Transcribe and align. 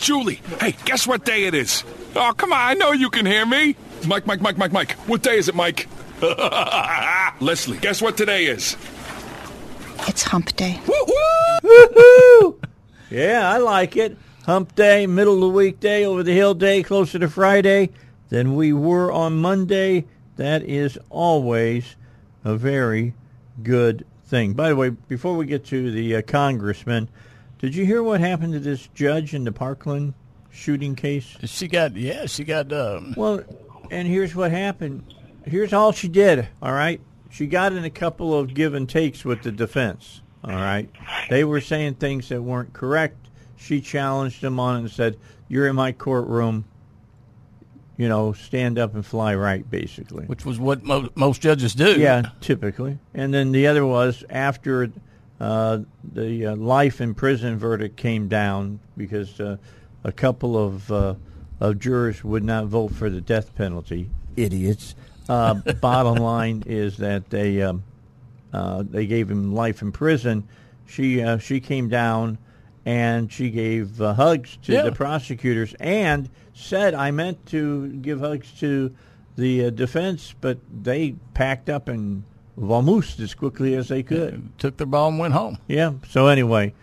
Julie, 0.00 0.40
hey, 0.60 0.76
guess 0.84 1.06
what 1.06 1.24
day 1.24 1.44
it 1.44 1.54
is? 1.54 1.84
Oh, 2.14 2.32
come 2.36 2.52
on, 2.52 2.58
I 2.60 2.74
know 2.74 2.92
you 2.92 3.10
can 3.10 3.26
hear 3.26 3.44
me. 3.44 3.76
Mike, 4.06 4.26
Mike, 4.26 4.40
Mike, 4.40 4.56
Mike, 4.56 4.72
Mike. 4.72 4.92
What 5.08 5.22
day 5.22 5.38
is 5.38 5.48
it, 5.48 5.54
Mike? 5.54 5.88
Leslie, 7.40 7.78
guess 7.78 8.00
what 8.00 8.16
today 8.16 8.46
is? 8.46 8.76
It's 10.06 10.22
hump 10.22 10.54
day. 10.56 10.80
Woo-hoo! 10.86 12.60
Yeah, 13.10 13.50
I 13.50 13.58
like 13.58 13.96
it. 13.96 14.16
Hump 14.46 14.74
day, 14.74 15.06
middle 15.06 15.34
of 15.34 15.40
the 15.40 15.48
weekday, 15.48 16.04
over 16.04 16.22
the 16.22 16.32
hill 16.32 16.54
day, 16.54 16.82
closer 16.82 17.18
to 17.18 17.28
Friday 17.28 17.90
than 18.30 18.54
we 18.54 18.72
were 18.72 19.12
on 19.12 19.36
Monday. 19.38 20.06
That 20.36 20.62
is 20.62 20.98
always 21.10 21.96
a 22.44 22.56
very 22.56 23.14
good 23.62 24.06
thing. 24.24 24.54
By 24.54 24.68
the 24.70 24.76
way, 24.76 24.90
before 24.90 25.36
we 25.36 25.46
get 25.46 25.64
to 25.66 25.90
the 25.90 26.16
uh, 26.16 26.22
congressman, 26.22 27.08
did 27.58 27.74
you 27.74 27.84
hear 27.84 28.02
what 28.02 28.20
happened 28.20 28.52
to 28.52 28.60
this 28.60 28.88
judge 28.94 29.34
in 29.34 29.44
the 29.44 29.52
Parkland 29.52 30.14
shooting 30.50 30.94
case? 30.94 31.36
She 31.44 31.68
got 31.68 31.96
yeah, 31.96 32.26
she 32.26 32.44
got 32.44 32.72
um 32.72 33.14
Well, 33.16 33.42
and 33.90 34.06
here's 34.06 34.34
what 34.34 34.50
happened. 34.50 35.14
Here's 35.44 35.72
all 35.72 35.92
she 35.92 36.08
did, 36.08 36.48
all 36.62 36.72
right? 36.72 37.00
She 37.30 37.46
got 37.46 37.72
in 37.72 37.84
a 37.84 37.90
couple 37.90 38.38
of 38.38 38.54
give 38.54 38.74
and 38.74 38.88
takes 38.88 39.24
with 39.24 39.42
the 39.42 39.52
defense, 39.52 40.22
all 40.44 40.54
right? 40.54 40.88
They 41.28 41.44
were 41.44 41.60
saying 41.60 41.94
things 41.94 42.28
that 42.30 42.42
weren't 42.42 42.72
correct. 42.72 43.28
She 43.56 43.80
challenged 43.80 44.40
them 44.40 44.58
on 44.60 44.76
it 44.76 44.78
and 44.80 44.90
said, 44.90 45.16
"You're 45.48 45.66
in 45.66 45.76
my 45.76 45.92
courtroom. 45.92 46.64
You 47.96 48.08
know, 48.08 48.32
stand 48.32 48.78
up 48.78 48.94
and 48.94 49.04
fly 49.04 49.34
right 49.34 49.68
basically." 49.68 50.26
which 50.26 50.44
was 50.44 50.58
what 50.58 50.84
mo- 50.84 51.08
most 51.16 51.40
judges 51.40 51.74
do. 51.74 51.98
Yeah, 51.98 52.30
typically. 52.40 52.98
And 53.14 53.34
then 53.34 53.52
the 53.52 53.66
other 53.66 53.84
was 53.84 54.24
after 54.30 54.90
uh, 55.40 55.78
the 56.12 56.46
uh, 56.46 56.56
life 56.56 57.00
in 57.00 57.14
prison 57.14 57.58
verdict 57.58 57.96
came 57.96 58.28
down 58.28 58.80
because 58.96 59.40
uh, 59.40 59.56
a 60.04 60.12
couple 60.12 60.56
of 60.56 60.90
uh, 60.92 61.14
of 61.60 61.78
jurors 61.78 62.22
would 62.24 62.44
not 62.44 62.66
vote 62.66 62.92
for 62.92 63.10
the 63.10 63.20
death 63.20 63.54
penalty. 63.54 64.10
Idiots. 64.36 64.94
Uh, 65.28 65.54
bottom 65.80 66.16
line 66.16 66.62
is 66.66 66.96
that 66.98 67.28
they 67.30 67.62
um, 67.62 67.82
uh, 68.52 68.82
they 68.88 69.06
gave 69.06 69.30
him 69.30 69.54
life 69.54 69.82
in 69.82 69.92
prison. 69.92 70.46
She 70.86 71.22
uh, 71.22 71.38
she 71.38 71.60
came 71.60 71.88
down 71.88 72.38
and 72.86 73.30
she 73.30 73.50
gave 73.50 74.00
uh, 74.00 74.14
hugs 74.14 74.56
to 74.62 74.72
Yeah. 74.72 74.82
the 74.82 74.92
prosecutors 74.92 75.74
and 75.80 76.30
said, 76.54 76.94
"I 76.94 77.10
meant 77.10 77.44
to 77.46 77.88
give 77.88 78.20
hugs 78.20 78.50
to 78.60 78.94
the 79.36 79.66
uh, 79.66 79.70
defense, 79.70 80.34
but 80.40 80.58
they 80.82 81.14
packed 81.34 81.68
up 81.68 81.88
and 81.88 82.24
vamoosed 82.58 83.20
as 83.20 83.34
quickly 83.34 83.74
as 83.74 83.88
they 83.88 84.02
could." 84.02 84.58
Took 84.58 84.76
their 84.76 84.86
ball 84.86 85.08
and 85.08 85.18
went 85.18 85.34
home. 85.34 85.58
Yeah. 85.66 85.92
So 86.08 86.26
anyway, 86.26 86.74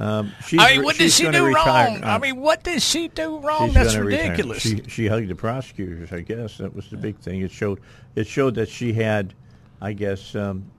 um, 0.00 0.32
she's, 0.46 0.58
I 0.60 0.76
mean, 0.76 0.84
what 0.84 0.96
did 0.96 1.12
she 1.12 1.30
do 1.30 1.44
retire. 1.44 1.88
wrong? 1.88 2.04
I 2.04 2.18
mean, 2.18 2.36
what 2.40 2.62
did 2.62 2.80
she 2.80 3.08
do 3.08 3.38
wrong? 3.38 3.66
she's 3.66 3.74
That's 3.74 3.96
ridiculous. 3.96 4.62
She 4.62 4.82
she 4.88 5.06
hugged 5.06 5.28
the 5.28 5.34
prosecutors. 5.34 6.10
I 6.12 6.20
guess 6.20 6.56
that 6.58 6.74
was 6.74 6.88
the 6.88 6.96
big 6.96 7.18
thing. 7.18 7.42
It 7.42 7.50
showed 7.50 7.80
it 8.14 8.26
showed 8.26 8.54
that 8.54 8.70
she 8.70 8.94
had, 8.94 9.34
I 9.80 9.92
guess, 9.92 10.34
um, 10.34 10.70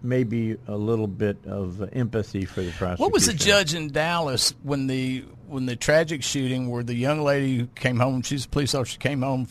maybe 0.00 0.56
a 0.68 0.76
little 0.76 1.08
bit 1.08 1.38
of 1.44 1.82
empathy 1.92 2.44
for 2.44 2.62
the 2.62 2.70
prosecutor. 2.70 3.02
What 3.02 3.12
was 3.12 3.26
the 3.26 3.34
judge 3.34 3.74
in 3.74 3.90
Dallas 3.90 4.54
when 4.62 4.86
the 4.86 5.24
when 5.48 5.66
the 5.66 5.74
tragic 5.74 6.22
shooting 6.22 6.70
where 6.70 6.84
the 6.84 6.94
young 6.94 7.22
lady 7.22 7.58
who 7.58 7.66
came 7.66 7.98
home, 7.98 8.22
she's 8.22 8.44
a 8.44 8.48
police 8.48 8.74
officer, 8.76 8.98
came 8.98 9.22
home, 9.22 9.48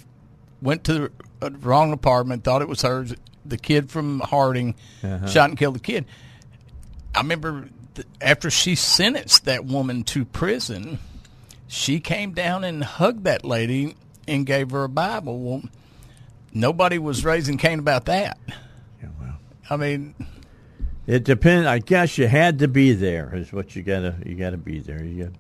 went 0.62 0.85
to 0.85 0.94
the 0.94 1.12
uh, 1.41 1.50
wrong 1.59 1.91
apartment, 1.91 2.46
thought 2.46 2.62
it 2.62 2.69
was 2.69 2.81
hers. 2.81 3.13
The 3.45 3.57
kid 3.57 3.89
from 3.89 4.19
Harding 4.19 4.75
Uh-huh. 5.03 5.27
shot 5.27 5.49
and 5.49 5.57
killed 5.57 5.75
the 5.75 5.79
kid. 5.79 6.05
I 7.15 7.19
remember 7.19 7.67
th- 7.95 8.07
after 8.21 8.49
she 8.49 8.75
sentenced 8.75 9.45
that 9.45 9.65
woman 9.65 10.03
to 10.05 10.25
prison, 10.25 10.99
she 11.67 11.99
came 11.99 12.31
down 12.33 12.63
and 12.63 12.83
hugged 12.83 13.25
that 13.25 13.43
lady 13.45 13.95
and 14.27 14.45
gave 14.45 14.71
her 14.71 14.83
a 14.85 14.89
Bible. 14.89 15.39
Well, 15.39 15.63
nobody 16.53 16.97
was 16.97 17.23
raising 17.25 17.57
Cain 17.57 17.79
about 17.79 18.05
that. 18.05 18.37
Yeah, 19.01 19.09
well, 19.19 19.35
I 19.69 19.75
mean, 19.77 20.15
it 21.05 21.23
depends. 21.23 21.67
I 21.67 21.79
guess 21.79 22.17
you 22.17 22.27
had 22.27 22.59
to 22.59 22.67
be 22.67 22.93
there. 22.93 23.35
Is 23.35 23.51
what 23.51 23.75
you 23.75 23.83
gotta 23.83 24.15
you 24.25 24.35
gotta 24.35 24.57
be 24.57 24.79
there. 24.79 25.03
You 25.03 25.25
got, 25.25 25.33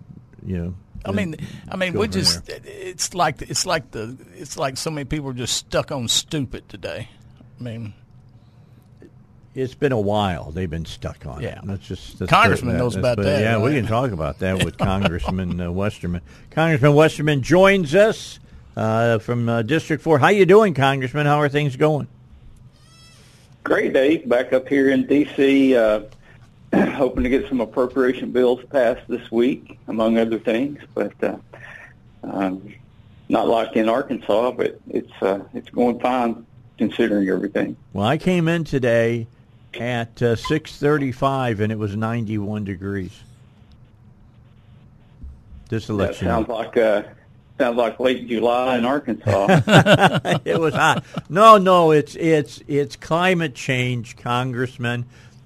you 0.45 0.57
know. 0.57 0.73
I 1.05 1.11
mean, 1.11 1.35
I 1.69 1.75
mean, 1.75 1.93
we 1.93 2.05
from 2.05 2.13
just 2.13 2.47
it's 2.49 3.13
like 3.13 3.41
it's 3.41 3.65
like 3.65 3.91
the 3.91 4.15
it's 4.35 4.57
like 4.57 4.77
so 4.77 4.89
many 4.91 5.05
people 5.05 5.29
are 5.29 5.33
just 5.33 5.55
stuck 5.57 5.91
on 5.91 6.07
stupid 6.07 6.67
today. 6.69 7.09
I 7.63 7.71
mean, 7.77 7.93
It's 9.55 9.75
been 9.75 9.91
a 9.91 9.99
while. 9.99 10.49
They've 10.51 10.69
been 10.69 10.83
stuck 10.85 11.25
on 11.27 11.41
Yeah. 11.41 11.59
it. 11.59 11.65
That's 11.65 11.87
just 11.87 12.17
that's 12.19 12.29
Congressman 12.29 12.73
that- 12.73 12.79
knows 12.79 12.95
that's 12.95 13.01
about 13.01 13.17
been- 13.17 13.25
that, 13.27 13.41
Yeah, 13.41 13.61
we 13.61 13.71
can 13.73 13.85
talk 13.85 14.11
about 14.11 14.39
that 14.39 14.63
with 14.65 14.77
Congressman 14.79 15.61
uh, 15.61 15.71
Westerman. 15.71 16.21
Congressman 16.49 16.95
Westerman 16.95 17.41
joins 17.43 17.93
us 17.93 18.39
uh, 18.75 19.19
from 19.19 19.47
uh, 19.47 19.61
District 19.61 20.01
Four. 20.01 20.17
How 20.19 20.29
you 20.29 20.45
doing, 20.47 20.73
Congressman? 20.73 21.27
How 21.27 21.39
are 21.39 21.49
things 21.49 21.75
going? 21.75 22.07
Great, 23.63 23.93
Dave. 23.93 24.27
Back 24.27 24.51
up 24.53 24.67
here 24.67 24.89
in 24.89 25.05
D.C., 25.05 25.77
uh, 25.77 26.01
hoping 26.73 27.23
to 27.23 27.29
get 27.29 27.47
some 27.47 27.61
appropriation 27.61 28.31
bills 28.31 28.59
passed 28.71 29.07
this 29.07 29.31
week, 29.31 29.77
among 29.87 30.17
other 30.17 30.39
things. 30.39 30.81
But 30.95 31.13
uh, 31.23 31.37
um, 32.23 32.73
not 33.29 33.47
like 33.47 33.75
in 33.75 33.87
Arkansas, 33.87 34.51
but 34.51 34.79
it's 34.89 35.13
uh, 35.21 35.41
it's 35.53 35.69
going 35.69 35.99
fine 35.99 36.45
considering 36.77 37.29
everything. 37.29 37.75
Well, 37.93 38.05
I 38.05 38.17
came 38.17 38.47
in 38.47 38.63
today 38.63 39.27
at 39.79 40.21
uh, 40.21 40.35
six 40.35 40.75
thirty-five, 40.77 41.59
and 41.59 41.71
it 41.71 41.77
was 41.77 41.95
ninety-one 41.95 42.63
degrees. 42.63 43.11
This 45.69 45.87
That 45.87 45.93
election. 45.93 46.27
sounds 46.27 46.47
like 46.49 46.77
uh, 46.77 47.03
sounds 47.57 47.77
like 47.77 47.99
late 47.99 48.27
July 48.27 48.77
in 48.77 48.85
Arkansas. 48.85 49.61
it 50.45 50.59
was 50.59 50.73
hot. 50.73 51.03
No, 51.29 51.57
no, 51.57 51.91
it's 51.91 52.15
it's 52.15 52.61
it's 52.67 52.95
climate 52.95 53.55
change, 53.55 54.15
Congressman. 54.17 55.05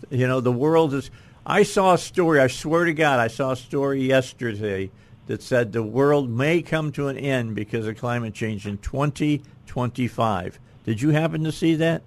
You 0.09 0.27
know, 0.27 0.41
the 0.41 0.51
world 0.51 0.93
is. 0.93 1.09
I 1.45 1.63
saw 1.63 1.93
a 1.93 1.97
story. 1.97 2.41
I 2.41 2.47
swear 2.47 2.83
to 2.83 2.93
God, 2.93 3.19
I 3.19 3.27
saw 3.27 3.51
a 3.51 3.55
story 3.55 4.01
yesterday 4.01 4.91
that 5.27 5.41
said 5.41 5.71
the 5.71 5.83
world 5.83 6.29
may 6.29 6.61
come 6.61 6.91
to 6.93 7.07
an 7.07 7.17
end 7.17 7.55
because 7.55 7.87
of 7.87 7.97
climate 7.97 8.33
change 8.33 8.67
in 8.67 8.77
2025. 8.79 10.59
Did 10.87 11.01
you 11.01 11.09
happen 11.09 11.43
to 11.43 11.51
see 11.51 11.75
that? 11.75 12.01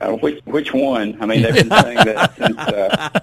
uh, 0.00 0.12
which 0.16 0.40
which 0.44 0.72
one? 0.72 1.20
I 1.20 1.26
mean, 1.26 1.42
they've 1.42 1.54
been 1.54 1.70
saying 1.70 1.96
that 1.96 2.36
since, 2.36 2.58
uh, 2.58 3.20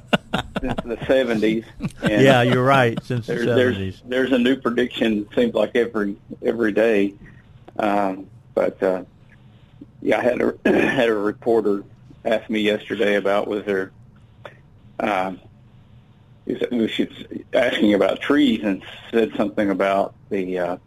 since 0.62 0.82
the 0.84 1.06
seventies. 1.06 1.66
Yeah, 2.04 2.42
you're 2.42 2.64
right. 2.64 3.02
Since 3.04 3.28
the 3.28 3.34
there's, 3.34 3.48
70s. 3.48 3.56
there's 3.56 4.02
there's 4.06 4.32
a 4.32 4.38
new 4.38 4.56
prediction. 4.56 5.28
It 5.30 5.36
seems 5.36 5.54
like 5.54 5.76
every 5.76 6.18
every 6.42 6.72
day. 6.72 7.14
Um, 7.78 8.28
but 8.54 8.82
uh, 8.82 9.04
yeah, 10.02 10.20
I 10.20 10.22
had 10.22 10.42
a 10.42 10.54
had 10.66 11.10
a 11.10 11.14
reporter 11.14 11.84
ask 12.24 12.50
me 12.50 12.62
yesterday 12.62 13.16
about 13.16 13.48
was 13.48 13.66
there. 13.66 13.92
Um, 15.00 15.40
was 16.46 17.00
asking 17.54 17.94
about 17.94 18.22
trees 18.22 18.62
and 18.64 18.84
said 19.12 19.32
something 19.36 19.70
about 19.70 20.14
the 20.30 20.60
uh, 20.60 20.78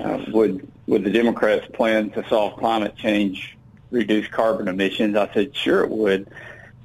uh, 0.00 0.24
would 0.32 0.66
would 0.86 1.04
the 1.04 1.10
Democrats 1.10 1.66
plan 1.72 2.10
to 2.10 2.26
solve 2.28 2.58
climate 2.58 2.96
change 2.96 3.56
reduce 3.90 4.26
carbon 4.28 4.68
emissions? 4.68 5.16
I 5.16 5.32
said 5.32 5.54
sure 5.54 5.82
it 5.84 5.90
would. 5.90 6.28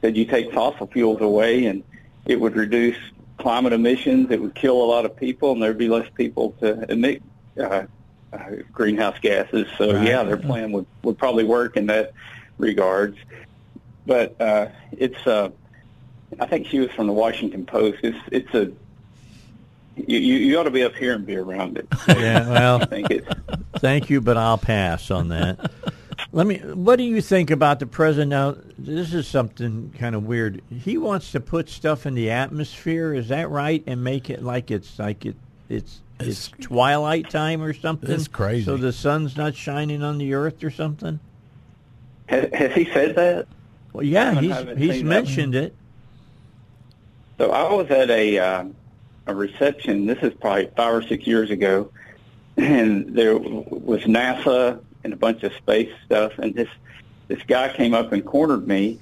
Said 0.02 0.18
you 0.18 0.26
take 0.26 0.54
fossil 0.54 0.88
fuels 0.88 1.22
away 1.22 1.66
and 1.66 1.84
it 2.26 2.40
would 2.40 2.56
reduce 2.56 2.98
climate 3.38 3.74
emissions. 3.74 4.32
It 4.32 4.42
would 4.42 4.56
kill 4.56 4.82
a 4.82 4.86
lot 4.86 5.06
of 5.06 5.16
people, 5.16 5.52
and 5.52 5.62
there'd 5.62 5.78
be 5.78 5.90
less 5.90 6.10
people 6.16 6.52
to 6.60 6.92
emit 6.92 7.22
uh, 7.60 7.86
uh, 8.34 8.40
greenhouse 8.72 9.18
gases. 9.22 9.68
So 9.78 9.94
Right. 9.94 10.08
yeah, 10.08 10.24
their 10.24 10.38
plan 10.38 10.72
would 10.74 10.86
would 11.04 11.18
probably 11.18 11.44
work 11.46 11.78
in 11.78 11.88
that 11.88 12.12
regards. 12.58 13.18
But 14.06 14.40
uh, 14.40 14.68
it's 14.92 15.26
uh, 15.26 15.50
I 16.40 16.46
think 16.46 16.68
she 16.68 16.80
was 16.80 16.92
from 16.92 17.08
the 17.08 17.14
Washington 17.14 17.66
Post. 17.66 18.00
It's 18.04 18.18
it's 18.32 18.54
a 18.54 18.72
you, 19.96 20.18
you, 20.18 20.36
you 20.38 20.60
ought 20.60 20.64
to 20.64 20.72
be 20.72 20.84
up 20.84 20.96
here 20.96 21.14
and 21.14 21.26
be 21.26 21.36
around 21.36 21.78
it. 21.78 21.88
Yeah, 22.08 22.50
well, 22.50 22.82
I 22.82 22.86
think 22.86 23.12
it's 23.12 23.28
thank 23.80 24.10
you, 24.10 24.22
but 24.22 24.38
I'll 24.38 24.58
pass 24.58 25.12
on 25.12 25.30
that. 25.30 25.72
Let 26.32 26.48
me. 26.48 26.58
What 26.58 26.98
do 26.98 27.04
you 27.04 27.22
think 27.22 27.52
about 27.52 27.80
the 27.80 27.88
president 27.88 28.30
now? 28.30 28.56
This 28.78 29.14
is 29.14 29.28
something 29.28 29.94
kind 29.98 30.16
of 30.16 30.24
weird. 30.24 30.62
He 30.70 30.98
wants 30.98 31.32
to 31.34 31.40
put 31.40 31.70
stuff 31.70 32.06
in 32.06 32.14
the 32.14 32.32
atmosphere. 32.32 33.14
Is 33.14 33.30
that 33.30 33.50
right? 33.50 33.84
And 33.86 34.04
make 34.04 34.30
it 34.30 34.44
like 34.44 34.72
it's 34.72 34.98
like 34.98 35.26
it 35.26 35.36
it's 35.70 36.02
it's, 36.20 36.50
twilight 36.62 37.30
time 37.30 37.62
or 37.62 37.74
something. 37.74 38.10
That's 38.10 38.28
crazy. 38.28 38.66
So 38.66 38.78
the 38.78 38.94
sun's 38.94 39.36
not 39.36 39.56
shining 39.56 40.04
on 40.04 40.18
the 40.18 40.34
earth 40.34 40.64
or 40.64 40.72
something. 40.72 41.20
Has, 42.28 42.50
has 42.54 42.74
he 42.74 42.86
said 42.86 43.16
that? 43.16 43.48
Well, 43.94 44.04
yeah, 44.04 44.40
he's 44.40 44.78
he's 44.78 45.04
mentioned 45.04 45.56
it. 45.56 45.76
So 47.38 47.52
I 47.52 47.72
was 47.74 47.90
at 47.92 48.10
a 48.10 48.40
uh, 48.40 48.66
a 49.28 49.36
reception. 49.36 50.06
This 50.06 50.20
is 50.22 50.34
probably 50.34 50.70
five 50.76 50.94
or 50.94 51.02
six 51.02 51.26
years 51.26 51.50
ago, 51.50 51.92
and 52.58 53.16
there 53.16 53.38
was 53.38 54.04
NASA 54.04 54.80
and 55.04 55.14
a 55.14 55.18
bunch 55.18 55.44
of 55.44 55.54
space 55.54 55.92
stuff. 56.06 56.34
And 56.38 56.54
this 56.54 56.70
this 57.28 57.42
guy 57.44 57.74
came 57.74 57.94
up 57.94 58.12
and 58.12 58.24
cornered 58.26 58.68
me, 58.68 59.00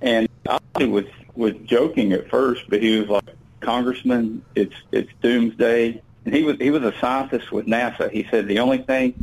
and 0.00 0.28
I 0.48 0.58
was 0.84 1.04
was 1.34 1.54
joking 1.64 2.12
at 2.12 2.28
first, 2.28 2.68
but 2.68 2.82
he 2.82 3.00
was 3.00 3.08
like, 3.08 3.36
"Congressman, 3.60 4.42
it's 4.54 4.74
it's 4.92 5.10
doomsday." 5.22 6.02
And 6.24 6.34
he 6.34 6.42
was 6.42 6.56
he 6.58 6.70
was 6.70 6.82
a 6.82 6.92
scientist 6.98 7.50
with 7.50 7.66
NASA. 7.66 8.10
He 8.10 8.26
said 8.30 8.46
the 8.46 8.58
only 8.58 8.78
thing, 8.78 9.14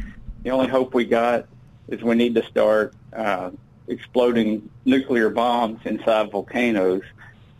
the 0.44 0.52
only 0.52 0.68
hope 0.68 0.94
we 0.94 1.06
got 1.06 1.46
is 1.88 2.02
we 2.02 2.16
need 2.16 2.36
to 2.36 2.44
start 2.46 2.94
uh, 3.14 3.52
exploding 3.88 4.70
nuclear 4.86 5.30
bombs 5.30 5.80
inside 5.86 6.32
volcanoes 6.32 7.04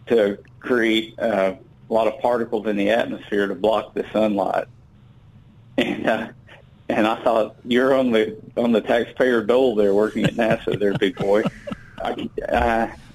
to 0.08 0.38
create 0.60 1.18
uh, 1.20 1.56
a 1.90 1.94
lot 1.94 2.08
of 2.08 2.20
particles 2.20 2.68
in 2.68 2.76
the 2.78 2.90
atmosphere 2.90 3.48
to 3.48 3.56
block 3.56 3.94
the 3.94 4.06
sunlight. 4.12 4.66
And 5.78 6.08
uh, 6.08 6.28
and 6.90 7.06
I 7.06 7.22
thought 7.24 7.56
you're 7.66 7.94
on 7.94 8.12
the 8.12 8.38
on 8.56 8.72
the 8.72 8.82
taxpayer 8.82 9.44
dole 9.44 9.76
there 9.76 9.94
working 9.94 10.24
at 10.26 10.34
NASA, 10.36 10.80
there, 10.80 10.94
big 10.98 11.16
boy. 11.18 11.44
I, 12.02 12.30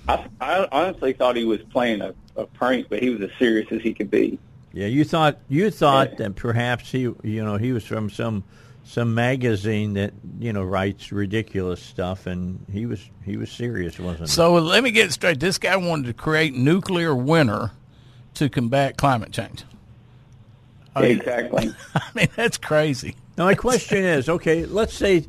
I 0.08 0.26
I 0.40 0.68
honestly 0.70 1.12
thought 1.12 1.36
he 1.36 1.44
was 1.44 1.60
playing 1.70 2.02
a, 2.02 2.14
a 2.36 2.46
prank, 2.46 2.88
but 2.88 3.02
he 3.02 3.10
was 3.10 3.20
as 3.22 3.30
serious 3.38 3.66
as 3.72 3.80
he 3.82 3.94
could 3.94 4.10
be. 4.10 4.38
Yeah, 4.72 4.86
you 4.86 5.04
thought 5.04 5.38
you 5.48 5.70
thought 5.70 6.10
Yeah. 6.12 6.16
that 6.18 6.36
perhaps 6.36 6.90
he 6.90 7.00
you 7.00 7.44
know 7.44 7.56
he 7.56 7.72
was 7.72 7.84
from 7.84 8.10
some 8.10 8.44
some 8.84 9.14
magazine 9.14 9.94
that 9.94 10.12
you 10.38 10.52
know 10.52 10.62
writes 10.62 11.10
ridiculous 11.12 11.82
stuff, 11.82 12.26
and 12.26 12.64
he 12.72 12.86
was 12.86 13.00
he 13.24 13.36
was 13.36 13.50
serious, 13.50 13.98
wasn't 13.98 14.28
he? 14.28 14.34
So 14.34 14.54
let 14.54 14.82
me 14.84 14.90
get 14.92 15.06
it 15.06 15.12
straight. 15.12 15.40
This 15.40 15.58
guy 15.58 15.76
wanted 15.76 16.06
to 16.06 16.14
create 16.14 16.54
nuclear 16.54 17.14
winter 17.14 17.70
to 18.34 18.48
combat 18.48 18.96
climate 18.96 19.32
change. 19.32 19.64
I 20.94 21.02
mean, 21.02 21.18
Exactly. 21.18 21.74
I 21.94 22.10
mean 22.14 22.28
that's 22.36 22.58
crazy. 22.58 23.16
Now 23.36 23.44
my 23.44 23.54
question 23.54 24.04
is, 24.04 24.28
okay, 24.28 24.66
let's 24.66 24.94
say 24.94 25.24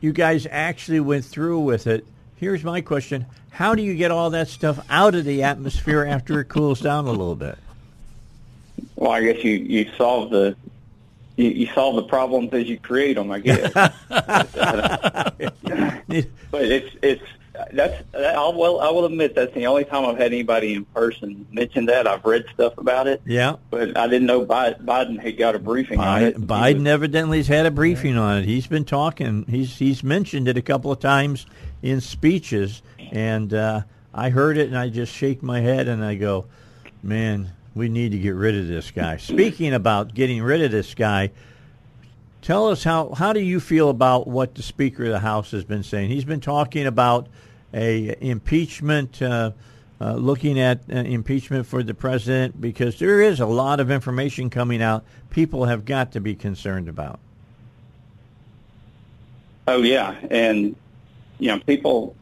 you 0.00 0.12
guys 0.12 0.46
actually 0.50 1.00
went 1.00 1.24
through 1.24 1.60
with 1.60 1.86
it. 1.86 2.06
Here's 2.36 2.64
my 2.64 2.80
question: 2.80 3.26
How 3.50 3.74
do 3.74 3.82
you 3.82 3.94
get 3.94 4.10
all 4.10 4.30
that 4.30 4.48
stuff 4.48 4.84
out 4.88 5.14
of 5.14 5.24
the 5.24 5.42
atmosphere 5.42 6.04
after 6.04 6.40
it 6.40 6.46
cools 6.46 6.80
down 6.80 7.06
a 7.06 7.10
little 7.10 7.36
bit? 7.36 7.58
Well, 8.96 9.10
I 9.10 9.22
guess 9.22 9.44
you 9.44 9.52
you 9.52 9.90
solve 9.96 10.30
the 10.30 10.56
you, 11.36 11.50
you 11.50 11.66
solve 11.74 11.96
the 11.96 12.02
problems 12.04 12.52
as 12.52 12.68
you 12.68 12.78
create 12.78 13.14
them. 13.14 13.30
I 13.30 13.40
guess. 13.40 13.72
but 16.50 16.62
it's 16.62 16.96
it's 17.02 17.22
that's 17.72 18.02
I 18.14 18.48
will 18.48 18.80
I 18.80 18.90
will 18.90 19.04
admit 19.04 19.34
that's 19.34 19.54
the 19.54 19.66
only 19.66 19.84
time 19.84 20.04
I've 20.04 20.16
had 20.18 20.32
anybody 20.32 20.74
in 20.74 20.84
person 20.86 21.46
mention 21.52 21.86
that. 21.86 22.06
I've 22.06 22.24
read 22.24 22.44
stuff 22.54 22.76
about 22.78 23.06
it, 23.06 23.22
Yeah. 23.26 23.56
but 23.70 23.96
I 23.96 24.06
didn't 24.06 24.26
know 24.26 24.44
Biden 24.44 25.20
had 25.20 25.36
got 25.38 25.54
a 25.54 25.58
briefing 25.58 26.00
on 26.00 26.22
it. 26.22 26.36
Biden, 26.36 26.78
was- 26.80 26.86
evidently 26.88 27.38
has 27.38 27.48
had 27.48 27.66
a 27.66 27.70
briefing 27.70 28.16
on 28.16 28.38
it. 28.38 28.44
He's 28.44 28.66
been 28.66 28.84
talking. 28.84 29.44
He's 29.48 29.78
he's 29.78 30.02
mentioned 30.02 30.48
it 30.48 30.56
a 30.56 30.62
couple 30.62 30.90
of 30.92 30.98
times 31.00 31.46
in 31.82 32.00
speeches, 32.00 32.82
and 33.12 33.52
uh, 33.54 33.82
I 34.12 34.30
heard 34.30 34.58
it, 34.58 34.68
and 34.68 34.76
I 34.76 34.88
just 34.88 35.12
shake 35.12 35.42
my 35.42 35.60
head 35.60 35.88
and 35.88 36.04
I 36.04 36.14
go, 36.14 36.46
"Man, 37.02 37.50
we 37.74 37.88
need 37.88 38.12
to 38.12 38.18
get 38.18 38.34
rid 38.34 38.54
of 38.56 38.68
this 38.68 38.90
guy." 38.90 39.16
Speaking 39.18 39.72
about 39.74 40.14
getting 40.14 40.42
rid 40.42 40.62
of 40.62 40.70
this 40.70 40.94
guy, 40.94 41.30
tell 42.42 42.68
us 42.68 42.84
how 42.84 43.12
how 43.14 43.32
do 43.32 43.40
you 43.40 43.60
feel 43.60 43.90
about 43.90 44.26
what 44.26 44.54
the 44.54 44.62
Speaker 44.62 45.04
of 45.04 45.10
the 45.10 45.20
House 45.20 45.50
has 45.52 45.64
been 45.64 45.82
saying? 45.82 46.10
He's 46.10 46.24
been 46.24 46.40
talking 46.40 46.86
about 46.86 47.28
a 47.74 48.16
impeachment. 48.20 49.20
Uh, 49.20 49.52
uh, 50.02 50.14
looking 50.14 50.58
at 50.58 50.80
uh, 50.90 50.94
impeachment 50.96 51.66
for 51.66 51.82
the 51.82 51.92
president 51.92 52.58
because 52.58 52.98
there 52.98 53.20
is 53.20 53.38
a 53.38 53.44
lot 53.44 53.80
of 53.80 53.90
information 53.90 54.48
coming 54.48 54.80
out 54.80 55.04
people 55.30 55.64
have 55.64 55.84
got 55.84 56.12
to 56.12 56.20
be 56.20 56.34
concerned 56.34 56.88
about. 56.88 57.18
Oh 59.66 59.82
yeah, 59.82 60.16
and 60.30 60.76
you 61.38 61.48
know, 61.48 61.60
people. 61.60 62.16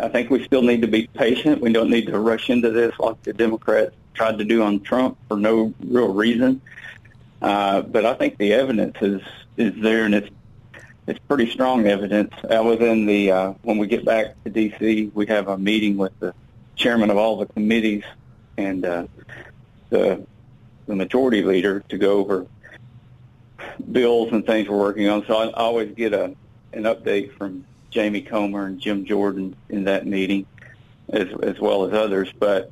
I 0.00 0.08
think 0.08 0.30
we 0.30 0.42
still 0.44 0.62
need 0.62 0.80
to 0.80 0.88
be 0.88 1.08
patient. 1.08 1.60
We 1.60 1.72
don't 1.72 1.90
need 1.90 2.06
to 2.06 2.18
rush 2.18 2.48
into 2.48 2.70
this 2.70 2.98
like 2.98 3.22
the 3.22 3.34
Democrats 3.34 3.94
tried 4.14 4.38
to 4.38 4.44
do 4.44 4.62
on 4.62 4.80
Trump 4.80 5.18
for 5.28 5.36
no 5.36 5.74
real 5.84 6.08
reason. 6.08 6.62
Uh, 7.42 7.82
but 7.82 8.06
I 8.06 8.14
think 8.14 8.38
the 8.38 8.54
evidence 8.54 8.96
is 9.02 9.20
is 9.58 9.74
there, 9.82 10.04
and 10.04 10.14
it's 10.14 10.30
it's 11.08 11.18
pretty 11.20 11.50
strong 11.50 11.86
evidence. 11.86 12.34
I 12.50 12.60
was 12.60 12.80
in 12.80 13.06
the 13.06 13.32
uh, 13.32 13.52
when 13.62 13.78
we 13.78 13.86
get 13.86 14.04
back 14.04 14.42
to 14.44 14.50
D.C., 14.50 15.10
we 15.14 15.26
have 15.26 15.48
a 15.48 15.56
meeting 15.56 15.96
with 15.96 16.12
the 16.20 16.34
chairman 16.76 17.08
of 17.08 17.16
all 17.16 17.38
the 17.38 17.46
committees 17.46 18.04
and 18.58 18.84
uh, 18.84 19.06
the 19.88 20.24
the 20.86 20.94
majority 20.94 21.42
leader 21.42 21.80
to 21.88 21.96
go 21.96 22.18
over 22.18 22.46
bills 23.90 24.32
and 24.32 24.44
things 24.44 24.68
we're 24.68 24.78
working 24.78 25.08
on. 25.08 25.24
So 25.26 25.36
I 25.36 25.50
always 25.52 25.94
get 25.94 26.12
a 26.12 26.36
an 26.74 26.82
update 26.82 27.32
from 27.38 27.64
Jamie 27.88 28.20
Comer 28.20 28.66
and 28.66 28.78
Jim 28.78 29.06
Jordan 29.06 29.56
in 29.70 29.84
that 29.84 30.06
meeting, 30.06 30.44
as 31.08 31.28
as 31.42 31.58
well 31.58 31.86
as 31.86 31.94
others. 31.94 32.30
But 32.38 32.70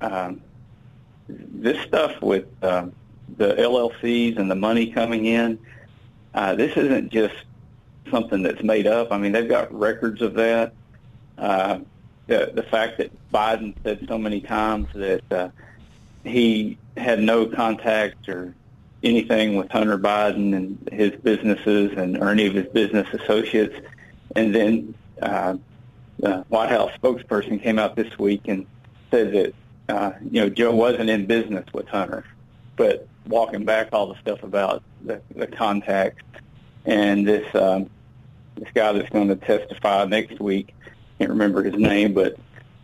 um, 0.00 0.40
this 1.28 1.80
stuff 1.84 2.22
with 2.22 2.46
um, 2.62 2.92
the 3.36 3.54
LLCs 3.54 4.38
and 4.38 4.48
the 4.48 4.54
money 4.54 4.92
coming 4.92 5.26
in, 5.26 5.58
uh, 6.34 6.54
this 6.54 6.76
isn't 6.76 7.10
just 7.10 7.34
something 8.10 8.42
that's 8.42 8.62
made 8.62 8.86
up. 8.86 9.12
I 9.12 9.18
mean, 9.18 9.32
they've 9.32 9.48
got 9.48 9.72
records 9.72 10.22
of 10.22 10.34
that. 10.34 10.72
Uh, 11.36 11.80
the 12.26 12.50
the 12.54 12.62
fact 12.62 12.98
that 12.98 13.10
Biden 13.32 13.74
said 13.82 14.04
so 14.08 14.18
many 14.18 14.40
times 14.40 14.88
that 14.94 15.32
uh, 15.32 15.48
he 16.24 16.78
had 16.96 17.20
no 17.20 17.46
contact 17.46 18.28
or 18.28 18.54
anything 19.02 19.56
with 19.56 19.70
Hunter 19.70 19.98
Biden 19.98 20.54
and 20.54 20.88
his 20.92 21.12
businesses 21.12 21.92
and 21.96 22.18
or 22.18 22.30
any 22.30 22.46
of 22.46 22.54
his 22.54 22.66
business 22.66 23.08
associates. 23.12 23.74
And 24.36 24.54
then 24.54 24.94
uh, 25.22 25.56
the 26.18 26.44
White 26.48 26.70
House 26.70 26.90
spokesperson 27.02 27.62
came 27.62 27.78
out 27.78 27.96
this 27.96 28.18
week 28.18 28.42
and 28.46 28.66
said 29.10 29.32
that 29.32 29.54
uh, 29.88 30.12
you 30.30 30.40
know 30.42 30.48
Joe 30.48 30.74
wasn't 30.74 31.08
in 31.10 31.26
business 31.26 31.64
with 31.72 31.88
Hunter, 31.88 32.24
but 32.76 33.06
walking 33.26 33.64
back 33.64 33.88
all 33.92 34.06
the 34.06 34.18
stuff 34.20 34.42
about 34.42 34.82
the, 35.04 35.20
the 35.34 35.46
contact 35.46 36.22
and 36.84 37.26
this 37.26 37.54
um, 37.54 37.88
this 38.58 38.68
guy 38.74 38.92
that's 38.92 39.08
going 39.10 39.28
to 39.28 39.36
testify 39.36 40.04
next 40.04 40.40
week. 40.40 40.74
Can't 41.18 41.30
remember 41.30 41.62
his 41.62 41.74
name, 41.74 42.14
but 42.14 42.36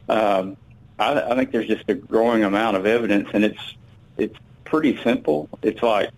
um, 0.09 0.57
I, 0.99 1.21
I 1.21 1.35
think 1.37 1.53
there's 1.53 1.69
just 1.69 1.85
a 1.89 1.95
growing 1.95 2.45
amount 2.45 2.77
of 2.77 2.87
evidence, 2.87 3.29
and 3.33 3.45
it's 3.45 3.75
it's 4.17 4.37
pretty 4.65 5.01
simple. 5.03 5.49
It's 5.63 5.83
like 5.83 6.11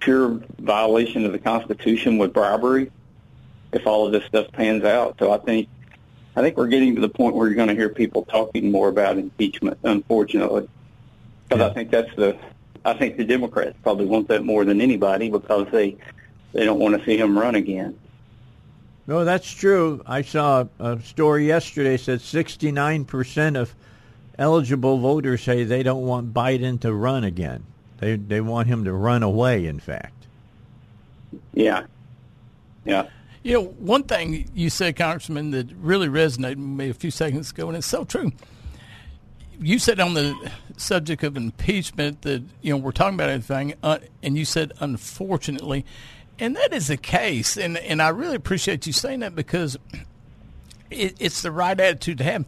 pure 0.00 0.40
violation 0.58 1.24
of 1.24 1.32
the 1.32 1.38
Constitution 1.38 2.18
with 2.18 2.32
bribery. 2.32 2.90
If 3.72 3.86
all 3.86 4.06
of 4.06 4.12
this 4.12 4.24
stuff 4.24 4.52
pans 4.52 4.84
out, 4.84 5.16
so 5.18 5.32
I 5.32 5.38
think 5.38 5.68
I 6.36 6.42
think 6.42 6.56
we're 6.56 6.68
getting 6.68 6.94
to 6.96 7.00
the 7.00 7.08
point 7.08 7.34
where 7.34 7.46
you're 7.46 7.56
going 7.56 7.68
to 7.68 7.74
hear 7.74 7.88
people 7.88 8.24
talking 8.24 8.70
more 8.70 8.88
about 8.88 9.18
impeachment. 9.18 9.78
Unfortunately, 9.82 10.68
because 11.48 11.70
I 11.70 11.72
think 11.74 11.90
that's 11.90 12.14
the 12.14 12.36
I 12.84 12.94
think 12.94 13.16
the 13.16 13.24
Democrats 13.24 13.76
probably 13.82 14.06
want 14.06 14.28
that 14.28 14.44
more 14.44 14.64
than 14.64 14.80
anybody 14.80 15.30
because 15.30 15.66
they 15.72 15.96
they 16.52 16.64
don't 16.64 16.78
want 16.78 16.98
to 16.98 17.04
see 17.04 17.16
him 17.16 17.38
run 17.38 17.54
again. 17.54 17.98
No, 19.06 19.24
that's 19.24 19.50
true. 19.50 20.02
I 20.06 20.22
saw 20.22 20.64
a 20.78 20.98
story 21.00 21.46
yesterday 21.46 21.96
said 21.96 22.20
69% 22.20 23.56
of 23.56 23.74
eligible 24.38 24.98
voters 24.98 25.42
say 25.42 25.64
they 25.64 25.82
don't 25.82 26.02
want 26.02 26.32
Biden 26.32 26.80
to 26.80 26.92
run 26.92 27.24
again. 27.24 27.64
They 27.98 28.16
they 28.16 28.40
want 28.40 28.68
him 28.68 28.84
to 28.84 28.92
run 28.92 29.22
away 29.22 29.66
in 29.66 29.78
fact. 29.78 30.26
Yeah, 31.52 31.84
yeah. 32.84 33.08
You 33.42 33.54
know, 33.54 33.64
one 33.64 34.04
thing 34.04 34.50
you 34.54 34.70
said, 34.70 34.96
Congressman, 34.96 35.50
that 35.50 35.68
really 35.78 36.08
resonated 36.08 36.56
with 36.56 36.58
me 36.58 36.88
a 36.88 36.94
few 36.94 37.10
seconds 37.10 37.50
ago, 37.50 37.68
and 37.68 37.76
it's 37.76 37.86
so 37.86 38.04
true. 38.04 38.32
You 39.60 39.78
said 39.78 40.00
on 40.00 40.14
the 40.14 40.50
subject 40.76 41.22
of 41.22 41.36
impeachment 41.36 42.22
that 42.22 42.42
you 42.62 42.72
know 42.72 42.78
we're 42.78 42.92
talking 42.92 43.14
about 43.14 43.28
everything, 43.28 43.74
uh, 43.82 43.98
and 44.22 44.36
you 44.36 44.44
said 44.44 44.72
unfortunately, 44.80 45.84
and 46.38 46.56
that 46.56 46.72
is 46.72 46.88
the 46.88 46.96
case, 46.96 47.56
and 47.56 47.76
and 47.78 48.02
I 48.02 48.08
really 48.08 48.36
appreciate 48.36 48.86
you 48.86 48.92
saying 48.92 49.20
that 49.20 49.34
because 49.34 49.76
it, 50.90 51.16
it's 51.18 51.42
the 51.42 51.50
right 51.50 51.78
attitude 51.78 52.18
to 52.18 52.24
have. 52.24 52.44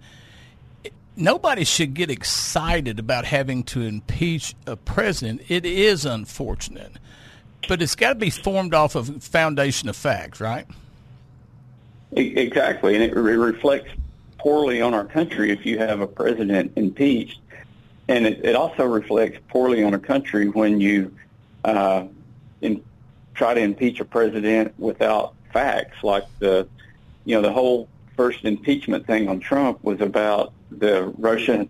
Nobody 1.19 1.65
should 1.65 1.95
get 1.95 2.11
excited 2.11 2.99
about 2.99 3.25
having 3.25 3.63
to 3.65 3.81
impeach 3.81 4.55
a 4.67 4.77
president. 4.77 5.43
It 5.49 5.65
is 5.65 6.05
unfortunate, 6.05 6.93
but 7.69 7.81
it's 7.81 7.95
got 7.95 8.11
to 8.11 8.15
be 8.17 8.29
formed 8.29 8.75
off 8.75 8.97
of 8.97 9.23
foundation 9.23 9.89
of 9.89 9.97
facts, 9.97 10.41
right? 10.41 10.67
Exactly, 12.13 12.95
and 12.95 13.03
it 13.03 13.17
re- 13.17 13.37
reflects 13.37 13.91
poorly 14.39 14.83
on 14.83 14.93
our 14.95 15.05
country 15.05 15.51
if 15.51 15.65
you 15.65 15.79
have 15.79 16.01
a 16.01 16.07
president 16.07 16.73
impeached, 16.77 17.41
and 18.09 18.27
it, 18.27 18.45
it 18.45 18.55
also 18.55 18.85
reflects 18.85 19.39
poorly 19.49 19.83
on 19.83 19.95
a 19.95 19.99
country 19.99 20.49
when 20.49 20.81
you 20.81 21.15
uh, 21.65 22.05
try 23.37 23.55
to 23.55 23.61
impeach 23.61 24.01
a 24.01 24.05
president 24.05 24.75
without 24.79 25.35
facts. 25.53 26.03
Like 26.03 26.25
the, 26.39 26.67
you 27.25 27.37
know, 27.37 27.43
the 27.43 27.53
whole 27.53 27.89
first 28.17 28.45
impeachment 28.45 29.07
thing 29.07 29.29
on 29.29 29.41
Trump 29.41 29.85
was 29.85 30.01
about 30.01 30.53
the 30.71 31.05
Russia 31.19 31.69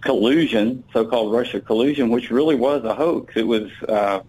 collusion, 0.00 0.82
so-called 0.92 1.32
Russia 1.32 1.60
collusion, 1.60 2.10
which 2.10 2.30
really 2.30 2.56
was 2.56 2.84
a 2.84 2.94
hoax. 2.94 3.36
It 3.36 3.46
was 3.46 3.70
uh, 3.88 4.20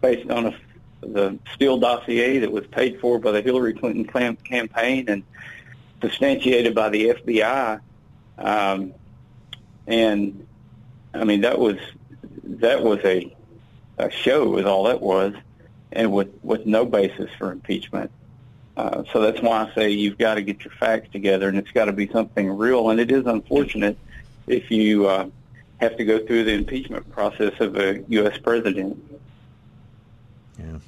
based 0.00 0.28
on 0.30 0.46
a, 0.46 0.54
the 1.00 1.38
Steele 1.54 1.78
dossier 1.78 2.38
that 2.38 2.50
was 2.50 2.66
paid 2.66 3.00
for 3.00 3.18
by 3.18 3.30
the 3.30 3.42
Hillary 3.42 3.74
Clinton 3.74 4.04
clam- 4.04 4.36
campaign 4.36 5.06
and 5.08 5.22
substantiated 6.00 6.74
by 6.74 6.88
the 6.88 7.10
FBI. 7.10 7.80
Um, 8.38 8.92
and 9.86 10.46
I 11.12 11.24
mean, 11.24 11.42
that 11.42 11.58
was 11.58 11.78
that 12.44 12.82
was 12.82 12.98
a, 13.04 13.34
a 13.98 14.10
show, 14.10 14.58
is 14.58 14.66
all 14.66 14.84
that 14.84 15.00
was, 15.00 15.34
and 15.94 16.12
with 16.12 16.28
with 16.42 16.66
no 16.66 16.84
basis 16.84 17.30
for 17.38 17.52
impeachment. 17.52 18.10
Uh, 18.76 19.04
so 19.12 19.20
that's 19.20 19.40
why 19.40 19.64
I 19.64 19.74
say 19.74 19.90
you've 19.90 20.18
got 20.18 20.34
to 20.34 20.42
get 20.42 20.64
your 20.64 20.72
facts 20.74 21.08
together, 21.12 21.48
and 21.48 21.56
it's 21.56 21.70
got 21.70 21.84
to 21.84 21.92
be 21.92 22.08
something 22.08 22.50
real. 22.50 22.90
And 22.90 22.98
it 22.98 23.10
is 23.10 23.24
unfortunate 23.26 23.96
if 24.48 24.70
you 24.70 25.06
uh, 25.06 25.28
have 25.78 25.96
to 25.96 26.04
go 26.04 26.24
through 26.26 26.44
the 26.44 26.52
impeachment 26.52 27.08
process 27.10 27.52
of 27.60 27.76
a 27.76 28.02
U.S. 28.08 28.36
president. 28.38 29.02
Yeah. 30.58 30.78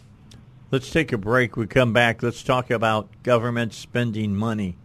Let's 0.73 0.91
take 0.91 1.13
a 1.13 1.19
break. 1.19 1.57
We 1.57 1.69
come 1.69 1.93
back. 1.93 2.25
Let's 2.25 2.43
talk 2.43 2.71
about 2.71 3.09
government 3.23 3.73
spending 3.73 4.35
money 4.35 4.77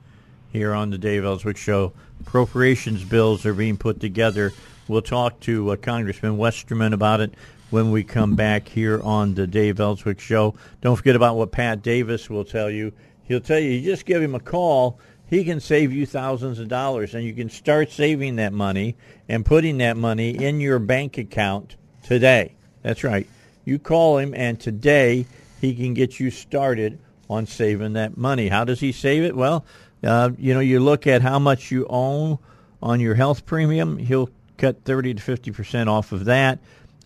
here 0.51 0.73
on 0.73 0.91
the 0.91 0.99
Dave 0.99 1.25
Elswick 1.25 1.57
Show. 1.57 1.93
Appropriations 2.19 3.03
bills 3.03 3.47
are 3.47 3.53
being 3.53 3.77
put 3.77 3.99
together. 3.99 4.53
We'll 4.87 5.01
talk 5.01 5.39
to 5.41 5.71
uh, 5.71 5.75
Congressman 5.77 6.37
Westerman 6.37 6.93
about 6.93 7.19
it 7.21 7.33
when 7.71 7.89
we 7.89 8.03
come 8.03 8.35
back 8.35 8.67
here 8.67 9.01
on 9.01 9.33
the 9.33 9.47
Dave 9.47 9.79
Elswick 9.79 10.19
Show. 10.19 10.53
Don't 10.81 10.95
forget 10.97 11.15
about 11.15 11.37
what 11.37 11.51
Pat 11.51 11.81
Davis 11.81 12.29
will 12.29 12.45
tell 12.45 12.69
you. 12.69 12.91
He'll 13.23 13.39
tell 13.39 13.59
you, 13.59 13.71
you 13.71 13.81
just 13.81 14.05
give 14.05 14.21
him 14.21 14.35
a 14.35 14.39
call. 14.39 14.99
He 15.27 15.45
can 15.45 15.61
save 15.61 15.93
you 15.93 16.05
thousands 16.05 16.59
of 16.59 16.67
dollars, 16.67 17.15
and 17.15 17.23
you 17.23 17.33
can 17.33 17.49
start 17.49 17.89
saving 17.89 18.35
that 18.35 18.51
money 18.51 18.97
and 19.29 19.45
putting 19.45 19.77
that 19.77 19.95
money 19.95 20.31
in 20.31 20.59
your 20.59 20.79
bank 20.79 21.17
account 21.17 21.77
today. 22.03 22.55
That's 22.83 23.05
right. 23.05 23.25
You 23.63 23.79
call 23.79 24.17
him, 24.17 24.33
and 24.35 24.59
today 24.59 25.25
he 25.61 25.73
can 25.73 25.93
get 25.93 26.19
you 26.19 26.29
started 26.29 26.99
on 27.29 27.45
saving 27.45 27.93
that 27.93 28.17
money. 28.17 28.49
How 28.49 28.65
does 28.65 28.81
he 28.81 28.91
save 28.91 29.23
it? 29.23 29.35
Well, 29.35 29.65
uh, 30.03 30.31
you 30.37 30.53
know, 30.53 30.59
you 30.59 30.81
look 30.81 31.07
at 31.07 31.21
how 31.21 31.39
much 31.39 31.71
you 31.71 31.85
own 31.89 32.37
on 32.83 32.99
your 32.99 33.15
health 33.15 33.45
premium. 33.45 33.97
He'll 33.97 34.29
cut 34.57 34.83
30 34.83 35.13
to 35.13 35.21
50 35.21 35.51
percent 35.51 35.89
off 35.89 36.11
of 36.11 36.25
that. 36.25 36.59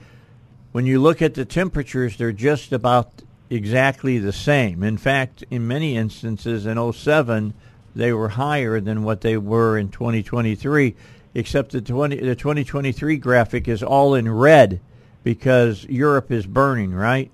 When 0.72 0.84
you 0.84 1.00
look 1.00 1.22
at 1.22 1.32
the 1.32 1.46
temperatures, 1.46 2.18
they're 2.18 2.32
just 2.32 2.70
about 2.70 3.22
exactly 3.48 4.18
the 4.18 4.30
same. 4.30 4.82
In 4.82 4.98
fact, 4.98 5.42
in 5.50 5.66
many 5.66 5.96
instances 5.96 6.66
in 6.66 6.92
07, 6.92 7.54
they 7.94 8.12
were 8.12 8.28
higher 8.30 8.80
than 8.80 9.02
what 9.04 9.20
they 9.20 9.36
were 9.36 9.78
in 9.78 9.88
2023, 9.88 10.94
except 11.34 11.72
the, 11.72 11.80
20, 11.80 12.16
the 12.16 12.34
2023 12.34 13.16
graphic 13.16 13.68
is 13.68 13.82
all 13.82 14.14
in 14.14 14.30
red 14.30 14.80
because 15.22 15.84
Europe 15.84 16.30
is 16.30 16.46
burning, 16.46 16.92
right? 16.92 17.30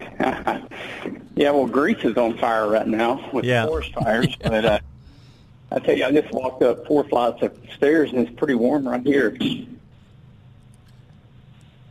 Yeah, 0.00 0.62
yeah 1.36 1.50
well, 1.50 1.66
Greece 1.66 2.02
is 2.04 2.16
on 2.16 2.36
fire 2.38 2.68
right 2.68 2.86
now 2.86 3.28
with 3.32 3.44
Yeah. 3.44 3.66
forest 3.66 3.92
fires. 3.94 4.36
but 4.42 4.64
uh, 4.64 4.78
I 5.70 5.78
tell 5.78 5.96
you, 5.96 6.04
I 6.04 6.10
just 6.10 6.32
walked 6.32 6.62
up 6.62 6.86
four 6.86 7.04
flights 7.04 7.42
of 7.42 7.56
stairs, 7.76 8.10
and 8.12 8.26
it's 8.26 8.36
pretty 8.36 8.54
warm 8.54 8.88
right 8.88 9.02
here. 9.02 9.36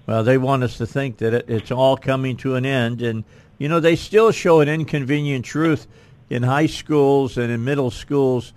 Well, 0.05 0.23
they 0.23 0.37
want 0.37 0.63
us 0.63 0.77
to 0.77 0.85
think 0.85 1.17
that 1.17 1.33
it, 1.33 1.45
it's 1.47 1.71
all 1.71 1.95
coming 1.95 2.35
to 2.37 2.55
an 2.55 2.65
end, 2.65 3.01
and 3.01 3.23
you 3.57 3.69
know 3.69 3.79
they 3.79 3.95
still 3.95 4.31
show 4.31 4.59
an 4.59 4.67
inconvenient 4.67 5.45
truth 5.45 5.87
in 6.31 6.43
high 6.43 6.65
schools 6.65 7.37
and 7.37 7.51
in 7.51 7.61
middle 7.65 7.91
schools 7.91 8.53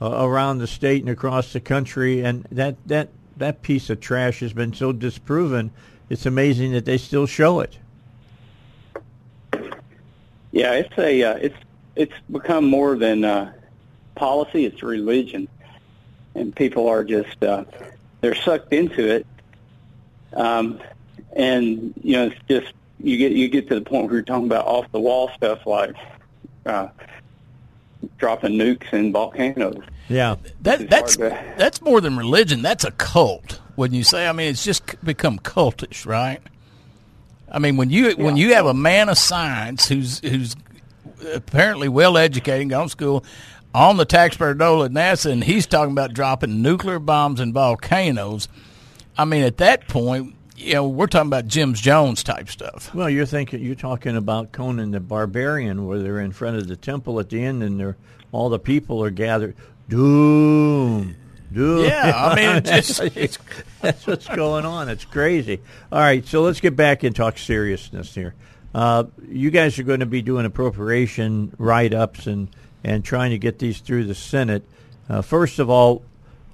uh, 0.00 0.24
around 0.24 0.58
the 0.58 0.66
state 0.68 1.02
and 1.02 1.10
across 1.10 1.52
the 1.52 1.58
country, 1.58 2.24
and 2.24 2.46
that 2.52 2.76
that 2.86 3.08
that 3.36 3.62
piece 3.62 3.90
of 3.90 4.00
trash 4.00 4.40
has 4.40 4.52
been 4.52 4.72
so 4.72 4.92
disproven. 4.92 5.72
It's 6.08 6.24
amazing 6.24 6.72
that 6.72 6.84
they 6.84 6.98
still 6.98 7.26
show 7.26 7.58
it. 7.60 7.78
Yeah, 10.52 10.74
it's 10.74 10.96
a 10.96 11.22
uh, 11.24 11.34
it's 11.34 11.56
it's 11.96 12.14
become 12.30 12.64
more 12.64 12.96
than 12.96 13.24
uh, 13.24 13.52
policy; 14.14 14.64
it's 14.64 14.84
religion, 14.84 15.48
and 16.36 16.54
people 16.54 16.88
are 16.88 17.02
just 17.02 17.42
uh, 17.42 17.64
they're 18.20 18.36
sucked 18.36 18.72
into 18.72 19.04
it. 19.04 19.26
Um, 20.32 20.80
and 21.32 21.92
you 22.04 22.12
know, 22.12 22.26
it's 22.26 22.40
just 22.48 22.72
you 23.00 23.18
get 23.18 23.32
you 23.32 23.48
get 23.48 23.68
to 23.70 23.74
the 23.74 23.80
point 23.80 24.04
where 24.04 24.14
you're 24.14 24.22
talking 24.22 24.46
about 24.46 24.64
off 24.64 24.92
the 24.92 25.00
wall 25.00 25.28
stuff 25.34 25.66
like 25.66 25.96
uh, 26.66 26.88
dropping 28.18 28.52
nukes 28.52 28.92
and 28.92 29.12
volcanoes. 29.12 29.82
Yeah, 30.08 30.36
That 30.62 30.88
that's 30.88 31.16
to- 31.16 31.54
that's 31.58 31.82
more 31.82 32.00
than 32.00 32.16
religion. 32.16 32.62
That's 32.62 32.84
a 32.84 32.92
cult. 32.92 33.60
When 33.74 33.92
you 33.92 34.04
say, 34.04 34.26
I 34.28 34.32
mean, 34.32 34.48
it's 34.50 34.64
just 34.64 34.82
become 35.04 35.38
cultish, 35.38 36.06
right? 36.06 36.40
I 37.50 37.58
mean, 37.58 37.76
when 37.76 37.90
you 37.90 38.12
when 38.12 38.36
you 38.36 38.54
have 38.54 38.66
a 38.66 38.74
man 38.74 39.08
of 39.08 39.18
science 39.18 39.88
who's 39.88 40.20
who's 40.20 40.54
apparently 41.34 41.88
well 41.88 42.16
educated, 42.16 42.70
gone 42.70 42.84
to 42.84 42.90
school, 42.90 43.24
on 43.74 43.96
the 43.96 44.04
taxpayer 44.04 44.54
dole 44.54 44.84
at 44.84 44.92
NASA, 44.92 45.30
and 45.32 45.42
he's 45.44 45.66
talking 45.66 45.92
about 45.92 46.14
dropping 46.14 46.62
nuclear 46.62 46.98
bombs 47.00 47.40
and 47.40 47.52
volcanoes. 47.52 48.48
I 49.18 49.24
mean, 49.24 49.42
at 49.42 49.56
that 49.58 49.88
point, 49.88 50.34
you 50.56 50.74
know, 50.74 50.88
we're 50.88 51.06
talking 51.06 51.28
about 51.28 51.46
James 51.46 51.80
Jones 51.80 52.22
type 52.22 52.48
stuff. 52.48 52.94
Well, 52.94 53.08
you're 53.10 53.26
thinking 53.26 53.62
you're 53.62 53.74
talking 53.74 54.16
about 54.16 54.52
Conan 54.52 54.90
the 54.90 55.00
Barbarian, 55.00 55.86
where 55.86 55.98
they're 55.98 56.20
in 56.20 56.32
front 56.32 56.56
of 56.56 56.66
the 56.68 56.76
temple 56.76 57.20
at 57.20 57.28
the 57.30 57.42
end, 57.42 57.62
and 57.62 57.78
they're 57.78 57.96
all 58.32 58.48
the 58.48 58.58
people 58.58 59.02
are 59.02 59.10
gathered. 59.10 59.54
Doom, 59.88 61.16
doom. 61.52 61.84
Yeah, 61.84 62.12
I 62.14 62.34
mean, 62.34 62.62
just- 62.64 62.98
that's, 63.14 63.38
that's 63.80 64.06
what's 64.06 64.28
going 64.28 64.64
on. 64.64 64.88
It's 64.88 65.04
crazy. 65.04 65.60
All 65.92 66.00
right, 66.00 66.26
so 66.26 66.42
let's 66.42 66.60
get 66.60 66.74
back 66.76 67.02
and 67.02 67.14
talk 67.14 67.38
seriousness 67.38 68.14
here. 68.14 68.34
Uh, 68.74 69.04
you 69.28 69.50
guys 69.50 69.78
are 69.78 69.84
going 69.84 70.00
to 70.00 70.06
be 70.06 70.20
doing 70.22 70.44
appropriation 70.46 71.54
write-ups 71.58 72.26
and 72.26 72.48
and 72.84 73.04
trying 73.04 73.30
to 73.30 73.38
get 73.38 73.58
these 73.58 73.80
through 73.80 74.04
the 74.04 74.14
Senate. 74.14 74.62
Uh, 75.08 75.20
first 75.22 75.58
of 75.58 75.68
all, 75.70 76.02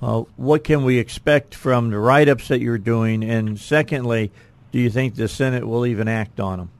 uh, 0.02 0.22
what 0.36 0.64
can 0.64 0.84
we 0.84 0.98
expect 0.98 1.54
from 1.54 1.90
the 1.90 1.98
write-ups 1.98 2.48
that 2.48 2.60
you're 2.60 2.78
doing? 2.78 3.22
And 3.22 3.58
secondly, 3.58 4.32
do 4.72 4.78
you 4.78 4.90
think 4.90 5.14
the 5.14 5.28
Senate 5.28 5.66
will 5.66 5.86
even 5.86 6.08
act 6.08 6.40
on 6.40 6.58
them? 6.58 6.70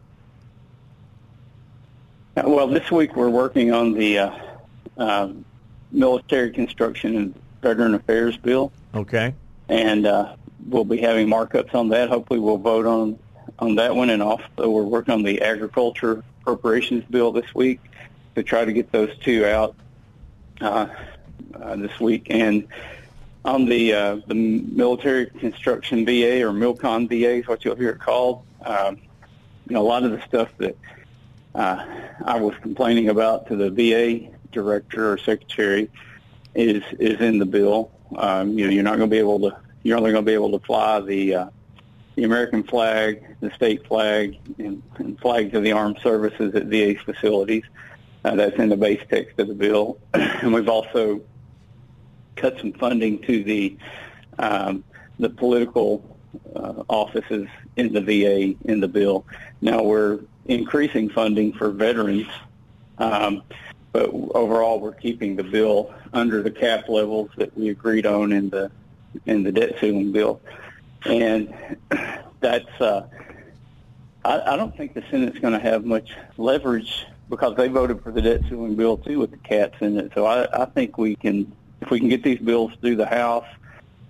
Uh, 2.37 2.43
well, 2.47 2.67
this 2.67 2.91
week 2.91 3.15
we're 3.15 3.29
working 3.29 3.73
on 3.73 3.93
the 3.93 4.19
uh, 4.19 4.31
uh, 4.97 5.29
military 5.91 6.51
construction 6.51 7.17
and 7.17 7.35
veteran 7.61 7.95
affairs 7.95 8.37
bill, 8.39 8.73
Okay. 8.95 9.35
and 9.69 10.07
uh, 10.07 10.35
we'll 10.67 10.85
be 10.85 10.97
having 10.97 11.29
markups 11.29 11.75
on 11.75 11.91
that. 11.91 12.09
Hopefully, 12.09 12.41
we'll 12.41 12.59
vote 12.59 12.87
on 12.87 13.19
on 13.59 13.77
that 13.77 13.95
one, 13.95 14.11
and 14.11 14.23
also 14.23 14.45
we're 14.57 14.83
working 14.83 15.15
on 15.15 15.23
the 15.23 15.43
agriculture 15.43 16.25
appropriations 16.41 17.05
bill 17.11 17.31
this 17.31 17.55
week 17.55 17.81
to 18.35 18.43
try 18.43 18.65
to 18.65 18.73
get 18.73 18.91
those 18.91 19.17
two 19.19 19.45
out 19.45 19.77
uh, 20.61 20.87
uh, 21.55 21.77
this 21.77 22.01
week. 22.01 22.29
And 22.31 22.67
on 23.45 23.65
the 23.65 23.93
uh, 23.93 24.17
the 24.27 24.35
military 24.35 25.27
construction 25.27 26.05
VA 26.05 26.43
or 26.43 26.53
Milcon 26.53 27.09
VA 27.09 27.37
is 27.37 27.49
what 27.49 27.65
you'll 27.65 27.77
hear 27.77 27.91
it 27.91 28.01
called. 28.01 28.43
Um, 28.65 29.01
you 29.69 29.75
know, 29.75 29.83
a 29.83 29.89
lot 29.89 30.05
of 30.05 30.13
the 30.13 30.23
stuff 30.23 30.49
that 30.59 30.77
uh, 31.55 31.85
I 32.25 32.41
was 32.41 32.55
complaining 32.63 33.09
about 33.09 33.49
to 33.49 33.57
the 33.57 33.71
VA 33.71 34.31
director 34.53 35.13
or 35.13 35.19
secretary 35.19 35.91
is 36.55 36.83
is 36.99 37.21
in 37.21 37.39
the 37.39 37.47
bill. 37.47 37.91
Um, 38.17 38.59
you 38.59 38.67
know, 38.67 38.73
you're 38.73 38.85
not 38.85 38.97
going 38.97 39.11
to 39.11 39.15
be 39.15 39.19
able 39.19 39.41
to. 39.41 39.57
You're 39.83 39.99
only 39.99 40.13
going 40.13 40.25
to 40.25 40.29
be 40.29 40.35
able 40.35 40.57
to 40.59 40.65
fly 40.65 41.01
the 41.01 41.35
uh, 41.35 41.47
the 42.15 42.25
American 42.25 42.63
flag, 42.63 43.25
the 43.41 43.51
state 43.53 43.87
flag, 43.87 44.39
and, 44.59 44.83
and 44.97 45.19
flags 45.19 45.55
of 45.57 45.63
the 45.63 45.73
armed 45.73 45.99
services 46.03 46.55
at 46.55 46.67
VA 46.67 46.95
facilities. 47.05 47.65
Uh, 48.25 48.37
that's 48.37 48.57
in 48.57 48.69
the 48.69 48.77
base 48.77 49.03
text 49.11 49.37
of 49.41 49.49
the 49.49 49.55
bill, 49.55 49.99
and 50.15 50.55
we've 50.55 50.69
also 50.69 51.21
cut 52.37 52.59
some 52.59 52.73
funding 52.73 53.21
to 53.23 53.45
the 53.45 53.77
um, 54.39 54.85
the 55.19 55.29
political 55.29 56.17
uh, 56.57 56.83
offices 56.89 57.47
in 57.77 57.93
the 57.93 58.01
VA 58.01 58.55
in 58.65 58.81
the 58.81 58.89
bill. 58.89 59.25
Now 59.61 59.83
we're 59.83 60.21
increasing 60.47 61.09
funding 61.11 61.53
for 61.53 61.71
veterans, 61.71 62.27
um, 62.99 63.43
but 63.93 64.11
overall 64.35 64.81
we're 64.81 64.93
keeping 64.93 65.37
the 65.37 65.45
bill 65.45 65.95
under 66.13 66.43
the 66.43 66.51
cap 66.51 66.89
levels 66.89 67.31
that 67.37 67.57
we 67.57 67.69
agreed 67.69 68.07
on 68.07 68.33
in 68.33 68.51
the 68.51 68.71
in 69.27 69.43
the 69.43 69.53
debt 69.53 69.77
ceiling 69.81 70.13
bill, 70.13 70.41
and 71.05 71.53
that's. 72.41 72.81
Uh, 72.81 73.07
I, 74.25 74.53
I 74.53 74.57
don't 74.57 74.77
think 74.77 74.95
the 74.95 75.03
Senate's 75.11 75.39
going 75.41 75.53
to 75.53 75.59
have 75.59 75.85
much 75.85 76.13
leverage 76.37 77.07
because 77.29 77.57
they 77.57 77.69
voted 77.69 78.03
for 78.03 78.13
the 78.13 78.23
debt 78.23 78.43
ceiling 78.49 78.77
bill 78.77 78.99
too 78.99 79.19
with 79.19 79.31
the 79.31 79.37
caps 79.39 79.79
in 79.81 79.99
it. 79.99 80.13
So 80.15 80.27
I, 80.27 80.63
I 80.63 80.67
think 80.67 80.99
we 80.99 81.17
can, 81.17 81.51
if 81.83 81.91
we 81.91 81.99
can 81.99 82.09
get 82.09 82.23
these 82.23 82.39
bills 82.39 82.73
through 82.81 82.97
the 82.97 83.07
House 83.07 83.47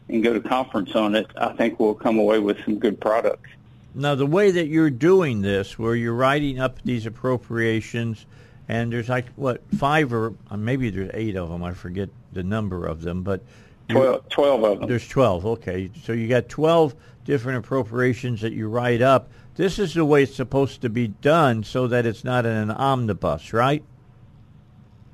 and 0.08 0.22
go 0.22 0.34
to 0.34 0.40
conference 0.40 0.94
on 0.94 1.14
it, 1.14 1.26
I 1.36 1.52
think 1.54 1.80
we'll 1.80 1.94
come 1.94 2.18
away 2.18 2.38
with 2.38 2.62
some 2.64 2.78
good 2.78 3.00
products. 3.00 3.48
Now, 3.94 4.14
the 4.14 4.26
way 4.26 4.50
that 4.50 4.66
you're 4.66 4.90
doing 4.90 5.40
this, 5.40 5.78
where 5.78 5.94
you're 5.94 6.14
writing 6.14 6.60
up 6.60 6.82
these 6.82 7.06
appropriations, 7.06 8.26
and 8.68 8.92
there's 8.92 9.08
like 9.08 9.26
what 9.36 9.62
five 9.76 10.12
or 10.12 10.34
uh, 10.50 10.56
maybe 10.56 10.90
there's 10.90 11.10
eight 11.14 11.36
of 11.36 11.48
them. 11.48 11.64
I 11.64 11.72
forget 11.72 12.08
the 12.32 12.42
number 12.42 12.86
of 12.86 13.02
them, 13.02 13.22
but 13.22 13.42
12, 13.88 14.28
12 14.28 14.64
of 14.64 14.80
them. 14.80 14.88
There's 14.88 15.08
12. 15.08 15.46
Okay. 15.46 15.90
So 16.04 16.12
you 16.12 16.28
got 16.28 16.48
12 16.48 16.94
different 17.24 17.64
appropriations 17.64 18.40
that 18.42 18.52
you 18.52 18.68
write 18.68 19.02
up. 19.02 19.30
This 19.56 19.78
is 19.78 19.94
the 19.94 20.04
way 20.04 20.22
it's 20.22 20.34
supposed 20.34 20.80
to 20.82 20.88
be 20.88 21.08
done 21.08 21.64
so 21.64 21.86
that 21.88 22.06
it's 22.06 22.24
not 22.24 22.46
in 22.46 22.52
an 22.52 22.70
omnibus, 22.70 23.52
right? 23.52 23.84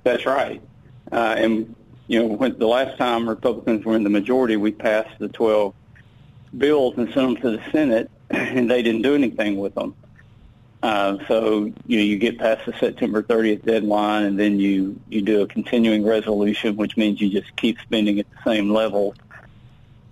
That's 0.05 0.25
right. 0.27 0.63
Uh, 1.11 1.35
and 1.37 1.75
you 2.09 2.21
know, 2.21 2.27
when 2.27 2.59
the 2.59 2.67
last 2.67 2.99
time 2.99 3.29
Republicans 3.29 3.85
were 3.85 3.95
in 3.95 4.03
the 4.03 4.11
majority, 4.11 4.57
we 4.57 4.73
passed 4.73 5.19
the 5.19 5.29
12 5.29 5.75
bills 6.57 6.95
and 6.97 7.13
sent 7.13 7.15
them 7.15 7.37
to 7.37 7.57
the 7.59 7.71
Senate, 7.71 8.11
and 8.31 8.69
they 8.71 8.83
didn't 8.83 9.03
do 9.03 9.15
anything 9.15 9.59
with 9.59 9.75
them. 9.75 9.95
Uh, 10.83 11.19
so 11.27 11.73
you 11.87 11.99
know, 11.99 12.05
you 12.05 12.17
get 12.17 12.39
past 12.39 12.65
the 12.65 12.73
September 12.79 13.23
30th 13.23 13.65
deadline, 13.65 14.25
and 14.25 14.39
then 14.39 14.59
you 14.59 14.99
you 15.09 15.21
do 15.21 15.43
a 15.43 15.47
continuing 15.47 16.05
resolution, 16.05 16.77
which 16.77 16.97
means 16.97 17.21
you 17.21 17.29
just 17.29 17.55
keep 17.57 17.79
spending 17.81 18.19
at 18.21 18.27
the 18.31 18.51
same 18.51 18.71
level. 18.71 19.15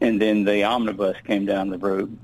And 0.00 0.20
then 0.20 0.44
the 0.44 0.64
omnibus 0.64 1.16
came 1.24 1.46
down 1.46 1.70
the 1.70 1.78
road, 1.78 2.16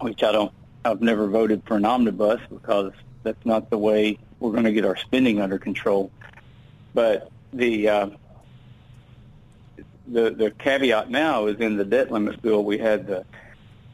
which 0.00 0.22
I 0.22 0.32
don't. 0.32 0.52
I've 0.84 1.02
never 1.02 1.28
voted 1.28 1.62
for 1.66 1.76
an 1.76 1.84
omnibus 1.84 2.40
because 2.50 2.92
that's 3.22 3.44
not 3.44 3.70
the 3.70 3.78
way 3.78 4.18
we're 4.40 4.52
going 4.52 4.64
to 4.64 4.72
get 4.72 4.84
our 4.84 4.96
spending 4.96 5.40
under 5.40 5.58
control. 5.58 6.10
But 6.94 7.30
the 7.52 7.88
uh, 7.88 8.10
the 10.06 10.30
the 10.30 10.50
caveat 10.50 11.10
now 11.10 11.46
is 11.46 11.60
in 11.60 11.76
the 11.76 11.84
debt 11.84 12.10
limit 12.10 12.40
bill. 12.42 12.64
We 12.64 12.78
had 12.78 13.06
the 13.06 13.24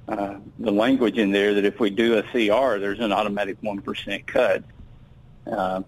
uh, 0.09 0.37
the 0.59 0.73
language 0.73 1.19
in 1.19 1.31
there 1.31 1.55
that 1.55 1.65
if 1.65 1.79
we 1.79 1.91
do 1.91 2.19
a 2.19 2.23
CR, 2.23 2.79
there's 2.79 3.01
an 3.01 3.13
automatic 3.13 3.59
one 3.61 3.81
percent 3.81 4.27
cut. 4.27 4.65
Um, 5.47 5.85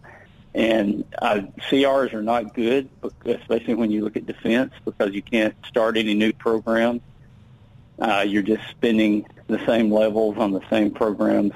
and 0.54 1.04
uh, 1.20 1.40
CRs 1.70 2.12
are 2.12 2.22
not 2.22 2.54
good, 2.54 2.88
especially 3.24 3.74
when 3.74 3.90
you 3.90 4.04
look 4.04 4.16
at 4.16 4.26
defense, 4.26 4.72
because 4.84 5.14
you 5.14 5.22
can't 5.22 5.54
start 5.66 5.96
any 5.96 6.14
new 6.14 6.32
programs. 6.32 7.00
Uh, 7.98 8.24
you're 8.26 8.42
just 8.42 8.68
spending 8.70 9.26
the 9.46 9.64
same 9.64 9.90
levels 9.90 10.36
on 10.36 10.52
the 10.52 10.60
same 10.68 10.90
programs 10.90 11.54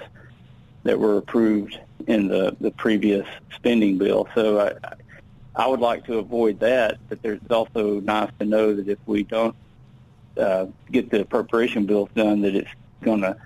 that 0.85 0.99
were 0.99 1.19
approved 1.19 1.79
in 2.07 2.29
the, 2.29 2.57
the 2.61 2.71
previous 2.71 3.27
spending 3.55 3.99
bill. 3.99 4.29
So 4.35 4.61
I, 4.61 4.95
I 5.57 5.67
would 5.67 5.81
like 5.81 6.05
to 6.07 6.19
avoid 6.19 6.61
that, 6.61 6.99
but 7.09 7.23
there's 7.23 7.41
also 7.49 8.01
nice 8.01 8.31
to 8.39 8.45
know 8.45 8.75
that 8.75 8.89
if 8.89 8.99
we 9.07 9.23
don't 9.23 9.57
uh, 10.37 10.67
get 10.93 11.11
the 11.11 11.23
appropriation 11.23 11.87
bills 11.87 12.11
done, 12.15 12.43
that 12.43 12.55
it's 12.55 12.71
going 13.03 13.23
to 13.23 13.37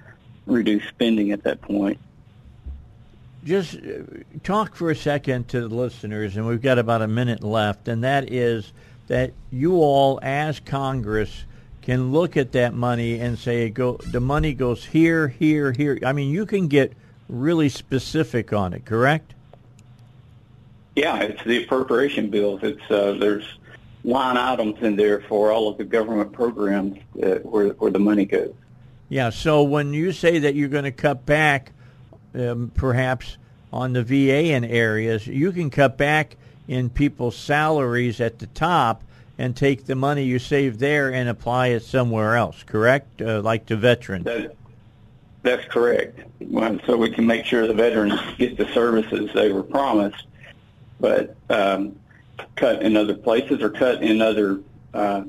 reduce 0.46 0.84
spending 0.88 1.30
at 1.30 1.44
that 1.44 1.60
point. 1.60 1.98
Just 3.44 3.76
uh, 3.76 4.02
talk 4.42 4.74
for 4.74 4.90
a 4.90 4.96
second 4.96 5.48
to 5.48 5.68
the 5.68 5.74
listeners, 5.74 6.36
and 6.36 6.46
we've 6.46 6.60
got 6.60 6.78
about 6.78 7.00
a 7.00 7.08
minute 7.08 7.44
left, 7.44 7.86
and 7.86 8.02
that 8.02 8.32
is 8.32 8.72
that 9.06 9.32
you 9.50 9.76
all, 9.76 10.18
as 10.20 10.58
Congress, 10.60 11.44
can 11.80 12.12
look 12.12 12.36
at 12.36 12.52
that 12.52 12.74
money 12.74 13.20
and 13.20 13.38
say, 13.38 13.70
"Go, 13.70 13.98
the 14.10 14.20
money 14.20 14.52
goes 14.52 14.84
here, 14.84 15.28
here, 15.28 15.72
here." 15.72 15.98
I 16.04 16.12
mean, 16.12 16.30
you 16.30 16.44
can 16.44 16.68
get 16.68 16.92
really 17.28 17.68
specific 17.68 18.52
on 18.52 18.74
it, 18.74 18.84
correct? 18.84 19.34
Yeah, 20.96 21.18
it's 21.20 21.42
the 21.44 21.64
appropriation 21.64 22.30
bills. 22.30 22.60
It's 22.62 22.90
uh, 22.90 23.16
there's 23.18 23.46
line 24.04 24.36
items 24.36 24.80
in 24.82 24.96
there 24.96 25.20
for 25.22 25.52
all 25.52 25.68
of 25.68 25.78
the 25.78 25.84
government 25.84 26.32
programs 26.32 26.98
uh, 27.22 27.36
where 27.36 27.68
where 27.70 27.90
the 27.90 27.98
money 27.98 28.24
goes. 28.24 28.54
Yeah. 29.08 29.30
So 29.30 29.62
when 29.62 29.92
you 29.92 30.12
say 30.12 30.40
that 30.40 30.54
you're 30.54 30.68
going 30.68 30.84
to 30.84 30.92
cut 30.92 31.26
back, 31.26 31.72
um, 32.34 32.72
perhaps 32.74 33.36
on 33.72 33.92
the 33.92 34.02
VA 34.02 34.52
in 34.52 34.64
areas, 34.64 35.26
you 35.26 35.52
can 35.52 35.70
cut 35.70 35.96
back 35.96 36.36
in 36.68 36.90
people's 36.90 37.36
salaries 37.36 38.20
at 38.20 38.38
the 38.38 38.46
top 38.46 39.02
and 39.38 39.56
take 39.56 39.86
the 39.86 39.94
money 39.94 40.24
you 40.24 40.38
save 40.38 40.78
there 40.78 41.12
and 41.12 41.28
apply 41.28 41.68
it 41.68 41.82
somewhere 41.82 42.36
else. 42.36 42.62
Correct? 42.62 43.20
Uh, 43.22 43.40
like 43.40 43.66
to 43.66 43.76
veterans. 43.76 44.24
That, 44.24 44.54
that's 45.42 45.64
correct. 45.66 46.20
Well, 46.40 46.78
so 46.86 46.96
we 46.96 47.10
can 47.10 47.26
make 47.26 47.46
sure 47.46 47.66
the 47.66 47.74
veterans 47.74 48.20
get 48.36 48.56
the 48.56 48.68
services 48.72 49.30
they 49.34 49.50
were 49.50 49.62
promised, 49.62 50.24
but 51.00 51.36
um, 51.48 51.98
cut 52.56 52.82
in 52.82 52.96
other 52.96 53.14
places 53.14 53.62
or 53.62 53.70
cut 53.70 54.02
in 54.02 54.20
other 54.20 54.60
uh, 54.94 55.22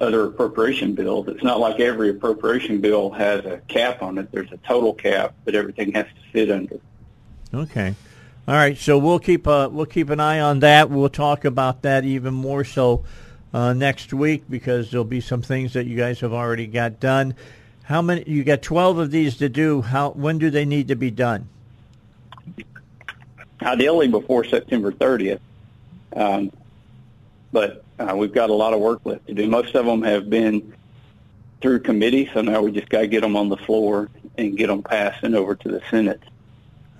other 0.00 0.24
appropriation 0.24 0.94
bills. 0.94 1.28
It's 1.28 1.44
not 1.44 1.60
like 1.60 1.80
every 1.80 2.10
appropriation 2.10 2.80
bill 2.80 3.10
has 3.10 3.44
a 3.44 3.58
cap 3.68 4.02
on 4.02 4.18
it. 4.18 4.32
There's 4.32 4.50
a 4.52 4.56
total 4.58 4.92
cap 4.92 5.34
that 5.44 5.54
everything 5.54 5.92
has 5.92 6.06
to 6.06 6.30
fit 6.32 6.50
under. 6.50 6.80
Okay. 7.54 7.94
All 8.48 8.54
right. 8.54 8.76
So 8.76 8.98
we'll 8.98 9.20
keep 9.20 9.46
uh, 9.46 9.68
we'll 9.70 9.86
keep 9.86 10.10
an 10.10 10.20
eye 10.20 10.40
on 10.40 10.60
that. 10.60 10.90
We'll 10.90 11.08
talk 11.08 11.44
about 11.44 11.82
that 11.82 12.04
even 12.04 12.34
more 12.34 12.64
so 12.64 13.04
uh, 13.54 13.72
next 13.72 14.12
week 14.12 14.44
because 14.50 14.90
there'll 14.90 15.04
be 15.04 15.20
some 15.20 15.42
things 15.42 15.74
that 15.74 15.86
you 15.86 15.96
guys 15.96 16.20
have 16.20 16.32
already 16.32 16.66
got 16.66 16.98
done. 16.98 17.34
How 17.84 18.02
many? 18.02 18.24
You 18.26 18.42
got 18.42 18.62
twelve 18.62 18.98
of 18.98 19.10
these 19.10 19.36
to 19.36 19.48
do. 19.48 19.82
How? 19.82 20.10
When 20.10 20.38
do 20.38 20.50
they 20.50 20.64
need 20.64 20.88
to 20.88 20.96
be 20.96 21.10
done? 21.10 21.48
Ideally 23.62 24.08
before 24.08 24.44
September 24.44 24.92
30th, 24.92 25.40
um, 26.14 26.52
but 27.52 27.84
uh, 27.98 28.14
we've 28.16 28.32
got 28.32 28.50
a 28.50 28.54
lot 28.54 28.72
of 28.72 28.80
work 28.80 29.00
left 29.04 29.26
to 29.26 29.34
do. 29.34 29.48
Most 29.48 29.74
of 29.74 29.86
them 29.86 30.02
have 30.02 30.28
been 30.28 30.74
through 31.60 31.80
committee, 31.80 32.28
so 32.32 32.42
now 32.42 32.62
we 32.62 32.72
just 32.72 32.88
got 32.88 33.00
to 33.00 33.06
get 33.06 33.20
them 33.20 33.36
on 33.36 33.48
the 33.48 33.56
floor 33.56 34.10
and 34.36 34.56
get 34.56 34.66
them 34.66 34.82
passed 34.82 35.22
and 35.22 35.36
over 35.36 35.54
to 35.54 35.68
the 35.68 35.80
Senate. 35.90 36.20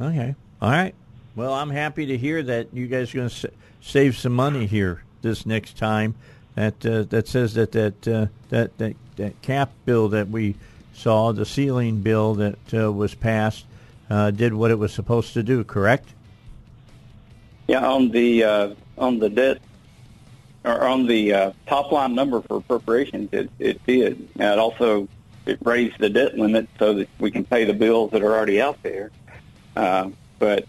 Okay. 0.00 0.34
All 0.60 0.70
right. 0.70 0.94
Well, 1.34 1.52
I'm 1.52 1.70
happy 1.70 2.06
to 2.06 2.18
hear 2.18 2.42
that 2.42 2.68
you 2.72 2.86
guys 2.86 3.12
are 3.12 3.18
going 3.18 3.28
to 3.28 3.34
sa- 3.34 3.48
save 3.80 4.16
some 4.16 4.32
money 4.32 4.66
here 4.66 5.02
this 5.22 5.46
next 5.46 5.78
time. 5.78 6.14
That 6.54 6.84
uh, 6.84 7.04
that 7.04 7.28
says 7.28 7.54
that 7.54 7.72
that, 7.72 8.06
uh, 8.06 8.26
that 8.50 8.76
that 8.76 8.94
that 9.16 9.40
cap 9.40 9.72
bill 9.86 10.10
that 10.10 10.28
we 10.28 10.56
saw, 10.92 11.32
the 11.32 11.46
ceiling 11.46 12.02
bill 12.02 12.34
that 12.34 12.74
uh, 12.74 12.92
was 12.92 13.14
passed, 13.14 13.64
uh, 14.10 14.30
did 14.30 14.52
what 14.52 14.70
it 14.70 14.78
was 14.78 14.92
supposed 14.92 15.32
to 15.32 15.42
do. 15.42 15.64
Correct? 15.64 16.12
Yeah, 17.68 17.86
on 17.86 18.10
the 18.10 18.44
uh, 18.44 18.74
on 18.98 19.18
the 19.18 19.30
debt 19.30 19.58
or 20.64 20.82
on 20.84 21.06
the 21.06 21.32
uh, 21.32 21.52
top 21.66 21.92
line 21.92 22.14
number 22.14 22.40
for 22.42 22.58
appropriations, 22.58 23.30
it, 23.32 23.50
it 23.58 23.84
did. 23.86 24.28
Now, 24.36 24.52
it 24.52 24.58
also 24.58 25.08
it 25.46 25.58
raised 25.64 25.98
the 25.98 26.10
debt 26.10 26.36
limit 26.36 26.68
so 26.78 26.94
that 26.94 27.08
we 27.18 27.30
can 27.30 27.44
pay 27.44 27.64
the 27.64 27.74
bills 27.74 28.12
that 28.12 28.22
are 28.22 28.32
already 28.32 28.60
out 28.60 28.82
there. 28.82 29.10
Uh, 29.74 30.10
but 30.38 30.66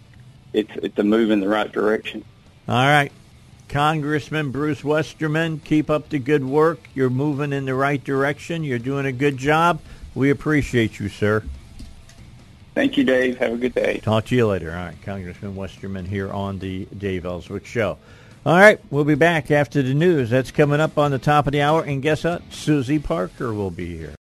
it's 0.54 0.72
it's 0.76 0.98
a 0.98 1.04
move 1.04 1.32
in 1.32 1.40
the 1.40 1.48
right 1.48 1.72
direction. 1.72 2.24
All 2.68 2.86
right. 2.86 3.12
Congressman 3.70 4.52
Bruce 4.52 4.84
Westerman, 4.84 5.60
keep 5.60 5.90
up 5.90 6.10
the 6.10 6.20
good 6.20 6.46
work. 6.46 6.90
You're 6.94 7.10
moving 7.10 7.52
in 7.52 7.66
the 7.66 7.74
right 7.74 8.04
direction. 8.04 8.64
You're 8.64 8.78
doing 8.78 9.06
a 9.08 9.12
good 9.12 9.38
job. 9.38 9.80
We 10.14 10.30
appreciate 10.30 11.00
you, 11.00 11.10
sir. 11.10 11.44
Thank 12.74 12.98
you, 12.98 13.04
Dave. 13.04 13.38
Have 13.38 13.54
a 13.54 13.58
good 13.58 13.76
day. 13.76 14.00
Talk 14.04 14.26
to 14.26 14.36
you 14.36 14.48
later. 14.48 14.72
All 14.72 14.78
right, 14.78 14.96
Congressman 15.04 15.56
Westerman 15.56 16.06
here 16.06 16.32
on 16.32 16.58
the 16.58 16.86
Dave 16.98 17.26
Elswick 17.26 17.66
Show. 17.66 18.00
All 18.46 18.58
right, 18.58 18.80
we'll 18.90 19.06
be 19.06 19.16
back 19.16 19.52
after 19.52 19.82
the 19.82 19.94
news. 19.94 20.30
That's 20.30 20.52
coming 20.52 20.80
up 20.80 20.98
on 20.98 21.12
the 21.12 21.20
top 21.20 21.46
of 21.46 21.54
the 21.54 21.62
hour. 21.62 21.84
And 21.84 22.02
guess 22.02 22.24
what? 22.24 22.50
Suzi 22.50 23.02
Parker 23.02 23.54
will 23.54 23.72
be 23.72 23.96
here. 23.96 24.16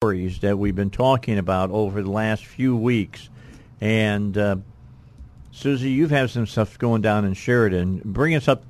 Stories 0.00 0.38
that 0.38 0.56
we've 0.56 0.76
been 0.76 0.90
talking 0.90 1.36
about 1.36 1.70
over 1.70 2.00
the 2.00 2.10
last 2.10 2.46
few 2.46 2.76
weeks. 2.76 3.28
And 3.82 4.38
uh, 4.38 4.56
Suzi, 5.52 5.92
you've 5.92 6.10
had 6.10 6.30
some 6.30 6.46
stuff 6.46 6.78
going 6.78 7.02
down 7.02 7.24
in 7.24 7.34
Sheridan. 7.34 8.00
Bring 8.04 8.34
us 8.34 8.48
up 8.48 8.64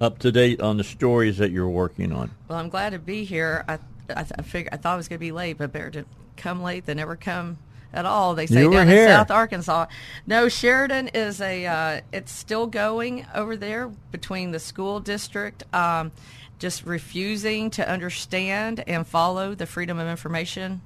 up 0.00 0.18
to 0.20 0.32
date 0.32 0.60
on 0.60 0.76
the 0.76 0.84
stories 0.84 1.38
that 1.38 1.50
you're 1.50 1.68
working 1.68 2.12
on. 2.12 2.30
Well, 2.48 2.58
I'm 2.58 2.68
glad 2.68 2.90
to 2.90 2.98
be 2.98 3.24
here. 3.24 3.64
I 3.68 3.78
I, 4.10 4.24
I 4.38 4.42
figured 4.42 4.72
I 4.72 4.76
thought 4.76 4.94
it 4.94 4.98
was 4.98 5.08
going 5.08 5.18
to 5.18 5.24
be 5.24 5.32
late, 5.32 5.58
but 5.58 5.72
better 5.72 5.90
to 5.90 6.04
come 6.36 6.62
late 6.62 6.86
than 6.86 6.98
never 6.98 7.16
come 7.16 7.58
at 7.92 8.04
all. 8.06 8.34
They 8.34 8.46
say 8.46 8.60
You 8.60 8.68
were 8.68 8.76
down 8.76 8.88
here. 8.88 9.04
in 9.04 9.08
South 9.08 9.30
Arkansas. 9.30 9.86
No, 10.26 10.48
Sheridan 10.48 11.08
is 11.08 11.40
a. 11.40 11.66
Uh, 11.66 12.00
it's 12.12 12.32
still 12.32 12.66
going 12.66 13.26
over 13.34 13.56
there 13.56 13.88
between 14.12 14.50
the 14.52 14.58
school 14.60 15.00
district. 15.00 15.64
Um, 15.74 16.12
just 16.58 16.86
refusing 16.86 17.70
to 17.70 17.86
understand 17.88 18.82
and 18.86 19.06
follow 19.06 19.54
the 19.54 19.66
Freedom 19.66 19.98
of 19.98 20.08
Information 20.08 20.80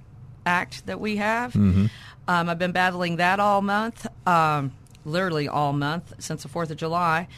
Act 0.44 0.86
that 0.86 0.98
we 0.98 1.16
have. 1.16 1.52
Mm-hmm. 1.52 1.86
Um, 2.26 2.48
I've 2.48 2.58
been 2.58 2.72
battling 2.72 3.16
that 3.16 3.38
all 3.38 3.62
month, 3.62 4.06
um, 4.26 4.72
literally 5.04 5.46
all 5.46 5.72
month 5.72 6.12
since 6.18 6.42
the 6.42 6.48
4th 6.48 6.70
of 6.70 6.76
July. 6.76 7.28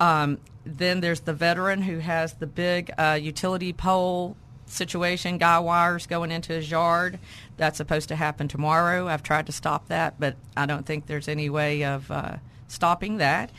Um, 0.00 0.38
then 0.64 1.00
there's 1.00 1.20
the 1.20 1.34
veteran 1.34 1.82
who 1.82 1.98
has 1.98 2.34
the 2.34 2.46
big 2.46 2.90
uh, 2.98 3.18
utility 3.20 3.72
pole 3.72 4.36
situation, 4.66 5.38
guy 5.38 5.58
wires 5.58 6.06
going 6.06 6.30
into 6.30 6.52
his 6.52 6.70
yard. 6.70 7.18
That's 7.56 7.76
supposed 7.76 8.08
to 8.08 8.16
happen 8.16 8.48
tomorrow. 8.48 9.08
I've 9.08 9.22
tried 9.22 9.46
to 9.46 9.52
stop 9.52 9.88
that, 9.88 10.18
but 10.18 10.36
I 10.56 10.66
don't 10.66 10.86
think 10.86 11.06
there's 11.06 11.28
any 11.28 11.50
way 11.50 11.84
of 11.84 12.10
uh, 12.10 12.36
stopping 12.68 13.18
that. 13.18 13.50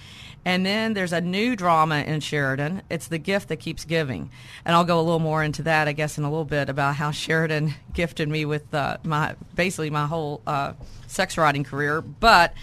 And 0.46 0.66
then 0.66 0.94
there's 0.94 1.14
a 1.14 1.22
new 1.22 1.56
drama 1.56 2.00
in 2.00 2.20
Sheridan. 2.20 2.82
It's 2.90 3.08
the 3.08 3.18
gift 3.18 3.48
that 3.50 3.58
keeps 3.58 3.86
giving, 3.86 4.30
and 4.66 4.76
I'll 4.76 4.84
go 4.84 5.00
a 5.00 5.02
little 5.02 5.20
more 5.20 5.42
into 5.42 5.64
that, 5.64 5.88
I 5.88 5.94
guess, 5.94 6.18
in 6.18 6.24
a 6.24 6.30
little 6.30 6.46
bit 6.46 6.70
about 6.70 6.96
how 6.96 7.12
Sheridan 7.12 7.74
gifted 7.94 8.28
me 8.28 8.46
with 8.46 8.74
uh, 8.74 8.98
my 9.04 9.36
basically 9.56 9.90
my 9.90 10.06
whole 10.06 10.42
uh, 10.46 10.74
sex 11.08 11.38
writing 11.38 11.64
career. 11.64 12.02
But 12.02 12.54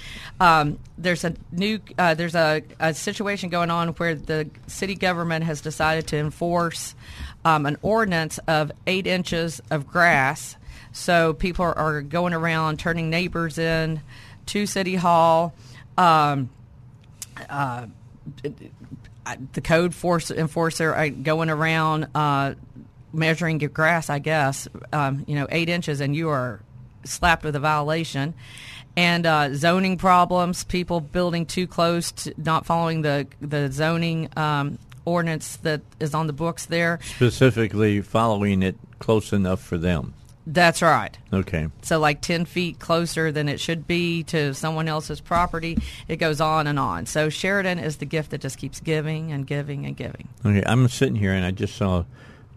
um, 0.40 0.78
there's 0.98 1.24
a 1.24 1.34
new 1.52 1.80
uh, 1.98 2.14
there's 2.14 2.34
a, 2.34 2.62
a 2.78 2.92
situation 2.92 3.48
going 3.48 3.70
on 3.70 3.88
where 3.90 4.14
the 4.14 4.50
city 4.66 4.94
government 4.94 5.44
has 5.44 5.60
decided 5.60 6.06
to 6.08 6.18
enforce 6.18 6.94
um, 7.44 7.64
an 7.64 7.78
ordinance 7.82 8.38
of 8.46 8.72
eight 8.86 9.06
inches 9.06 9.62
of 9.70 9.86
grass. 9.86 10.56
So 10.92 11.32
people 11.32 11.64
are, 11.64 11.78
are 11.78 12.02
going 12.02 12.34
around 12.34 12.78
turning 12.78 13.10
neighbors 13.10 13.58
in 13.58 14.00
to 14.46 14.66
City 14.66 14.96
Hall. 14.96 15.54
Um, 15.96 16.50
uh, 17.48 17.86
the 19.52 19.60
code 19.60 19.94
force 19.94 20.30
enforcer 20.30 20.94
uh, 20.94 21.08
going 21.08 21.50
around 21.50 22.08
uh, 22.14 22.54
measuring 23.12 23.60
your 23.60 23.70
grass, 23.70 24.10
I 24.10 24.18
guess, 24.18 24.68
um, 24.92 25.24
you 25.26 25.34
know, 25.34 25.46
eight 25.50 25.68
inches, 25.68 26.00
and 26.00 26.14
you 26.14 26.30
are 26.30 26.60
slapped 27.04 27.44
with 27.44 27.56
a 27.56 27.60
violation. 27.60 28.34
And 28.96 29.24
uh, 29.24 29.54
zoning 29.54 29.98
problems, 29.98 30.64
people 30.64 31.00
building 31.00 31.46
too 31.46 31.66
close, 31.66 32.10
to 32.12 32.34
not 32.36 32.66
following 32.66 33.02
the 33.02 33.28
the 33.40 33.70
zoning 33.70 34.28
um, 34.36 34.78
ordinance 35.04 35.56
that 35.58 35.82
is 36.00 36.12
on 36.12 36.26
the 36.26 36.32
books 36.32 36.66
there. 36.66 36.98
Specifically, 37.02 38.00
following 38.00 38.62
it 38.62 38.76
close 38.98 39.32
enough 39.32 39.60
for 39.60 39.78
them. 39.78 40.14
That's 40.46 40.82
right. 40.82 41.16
Okay. 41.32 41.68
So 41.82 41.98
like 41.98 42.22
10 42.22 42.44
feet 42.44 42.78
closer 42.78 43.30
than 43.30 43.48
it 43.48 43.60
should 43.60 43.86
be 43.86 44.22
to 44.24 44.54
someone 44.54 44.88
else's 44.88 45.20
property. 45.20 45.78
It 46.08 46.16
goes 46.16 46.40
on 46.40 46.66
and 46.66 46.78
on. 46.78 47.06
So 47.06 47.28
Sheridan 47.28 47.78
is 47.78 47.98
the 47.98 48.06
gift 48.06 48.30
that 48.30 48.40
just 48.40 48.58
keeps 48.58 48.80
giving 48.80 49.32
and 49.32 49.46
giving 49.46 49.86
and 49.86 49.96
giving. 49.96 50.28
Okay. 50.44 50.62
I'm 50.64 50.88
sitting 50.88 51.16
here 51.16 51.32
and 51.32 51.44
I 51.44 51.50
just 51.50 51.76
saw, 51.76 52.04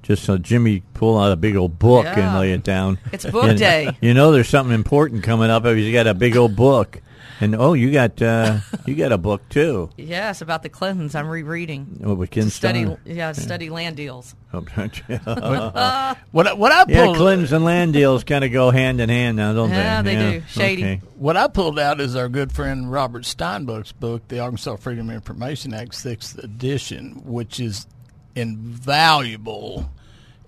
just 0.02 0.24
saw 0.24 0.38
Jimmy 0.38 0.84
pull 0.94 1.20
out 1.20 1.32
a 1.32 1.36
big 1.36 1.56
old 1.56 1.78
book 1.78 2.06
and 2.06 2.40
lay 2.40 2.54
it 2.54 2.64
down. 2.64 3.00
It's 3.12 3.26
book 3.26 3.46
And 3.46 3.60
day. 3.60 3.96
You 4.02 4.14
know, 4.14 4.32
there's 4.32 4.50
something 4.50 4.74
important 4.74 5.24
coming 5.24 5.50
up. 5.50 5.66
if 5.66 5.78
He's 5.78 5.94
got 5.94 6.08
a 6.08 6.14
big 6.14 6.38
old 6.38 6.56
book, 6.56 7.02
and 7.40 7.56
oh, 7.56 7.74
you 7.74 7.92
got 7.92 8.22
uh, 8.22 8.60
you 8.86 8.96
got 8.96 9.12
a 9.12 9.18
book 9.18 9.48
too. 9.50 9.90
Yes, 9.98 10.42
about 10.42 10.64
the 10.64 10.70
Clintons. 10.70 11.16
I'm 11.16 11.28
rereading. 11.28 12.02
Oh, 12.04 12.14
with 12.14 12.32
Ken 12.32 12.50
study, 12.50 12.84
Starr. 12.84 13.00
yeah, 13.06 13.32
study 13.32 13.70
land 13.70 13.96
deals. 13.98 14.36
Oh, 14.54 14.60
What 16.32 16.48
I- 16.48 16.54
what 16.54 16.72
I 16.72 16.86
yeah, 16.88 17.14
Clintons 17.16 17.52
and 17.52 17.66
land 17.66 17.94
deals 17.94 18.24
kind 18.24 18.44
of 18.44 18.52
go 18.52 18.72
hand 18.72 19.02
in 19.02 19.10
hand 19.10 19.38
now, 19.38 19.54
don't 19.54 19.70
they? 19.70 19.76
Yeah, 19.76 20.02
they? 20.02 20.16
they 20.16 20.40
do. 20.40 20.44
Shady. 20.48 20.84
Okay. 20.84 21.02
what 21.16 21.38
I 21.38 21.48
pulled 21.48 21.80
out 21.80 22.00
is 22.00 22.16
our 22.16 22.30
good 22.30 22.52
friend 22.52 22.92
Robert 22.92 23.24
Steinbuch's 23.24 23.92
book, 23.92 24.28
The 24.28 24.40
Arkansas 24.40 24.76
Freedom 24.78 25.10
of 25.10 25.16
Information 25.16 25.74
Act, 25.74 25.96
sixth 25.96 26.38
edition, 26.38 27.22
which 27.26 27.60
is 27.60 27.88
invaluable 28.36 29.90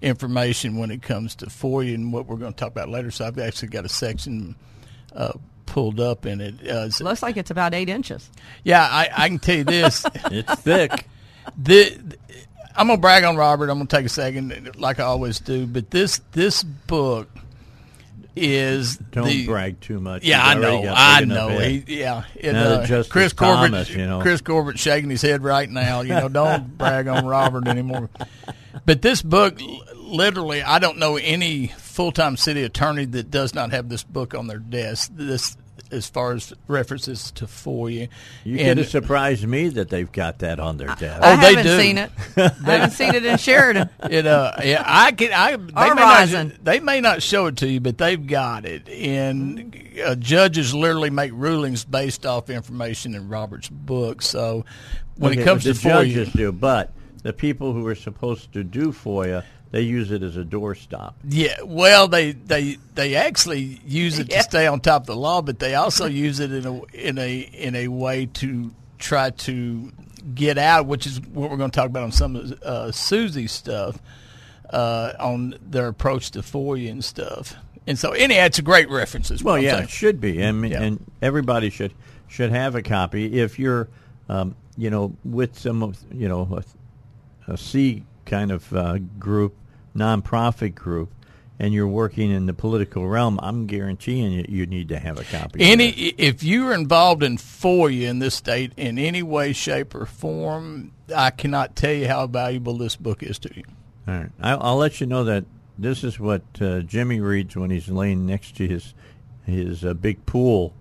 information 0.01 0.77
when 0.77 0.91
it 0.91 1.01
comes 1.01 1.35
to 1.35 1.47
FOIA 1.47 1.95
and 1.95 2.13
what 2.13 2.27
we're 2.27 2.35
going 2.37 2.53
to 2.53 2.57
talk 2.57 2.69
about 2.71 2.89
later. 2.89 3.11
So 3.11 3.25
I've 3.25 3.39
actually 3.39 3.69
got 3.69 3.85
a 3.85 3.89
section 3.89 4.55
uh, 5.15 5.33
pulled 5.65 5.99
up 5.99 6.25
in 6.25 6.41
it. 6.41 6.67
Uh, 6.67 6.89
so- 6.89 7.03
Looks 7.03 7.21
like 7.23 7.37
it's 7.37 7.51
about 7.51 7.73
eight 7.73 7.89
inches. 7.89 8.29
yeah, 8.63 8.83
I, 8.83 9.09
I 9.15 9.27
can 9.29 9.39
tell 9.39 9.55
you 9.57 9.63
this. 9.63 10.05
It's 10.31 10.55
thick. 10.61 11.07
the, 11.57 11.97
I'm 12.75 12.87
gonna 12.87 12.99
brag 12.99 13.23
on 13.23 13.35
Robert. 13.37 13.69
I'm 13.69 13.77
gonna 13.77 13.87
take 13.87 14.05
a 14.05 14.09
second, 14.09 14.75
like 14.77 14.99
I 14.99 15.03
always 15.03 15.39
do. 15.39 15.65
But 15.67 15.91
this 15.91 16.19
this 16.33 16.63
book 16.63 17.29
is 18.35 18.97
Don't 18.97 19.27
the, 19.27 19.45
brag 19.45 19.79
too 19.79 19.99
much. 20.01 20.23
Yeah, 20.23 20.43
I 20.45 20.55
He's 20.55 20.63
already 20.63 20.77
know. 20.77 20.83
got 20.83 20.97
I 20.97 21.23
know. 21.23 21.47
head. 21.49 21.71
He, 21.87 21.99
yeah, 21.99 22.23
it, 22.35 22.55
uh, 22.55 22.85
Justice 22.85 23.11
Chris 23.11 23.33
Corbett, 23.33 23.71
Thomas, 23.71 23.89
you 23.89 24.05
know. 24.05 24.21
Chris 24.21 24.41
Corbett 24.41 24.77
shaking 24.77 25.09
his 25.09 25.21
head 25.21 25.43
right 25.43 25.69
now. 25.69 26.01
You 26.01 26.09
know, 26.15 26.27
don't 26.27 26.77
brag 26.77 27.07
on 27.07 27.25
Robert 27.25 27.67
anymore. 27.67 28.09
But 28.85 29.01
this 29.01 29.21
book, 29.21 29.59
literally, 29.95 30.61
I 30.61 30.79
don't 30.79 30.97
know 30.97 31.15
any 31.15 31.67
full 31.95 32.11
time 32.11 32.35
city 32.35 32.63
attorney 32.63 33.05
that 33.05 33.31
does 33.31 33.55
not 33.55 33.71
have 33.71 33.87
this 33.89 34.03
book 34.03 34.33
on 34.35 34.47
their 34.47 34.59
desk. 34.59 35.11
This, 35.15 35.55
as 35.91 36.09
far 36.09 36.33
as 36.33 36.51
references 36.67 37.31
to 37.31 37.45
FOIA, 37.45 38.09
You 38.43 38.57
And- 38.57 38.67
could 38.67 38.77
have 38.79 38.89
surprised 38.89 39.47
me 39.47 39.69
that 39.69 39.89
they've 39.89 40.11
got 40.11 40.39
that 40.39 40.59
on 40.59 40.75
their 40.77 40.87
desk. 40.95 41.21
Oh, 41.23 41.27
I 41.33 41.35
they 41.37 41.55
haven't 41.55 41.63
do. 41.63 41.79
seen 41.79 41.97
it. 41.97 42.11
I 42.37 42.41
haven't 42.71 42.91
seen 42.91 43.15
it 43.15 43.25
in 43.25 43.37
Sheridan. 43.37 43.89
It 44.09 44.27
uh 44.27 44.51
yeah 44.63 44.83
I 44.85 45.11
can 45.13 45.31
I 45.31 45.55
they 45.55 45.89
Or 45.91 45.95
may 45.95 46.01
not 46.01 46.63
they 46.65 46.79
may 46.81 47.01
not 47.01 47.21
show 47.23 47.45
it 47.47 47.57
to 47.57 47.67
you 47.67 47.79
but 47.79 47.97
they've 47.97 48.25
got 48.27 48.65
it 48.65 48.89
and 48.89 49.75
uh, 50.05 50.15
judges 50.15 50.73
literally 50.75 51.09
make 51.11 51.31
rulings 51.33 51.85
based 51.85 52.25
off 52.25 52.49
information 52.49 53.15
in 53.15 53.29
Robert's 53.29 53.69
book 53.69 54.21
so 54.21 54.65
when 55.17 55.31
Okay, 55.33 55.41
it 55.41 55.45
comes 55.45 55.63
the 55.63 55.73
to 55.73 55.79
FOIA 55.79 56.05
judges 56.13 56.33
do, 56.33 56.51
but 56.51 56.91
the 57.23 57.31
people 57.33 57.73
who 57.73 57.87
are 57.87 57.95
supposed 57.95 58.51
to 58.53 58.63
do 58.63 58.91
FOIA, 58.91 59.43
they 59.75 59.81
use 59.81 60.09
it 60.11 60.23
as 60.23 60.37
a 60.37 60.43
doorstop. 60.45 61.13
yeah 61.27 61.55
well 61.65 62.07
they 62.07 62.31
they 62.31 62.77
they 62.93 63.15
actually 63.15 63.81
use 63.85 64.19
it 64.19 64.29
Yeah. 64.31 64.37
to 64.37 64.43
stay 64.43 64.67
on 64.67 64.79
top 64.79 65.01
of 65.01 65.07
the 65.07 65.15
law 65.17 65.41
but 65.41 65.59
they 65.59 65.75
also 65.75 66.05
use 66.05 66.39
it 66.39 66.51
in 66.53 66.65
a 66.65 66.81
in 66.93 67.17
a 67.17 67.39
in 67.39 67.75
a 67.75 67.87
way 67.89 68.25
to 68.41 68.71
try 68.99 69.31
to 69.31 69.91
get 70.33 70.57
out 70.57 70.85
which 70.85 71.05
is 71.05 71.19
what 71.19 71.51
we're 71.51 71.57
going 71.57 71.71
to 71.71 71.75
talk 71.75 71.87
about 71.87 72.03
on 72.03 72.11
some 72.13 72.35
of 72.37 72.51
uh, 72.63 72.91
Suzi's 72.91 73.51
stuff 73.51 73.99
uh, 74.69 75.11
on 75.19 75.55
their 75.61 75.87
approach 75.89 76.31
to 76.31 76.39
FOIA 76.39 76.89
and 76.89 77.03
stuff. 77.05 77.55
And 77.87 77.99
so, 77.99 78.13
anyhow, 78.13 78.45
it's 78.45 78.57
a 78.57 78.63
great 78.63 78.89
reference. 78.89 79.29
is 79.29 79.43
what 79.43 79.53
Well, 79.53 79.61
yeah, 79.61 79.83
it 79.83 79.89
should 79.91 80.19
be, 80.19 80.41
and 80.41 80.67
Yeah. 80.67 80.81
and 80.81 81.05
everybody 81.21 81.69
should 81.69 81.93
should 82.27 82.49
have 82.51 82.73
a 82.73 82.81
copy. 82.81 83.39
If 83.39 83.59
you're, 83.59 83.87
um, 84.27 84.55
you 84.75 84.89
know, 84.89 85.15
with 85.23 85.59
some 85.59 85.83
of 85.83 85.99
you 86.11 86.27
know 86.27 86.63
a, 87.47 87.51
a 87.53 87.57
C 87.57 88.03
kind 88.25 88.49
of 88.51 88.73
uh, 88.73 88.97
group, 89.19 89.53
nonprofit 89.95 90.75
group, 90.75 91.13
and 91.57 91.73
you're 91.73 91.87
working 91.87 92.31
in 92.31 92.45
the 92.45 92.53
political 92.53 93.07
realm, 93.07 93.39
I'm 93.41 93.65
guaranteeing 93.65 94.31
you 94.31 94.45
you 94.47 94.65
need 94.65 94.89
to 94.89 94.99
have 94.99 95.19
a 95.19 95.23
copy. 95.23 95.61
Any, 95.61 95.89
if 95.89 96.43
you 96.43 96.67
are 96.67 96.73
involved 96.73 97.23
in 97.23 97.37
FOIA 97.37 98.09
in 98.09 98.19
this 98.19 98.35
state 98.35 98.73
in 98.77 98.99
any 98.99 99.23
way, 99.23 99.53
shape, 99.53 99.95
or 99.95 100.05
form, 100.05 100.91
I 101.15 101.29
cannot 101.29 101.75
tell 101.75 101.93
you 101.93 102.07
how 102.07 102.27
valuable 102.27 102.77
this 102.77 102.95
book 102.95 103.23
is 103.23 103.39
to 103.39 103.55
you. 103.55 103.63
All 104.07 104.13
right, 104.13 104.29
I'll, 104.41 104.61
I'll 104.61 104.77
let 104.77 104.99
you 104.99 105.07
know 105.07 105.23
that 105.23 105.45
this 105.77 106.03
is 106.03 106.19
what 106.19 106.43
uh, 106.61 106.81
Jimmy 106.81 107.19
reads 107.19 107.55
when 107.55 107.69
he's 107.69 107.89
laying 107.89 108.25
next 108.25 108.55
to 108.57 108.67
his 108.67 108.93
his 109.45 109.85
uh, 109.85 109.93
big 109.93 110.25
pool, 110.25 110.73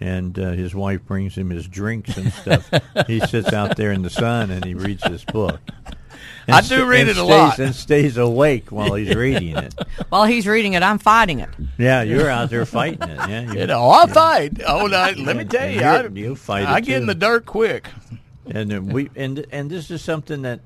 and 0.00 0.38
uh, 0.38 0.52
his 0.52 0.74
wife 0.74 1.04
brings 1.04 1.36
him 1.36 1.50
his 1.50 1.66
drinks 1.66 2.16
and 2.16 2.32
stuff. 2.32 2.70
he 3.06 3.20
sits 3.20 3.52
out 3.52 3.76
there 3.76 3.92
in 3.92 4.02
the 4.02 4.10
sun 4.10 4.50
and 4.50 4.64
he 4.64 4.74
reads 4.74 5.02
this 5.02 5.24
book. 5.24 5.60
I 6.48 6.60
do 6.60 6.66
st- 6.66 6.86
read 6.86 7.08
it 7.08 7.10
a 7.10 7.14
stays, 7.14 7.28
lot. 7.28 7.58
And 7.58 7.74
stays 7.74 8.16
awake 8.16 8.70
while 8.72 8.94
he's 8.94 9.14
reading 9.14 9.56
it. 9.56 9.74
While 10.08 10.24
he's 10.24 10.46
reading 10.46 10.72
it, 10.74 10.82
I'm 10.82 10.98
fighting 10.98 11.40
it. 11.40 11.48
Yeah, 11.78 12.02
you're 12.02 12.28
out 12.28 12.50
there 12.50 12.66
fighting 12.66 13.08
it. 13.08 13.28
Yeah, 13.28 13.52
You 13.60 13.66
know, 13.66 13.88
I 13.90 14.06
fight. 14.06 14.60
Oh, 14.66 14.86
no, 14.86 15.12
let 15.18 15.36
me 15.36 15.44
tell 15.44 15.68
you, 15.70 15.80
I, 15.82 16.06
you 16.06 16.34
fight 16.36 16.66
I 16.66 16.80
get 16.80 17.00
in 17.00 17.06
the 17.06 17.14
dirt 17.14 17.46
quick. 17.46 17.88
And 18.46 18.70
then 18.70 18.86
we 18.86 19.08
and 19.14 19.46
and 19.52 19.70
this 19.70 19.90
is 19.90 20.02
something 20.02 20.42
that 20.42 20.60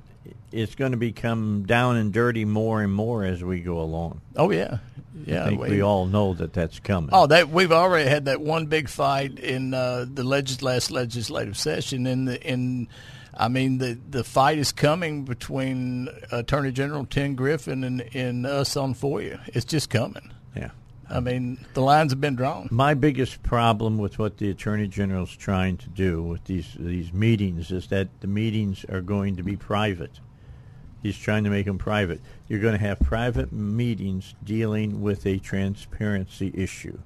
it's 0.51 0.75
going 0.75 0.93
to 0.93 0.97
become 0.97 1.65
down 1.67 1.97
and 1.97 2.11
dirty 2.12 2.47
more 2.47 2.81
and 2.83 2.93
more 2.93 3.25
as 3.25 3.45
we 3.45 3.61
go 3.61 3.81
along. 3.81 4.23
Oh 4.35 4.51
yeah, 4.51 4.79
yeah. 5.27 5.45
I 5.45 5.49
think 5.51 5.61
we 5.61 5.83
all 5.83 6.07
know 6.07 6.33
that 6.35 6.55
that's 6.55 6.79
coming. 6.81 7.11
Oh, 7.12 7.27
that 7.27 7.51
we've 7.51 7.73
already 7.73 8.09
had 8.09 8.25
that 8.25 8.41
one 8.41 8.65
big 8.67 8.89
fight 8.89 9.39
in 9.39 9.75
uh, 9.75 10.07
the 10.11 10.25
legis- 10.25 10.62
last 10.62 10.91
legislative 10.91 11.59
session. 11.59 12.07
In 12.07 12.25
the 12.25 12.43
in, 12.43 12.89
I 13.37 13.49
mean 13.49 13.79
the 13.79 13.99
the 14.09 14.25
fight 14.25 14.59
is 14.59 14.72
coming 14.72 15.25
between 15.25 16.09
Attorney 16.33 16.72
General 16.72 17.05
Tim 17.07 17.35
Griffin 17.35 17.85
and, 17.85 18.03
and 18.14 18.46
us 18.46 18.77
on 18.77 18.94
FOIA. 18.94 19.40
It's 19.49 19.64
just 19.64 19.90
coming. 19.90 20.33
yeah. 20.57 20.70
I 21.09 21.20
mean 21.20 21.64
the 21.75 21.83
lines 21.83 22.12
have 22.12 22.20
been 22.20 22.37
drawn. 22.37 22.68
My 22.70 22.94
biggest 22.94 23.42
problem 23.42 23.99
with 23.99 24.18
what 24.18 24.38
the 24.38 24.51
attorney 24.51 24.88
general's 24.88 25.37
trying 25.37 25.77
to 25.79 25.88
do 25.88 26.22
with 26.22 26.44
these 26.44 26.77
these 26.79 27.12
meetings 27.12 27.70
is 27.70 27.88
that 27.88 28.09
the 28.20 28.27
meetings 28.27 28.85
are 28.88 29.03
going 29.03 29.37
to 29.37 29.42
be 29.42 29.57
private. 29.57 30.20
He's 31.03 31.18
trying 31.18 31.44
to 31.44 31.51
make 31.51 31.66
them 31.66 31.79
private. 31.79 32.20
You're 32.49 32.61
going 32.61 32.77
to 32.77 32.85
have 32.85 32.99
private 32.99 33.53
meetings 33.53 34.35
dealing 34.42 35.03
with 35.03 35.25
a 35.27 35.38
transparency 35.38 36.51
issue. 36.55 36.99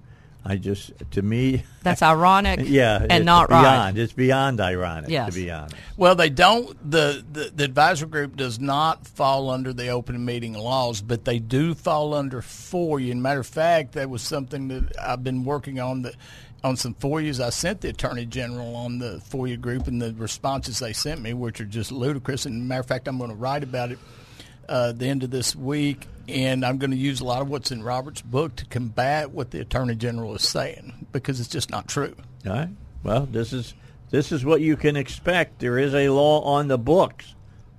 I 0.45 0.57
just, 0.57 0.93
to 1.13 1.23
me, 1.23 1.65
That's 1.83 2.03
ironic. 2.03 2.61
yeah, 2.65 2.97
and 3.03 3.13
it's 3.13 3.25
not 3.27 3.49
beyond. 3.49 3.65
right. 3.97 3.97
It's 4.03 4.13
beyond 4.15 4.61
ironic, 4.61 5.11
Yes. 5.11 5.35
to 5.35 5.41
be 5.41 5.51
honest. 5.51 5.77
Well, 5.97 6.15
they 6.15 6.31
don't. 6.31 6.77
The, 6.91 7.23
the 7.33 7.51
the 7.55 7.65
advisory 7.65 8.09
group 8.09 8.37
does 8.37 8.59
not 8.59 9.07
fall 9.07 9.51
under 9.51 9.73
the 9.73 9.89
open 9.89 10.25
meeting 10.25 10.55
laws, 10.55 11.03
but 11.03 11.25
they 11.25 11.39
do 11.39 11.75
fall 11.75 12.15
under 12.15 12.41
FOIA. 12.41 13.13
And 13.13 13.23
matter 13.23 13.41
of 13.41 13.47
fact, 13.47 13.93
that 13.93 14.09
was 14.09 14.23
something 14.23 14.69
that 14.69 14.99
I've 14.99 15.23
been 15.23 15.45
working 15.45 15.79
on. 15.79 16.03
The, 16.03 16.15
on 16.63 16.77
some 16.77 16.93
FOIAs, 16.95 17.41
I 17.43 17.49
sent 17.49 17.81
the 17.81 17.89
attorney 17.89 18.27
general 18.27 18.77
on 18.77 18.99
the 18.99 19.23
FOIA 19.31 19.59
group, 19.59 19.87
and 19.87 20.01
the 20.01 20.13
responses 20.13 20.79
they 20.79 20.93
sent 20.93 21.21
me, 21.23 21.33
which 21.33 21.59
are 21.61 21.65
just 21.65 21.91
ludicrous. 21.91 22.45
And 22.45 22.69
matter 22.69 22.81
of 22.83 22.87
fact, 22.87 23.09
I'm 23.09 23.17
going 23.17 23.31
to 23.31 23.37
write 23.37 23.63
about 23.63 23.93
it 23.93 23.99
uh, 24.71 24.93
the 24.93 25.07
end 25.07 25.23
of 25.25 25.31
this 25.31 25.55
week, 25.55 26.07
and 26.29 26.65
I'm 26.65 26.79
going 26.79 26.93
to 26.93 26.97
use 26.97 27.21
a 27.21 27.25
lot 27.25 27.43
of 27.43 27.49
what's 27.51 27.71
in 27.73 27.83
Robert's 27.83 28.23
book 28.23 28.57
to 28.57 28.65
combat 28.67 29.33
what 29.33 29.51
the 29.51 29.61
attorney 29.61 29.97
general 29.97 30.35
is 30.35 30.43
saying 30.49 31.07
because 31.13 31.41
it's 31.41 31.49
just 31.49 31.71
not 31.71 31.89
true. 31.89 32.15
All 32.47 32.53
right. 32.53 32.69
Well, 33.03 33.27
this 33.27 33.53
is 33.53 33.75
this 34.11 34.33
is 34.33 34.45
what 34.45 34.61
you 34.61 34.77
can 34.77 34.97
expect. 34.97 35.59
There 35.61 35.79
is 35.79 35.95
a 35.95 36.09
law 36.09 36.41
on 36.43 36.69
the 36.69 36.79
books, 36.79 37.35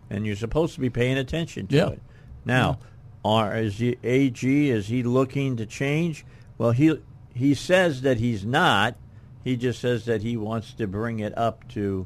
and 0.09 0.25
you're 0.25 0.35
supposed 0.35 0.75
to 0.75 0.79
be 0.81 0.89
paying 0.89 1.17
attention 1.17 1.67
to 1.67 1.75
Yeah. 1.75 1.87
it. 1.89 2.01
Now, 2.45 2.79
are 3.23 3.55
is 3.57 3.77
the 3.77 3.97
AG 4.03 4.69
is 4.69 4.87
he 4.87 5.03
looking 5.03 5.57
to 5.57 5.65
change? 5.65 6.25
Well, 6.57 6.71
he 6.71 6.99
he 7.33 7.53
says 7.53 8.01
that 8.01 8.17
he's 8.17 8.45
not. 8.45 8.95
He 9.43 9.55
just 9.55 9.79
says 9.79 10.05
that 10.05 10.21
he 10.21 10.37
wants 10.37 10.73
to 10.73 10.85
bring 10.87 11.19
it 11.19 11.35
up 11.37 11.67
to 11.69 12.05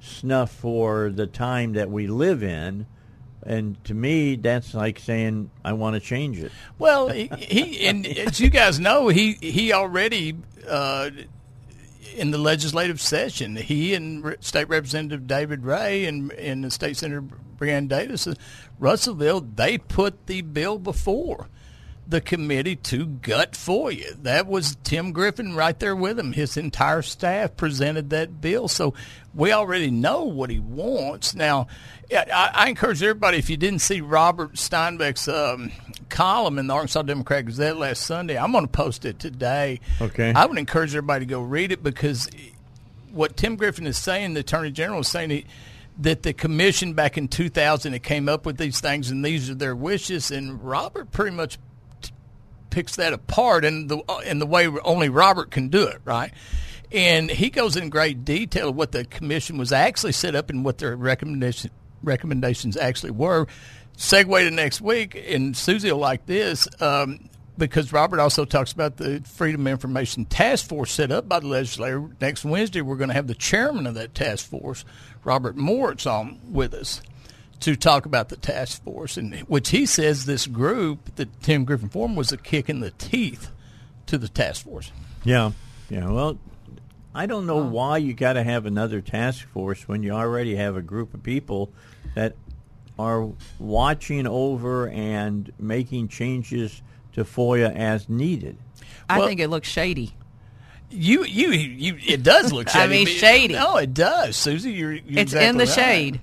snuff 0.00 0.50
for 0.50 1.10
the 1.10 1.26
time 1.26 1.72
that 1.74 1.90
we 1.90 2.06
live 2.06 2.42
in. 2.42 2.86
And 3.46 3.82
to 3.84 3.94
me, 3.94 4.36
that's 4.36 4.72
like 4.74 4.98
saying 4.98 5.50
I 5.64 5.74
want 5.74 5.94
to 5.94 6.00
change 6.00 6.38
it. 6.38 6.50
Well, 6.78 7.08
he, 7.08 7.86
and 7.86 8.06
as 8.06 8.40
you 8.40 8.48
guys 8.48 8.80
know, 8.80 9.08
he 9.08 9.34
he 9.34 9.72
already 9.72 10.36
uh, 10.68 11.10
in 12.16 12.30
the 12.30 12.38
legislative 12.38 13.00
session, 13.00 13.56
he 13.56 13.94
and 13.94 14.36
State 14.40 14.68
Representative 14.68 15.26
David 15.26 15.64
Ray 15.64 16.06
and 16.06 16.32
and 16.32 16.64
the 16.64 16.70
State 16.70 16.96
Senator 16.96 17.22
Breanne 17.58 17.88
Davis, 17.88 18.28
Russellville, 18.78 19.40
they 19.40 19.78
put 19.78 20.26
the 20.26 20.42
bill 20.42 20.78
before 20.78 21.48
the 22.06 22.20
committee 22.20 22.76
to 22.76 23.06
gut 23.06 23.52
FOIA. 23.52 24.22
That 24.22 24.46
was 24.46 24.76
Tim 24.84 25.12
Griffin 25.12 25.54
right 25.54 25.78
there 25.78 25.96
with 25.96 26.18
him. 26.18 26.32
His 26.32 26.56
entire 26.56 27.02
staff 27.02 27.56
presented 27.56 28.10
that 28.10 28.40
bill. 28.40 28.68
So 28.68 28.94
we 29.34 29.52
already 29.52 29.90
know 29.90 30.24
what 30.24 30.50
he 30.50 30.58
wants. 30.58 31.34
Now, 31.34 31.68
I, 32.12 32.50
I 32.52 32.68
encourage 32.68 33.02
everybody, 33.02 33.38
if 33.38 33.48
you 33.48 33.56
didn't 33.56 33.80
see 33.80 34.00
Robert 34.00 34.54
Steinbuch's 34.54 35.28
um, 35.28 35.72
column 36.08 36.58
in 36.58 36.66
the 36.66 36.74
Arkansas 36.74 37.02
Democrat 37.02 37.46
Gazette 37.46 37.76
last 37.76 38.02
Sunday, 38.02 38.36
I'm 38.36 38.52
going 38.52 38.64
to 38.64 38.70
post 38.70 39.04
it 39.04 39.18
today. 39.18 39.80
Okay. 40.00 40.32
I 40.34 40.46
would 40.46 40.58
encourage 40.58 40.90
everybody 40.94 41.24
to 41.24 41.30
go 41.30 41.40
read 41.40 41.72
it 41.72 41.82
because 41.82 42.28
what 43.10 43.36
Tim 43.36 43.56
Griffin 43.56 43.86
is 43.86 43.96
saying, 43.96 44.34
the 44.34 44.40
Attorney 44.40 44.70
General 44.70 45.00
is 45.00 45.08
saying 45.08 45.30
he, 45.30 45.46
that 45.98 46.22
the 46.22 46.32
commission 46.32 46.94
back 46.94 47.16
in 47.16 47.28
2000 47.28 47.94
it 47.94 48.02
came 48.02 48.28
up 48.28 48.44
with 48.44 48.58
these 48.58 48.80
things 48.80 49.10
and 49.10 49.24
these 49.24 49.48
are 49.48 49.54
their 49.54 49.76
wishes, 49.76 50.30
and 50.30 50.62
Robert 50.62 51.10
pretty 51.12 51.34
much 51.34 51.58
picks 52.74 52.96
that 52.96 53.12
apart 53.12 53.64
in 53.64 53.86
the 53.86 53.98
in 54.26 54.40
the 54.40 54.46
way 54.46 54.66
only 54.66 55.08
Robert 55.08 55.52
can 55.52 55.68
do 55.68 55.86
it, 55.86 56.00
right? 56.04 56.32
And 56.90 57.30
he 57.30 57.48
goes 57.48 57.76
in 57.76 57.88
great 57.88 58.24
detail 58.24 58.70
of 58.70 58.76
what 58.76 58.90
the 58.90 59.04
commission 59.04 59.58
was 59.58 59.70
actually 59.70 60.10
set 60.10 60.34
up 60.34 60.50
and 60.50 60.64
what 60.64 60.78
their 60.78 60.96
recommendation 60.96 61.70
recommendations 62.02 62.76
actually 62.76 63.12
were. 63.12 63.46
Segue 63.96 64.40
to 64.40 64.50
next 64.50 64.80
week, 64.80 65.14
and 65.14 65.54
Suzi 65.54 65.92
will 65.92 65.98
like 65.98 66.26
this. 66.26 66.66
Um, 66.80 67.30
because 67.56 67.92
Robert 67.92 68.18
also 68.18 68.44
talks 68.44 68.72
about 68.72 68.96
the 68.96 69.20
Freedom 69.20 69.68
Information 69.68 70.24
Task 70.24 70.66
Force 70.66 70.90
set 70.90 71.12
up 71.12 71.28
by 71.28 71.38
the 71.38 71.46
legislature. 71.46 72.10
Next 72.20 72.44
Wednesday, 72.44 72.80
we're 72.80 72.96
going 72.96 73.10
to 73.10 73.14
have 73.14 73.28
the 73.28 73.36
chairman 73.36 73.86
of 73.86 73.94
that 73.94 74.16
task 74.16 74.50
force, 74.50 74.84
Robert 75.22 75.54
Moritz, 75.54 76.04
on 76.04 76.40
with 76.50 76.74
us 76.74 77.00
to 77.60 77.76
talk 77.76 78.06
about 78.06 78.28
the 78.28 78.36
task 78.36 78.82
force, 78.84 79.16
and 79.16 79.34
which 79.40 79.70
he 79.70 79.86
says 79.86 80.26
this 80.26 80.46
group 80.46 81.14
that 81.16 81.40
Tim 81.42 81.64
Griffin 81.64 81.88
formed 81.88 82.16
was 82.16 82.32
a 82.32 82.36
kick 82.36 82.68
in 82.68 82.80
the 82.80 82.90
teeth 82.92 83.50
to 84.06 84.18
the 84.18 84.28
task 84.28 84.64
force. 84.64 84.90
Yeah, 85.24 85.52
yeah. 85.88 86.08
Well, 86.10 86.38
I 87.14 87.26
don't 87.26 87.46
know 87.46 87.58
why 87.64 87.98
you 87.98 88.12
got 88.12 88.34
to 88.34 88.42
have 88.42 88.66
another 88.66 89.00
task 89.00 89.46
force 89.48 89.86
when 89.88 90.02
you 90.02 90.10
already 90.12 90.56
have 90.56 90.76
a 90.76 90.82
group 90.82 91.14
of 91.14 91.22
people 91.22 91.72
that 92.14 92.34
are 92.98 93.28
watching 93.58 94.26
over 94.26 94.88
and 94.88 95.52
making 95.58 96.08
changes 96.08 96.82
to 97.12 97.24
FOIA 97.24 97.74
as 97.74 98.08
needed. 98.08 98.56
I 99.08 99.18
Well- 99.18 99.28
think 99.28 99.40
it 99.40 99.48
looks 99.48 99.68
shady. 99.68 100.14
You, 100.90 101.24
you, 101.24 101.48
you. 101.50 101.98
It 102.06 102.22
does 102.22 102.52
look 102.52 102.68
shady. 102.70 102.84
I 102.84 102.86
mean, 102.86 103.06
shady. 103.06 103.54
No, 103.54 103.78
it 103.78 103.94
does, 103.94 104.36
Suzi. 104.36 104.76
You're, 104.76 104.92
you're 104.92 105.02
It's 105.20 105.32
exactly 105.32 105.48
in 105.48 105.56
the 105.56 105.64
right. 105.64 105.74
shade, 105.74 106.20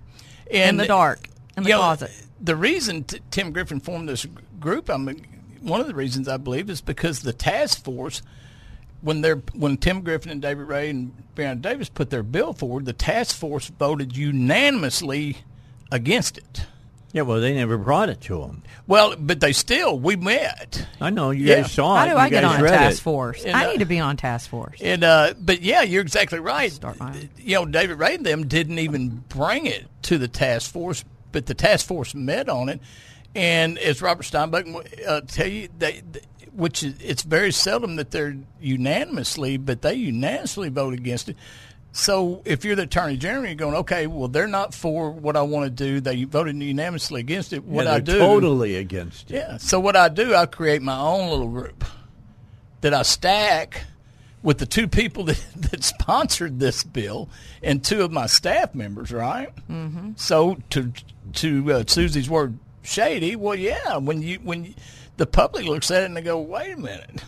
in 0.51 0.77
the 0.77 0.85
dark, 0.85 1.27
in 1.57 1.63
the 1.63 1.69
you 1.69 1.75
know, 1.75 1.81
closet. 1.81 2.11
The 2.39 2.55
reason 2.55 3.03
t- 3.03 3.19
Tim 3.31 3.51
Griffin 3.51 3.79
formed 3.79 4.09
this 4.09 4.25
group, 4.59 4.89
I 4.89 4.97
mean, 4.97 5.25
one 5.61 5.79
of 5.79 5.87
the 5.87 5.93
reasons 5.93 6.27
I 6.27 6.37
believe 6.37 6.69
is 6.69 6.81
because 6.81 7.21
the 7.21 7.33
task 7.33 7.83
force, 7.83 8.21
when 9.01 9.21
they're 9.21 9.41
when 9.53 9.77
Tim 9.77 10.01
Griffin 10.01 10.31
and 10.31 10.41
David 10.41 10.67
Ray 10.67 10.89
and 10.89 11.13
Breanne 11.35 11.61
Davis 11.61 11.89
put 11.89 12.09
their 12.09 12.23
bill 12.23 12.53
forward, 12.53 12.85
the 12.85 12.93
task 12.93 13.35
force 13.35 13.67
voted 13.67 14.15
unanimously 14.15 15.37
against 15.91 16.37
it. 16.37 16.65
Yeah, 17.13 17.23
well, 17.23 17.41
they 17.41 17.53
never 17.53 17.77
brought 17.77 18.09
it 18.09 18.21
to 18.21 18.39
them. 18.39 18.63
Well, 18.87 19.15
but 19.17 19.39
they 19.41 19.51
still 19.53 19.99
we 19.99 20.15
met. 20.15 20.87
I 21.01 21.09
know 21.09 21.31
you 21.31 21.45
Yeah. 21.45 21.61
guys 21.61 21.71
saw 21.71 21.95
How 21.95 21.95
it. 21.95 21.97
How 21.97 22.05
do 22.05 22.11
you 22.11 22.17
I 22.17 22.29
get 22.29 22.43
on 22.43 22.63
a 22.65 22.67
task 22.69 22.99
it. 22.99 23.01
force? 23.01 23.43
And, 23.43 23.55
I 23.55 23.65
uh, 23.65 23.71
need 23.71 23.79
to 23.79 23.85
be 23.85 23.99
on 23.99 24.17
task 24.17 24.49
force. 24.49 24.79
And 24.81 25.03
uh, 25.03 25.33
but 25.39 25.61
yeah, 25.61 25.81
you're 25.81 26.01
exactly 26.01 26.39
right. 26.39 26.71
Start 26.71 26.99
mine. 26.99 27.29
You 27.37 27.55
know, 27.55 27.65
David 27.65 27.99
Ray 27.99 28.15
and 28.15 28.25
them 28.25 28.47
didn't 28.47 28.79
even 28.79 29.23
bring 29.29 29.65
it 29.65 29.87
to 30.03 30.17
the 30.17 30.27
task 30.27 30.71
force, 30.71 31.03
but 31.31 31.45
the 31.47 31.53
task 31.53 31.85
force 31.85 32.15
met 32.15 32.47
on 32.49 32.69
it. 32.69 32.79
And 33.35 33.77
as 33.77 34.01
Robert 34.01 34.23
Steinbuch 34.23 35.07
uh, 35.07 35.21
tell 35.27 35.47
you, 35.47 35.69
they, 35.77 36.01
which 36.53 36.83
is, 36.83 36.95
it's 37.01 37.23
very 37.23 37.51
seldom 37.51 37.95
that 37.95 38.11
they're 38.11 38.35
unanimously, 38.59 39.57
but 39.57 39.81
they 39.81 39.93
unanimously 39.93 40.69
vote 40.69 40.93
against 40.93 41.29
it. 41.29 41.37
So 41.93 42.41
if 42.45 42.63
you're 42.63 42.75
the 42.75 42.83
attorney 42.83 43.17
general, 43.17 43.45
you're 43.45 43.55
going, 43.55 43.75
okay, 43.75 44.07
well, 44.07 44.29
they're 44.29 44.47
not 44.47 44.73
for 44.73 45.11
what 45.11 45.35
I 45.35 45.41
want 45.41 45.65
to 45.65 45.69
do. 45.69 45.99
They 45.99 46.23
voted 46.23 46.55
unanimously 46.55 47.19
against 47.19 47.51
it. 47.51 47.65
What 47.65 47.85
yeah, 47.85 47.95
I 47.95 47.99
do, 47.99 48.17
totally 48.17 48.75
against 48.77 49.29
it. 49.29 49.35
yeah. 49.35 49.57
So 49.57 49.79
what 49.79 49.95
I 49.95 50.07
do, 50.07 50.33
I 50.33 50.45
create 50.45 50.81
my 50.81 50.97
own 50.97 51.29
little 51.29 51.49
group 51.49 51.83
that 52.79 52.93
I 52.93 53.01
stack 53.01 53.83
with 54.41 54.57
the 54.57 54.65
two 54.65 54.87
people 54.87 55.23
that, 55.25 55.43
that 55.55 55.83
sponsored 55.83 56.59
this 56.59 56.83
bill 56.83 57.29
and 57.61 57.83
two 57.83 58.03
of 58.03 58.11
my 58.11 58.25
staff 58.25 58.73
members, 58.73 59.11
right? 59.11 59.53
Mm-hmm. 59.69 60.11
So 60.15 60.57
to 60.71 60.91
to 61.33 61.73
uh, 61.73 61.83
Suzi's 61.83 62.29
word, 62.29 62.57
shady. 62.83 63.35
Well, 63.35 63.55
yeah. 63.55 63.97
When 63.97 64.21
you 64.21 64.39
when 64.43 64.65
you, 64.65 64.73
the 65.17 65.25
public 65.25 65.65
looks 65.65 65.91
at 65.91 66.03
it 66.03 66.05
and 66.05 66.15
they 66.15 66.21
go, 66.21 66.39
wait 66.39 66.71
a 66.71 66.77
minute. 66.77 67.23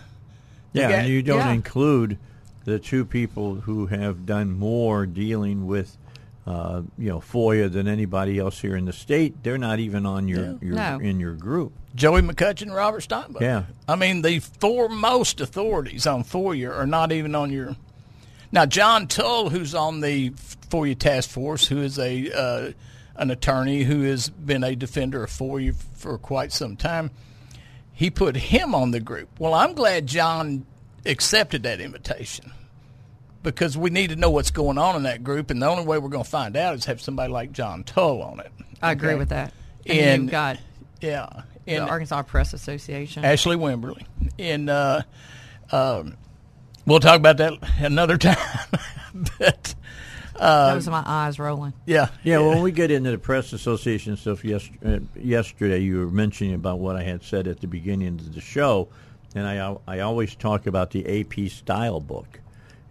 Yeah, 0.72 0.90
got- 0.90 1.00
and 1.00 1.08
you 1.10 1.22
don't 1.22 1.40
yeah. 1.40 1.52
include 1.52 2.18
the 2.66 2.80
two 2.80 3.06
people 3.06 3.56
who 3.56 3.88
have 3.88 4.26
done 4.26 4.52
more 4.58 5.06
dealing 5.06 5.66
with, 5.68 5.98
uh, 6.48 6.82
you 6.98 7.10
know, 7.10 7.20
FOIA 7.20 7.72
than 7.72 7.88
anybody 7.88 8.40
else 8.40 8.60
here 8.60 8.76
in 8.76 8.86
the 8.86 8.94
state. 8.94 9.44
They're 9.44 9.58
not 9.58 9.80
even 9.80 10.06
on 10.06 10.28
your, 10.28 10.58
your 10.62 10.76
No. 10.76 11.00
in 11.00 11.20
your 11.20 11.34
group. 11.34 11.74
Joey 11.96 12.22
McCutchen 12.22 12.64
and 12.64 12.76
Robert 12.76 13.02
Steinbuch. 13.08 13.42
Yeah. 13.42 13.64
I 13.88 13.96
mean, 13.96 14.22
the 14.22 14.40
foremost 14.40 15.42
authorities 15.42 16.08
on 16.08 16.24
FOIA 16.24 16.76
are 16.76 16.88
not 16.88 17.12
even 17.12 17.36
on 17.36 17.52
your. 17.52 17.76
Now, 18.52 18.66
John 18.66 19.08
Tull, 19.08 19.50
who's 19.50 19.76
on 19.76 20.02
the 20.02 20.32
FOIA 20.70 20.98
task 20.98 21.30
force, 21.30 21.68
who 21.68 21.80
is 21.80 22.00
a 22.00 22.32
uh, 22.32 22.72
an 23.16 23.30
attorney 23.30 23.84
who 23.84 24.02
has 24.04 24.30
been 24.30 24.64
a 24.64 24.76
defender 24.76 25.24
of 25.24 25.30
FOIA 25.30 25.76
for 25.96 26.18
quite 26.18 26.52
some 26.52 26.76
time. 26.76 27.12
He 27.92 28.10
put 28.10 28.36
him 28.36 28.74
on 28.74 28.90
the 28.92 29.00
group. 29.00 29.30
Well, 29.40 29.54
I'm 29.54 29.74
glad 29.74 30.08
John 30.08 30.66
accepted 31.06 31.64
that 31.64 31.80
invitation 31.82 32.52
because 33.42 33.78
we 33.78 33.90
need 33.90 34.10
to 34.10 34.16
know 34.16 34.30
what's 34.30 34.52
going 34.52 34.78
on 34.78 34.96
in 34.96 35.04
that 35.04 35.24
group, 35.24 35.50
and 35.52 35.62
the 35.62 35.68
only 35.68 35.86
way 35.86 35.98
we're 35.98 36.10
going 36.10 36.24
to 36.24 36.30
find 36.30 36.56
out 36.56 36.76
is 36.76 36.86
have 36.86 37.02
somebody 37.02 37.32
like 37.32 37.52
John 37.52 37.84
Tull 37.84 38.22
on 38.22 38.40
it. 38.40 38.52
I 38.82 38.92
agree 38.94 39.10
Okay? 39.10 39.20
with 39.20 39.30
that. 39.30 39.54
And, 39.86 40.00
And 40.00 40.22
you've 40.24 40.32
got 40.32 40.60
yeah, 41.02 41.28
the 41.66 41.72
and 41.76 41.90
Arkansas 41.90 42.22
Press 42.24 42.54
Association. 42.54 43.26
Ashley 43.26 43.58
Wimberley, 43.58 44.06
and 44.40 44.70
uh, 44.70 45.02
um, 45.72 46.16
we'll 46.86 47.02
talk 47.02 47.18
about 47.18 47.38
that 47.38 47.54
another 47.80 48.18
time. 48.20 48.38
but 49.40 49.76
uh 50.38 50.68
that 50.70 50.76
was 50.76 50.88
my 50.90 51.04
eyes 51.06 51.38
rolling. 51.38 51.74
yeah, 51.86 52.08
Yeah, 52.24 52.40
when 52.40 52.62
we 52.62 52.72
get 52.72 52.90
into 52.92 53.12
the 53.12 53.18
press 53.20 53.54
association 53.54 54.16
stuff, 54.18 54.44
yes, 54.44 54.68
uh, 54.86 55.00
yesterday 55.16 55.80
you 55.80 56.00
were 56.00 56.10
mentioning 56.10 56.54
about 56.56 56.80
what 56.80 56.96
I 56.96 57.04
had 57.04 57.24
said 57.24 57.48
at 57.48 57.60
the 57.60 57.68
beginning 57.68 58.08
of 58.08 58.34
the 58.34 58.42
show, 58.42 58.88
and 59.36 59.48
I 59.48 59.76
I 59.88 60.00
always 60.00 60.36
talk 60.36 60.68
about 60.68 60.92
the 60.92 61.22
AP 61.22 61.50
style 61.50 62.00
book, 62.00 62.40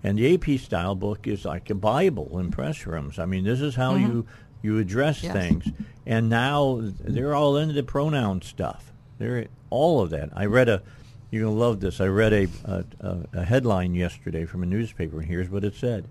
and 0.03 0.19
the 0.19 0.35
AP 0.35 0.61
style 0.61 0.95
book 0.95 1.27
is 1.27 1.45
like 1.45 1.71
a 1.71 1.75
Bible 1.75 2.39
in 2.39 2.51
press 2.51 2.87
rooms. 2.87 3.19
I 3.19 3.27
mean, 3.27 3.45
this 3.45 3.61
is 3.61 3.75
how 3.75 3.95
mm-hmm. 3.95 4.07
you 4.07 4.27
you 4.63 4.79
address 4.79 5.23
Yes. 5.23 5.33
things, 5.33 5.65
and 6.07 6.29
now 6.29 6.81
they're 6.83 7.35
all 7.35 7.57
into 7.57 7.75
the 7.75 7.83
pronoun 7.83 8.43
stuff. 8.43 8.93
They're 9.19 9.47
all 9.71 10.01
of 10.03 10.11
that. 10.11 10.31
I 10.35 10.47
read 10.47 10.69
a. 10.69 10.83
You're 11.31 11.45
gonna 11.45 11.57
love 11.57 11.81
this. 11.81 12.01
I 12.01 12.07
read 12.07 12.33
a, 12.33 12.49
a, 12.65 12.85
a, 13.01 13.19
a 13.41 13.45
headline 13.45 13.95
yesterday 13.95 14.45
from 14.45 14.63
a 14.63 14.67
newspaper, 14.67 15.19
and 15.21 15.29
here's 15.29 15.49
what 15.49 15.65
it 15.65 15.75
said. 15.75 16.07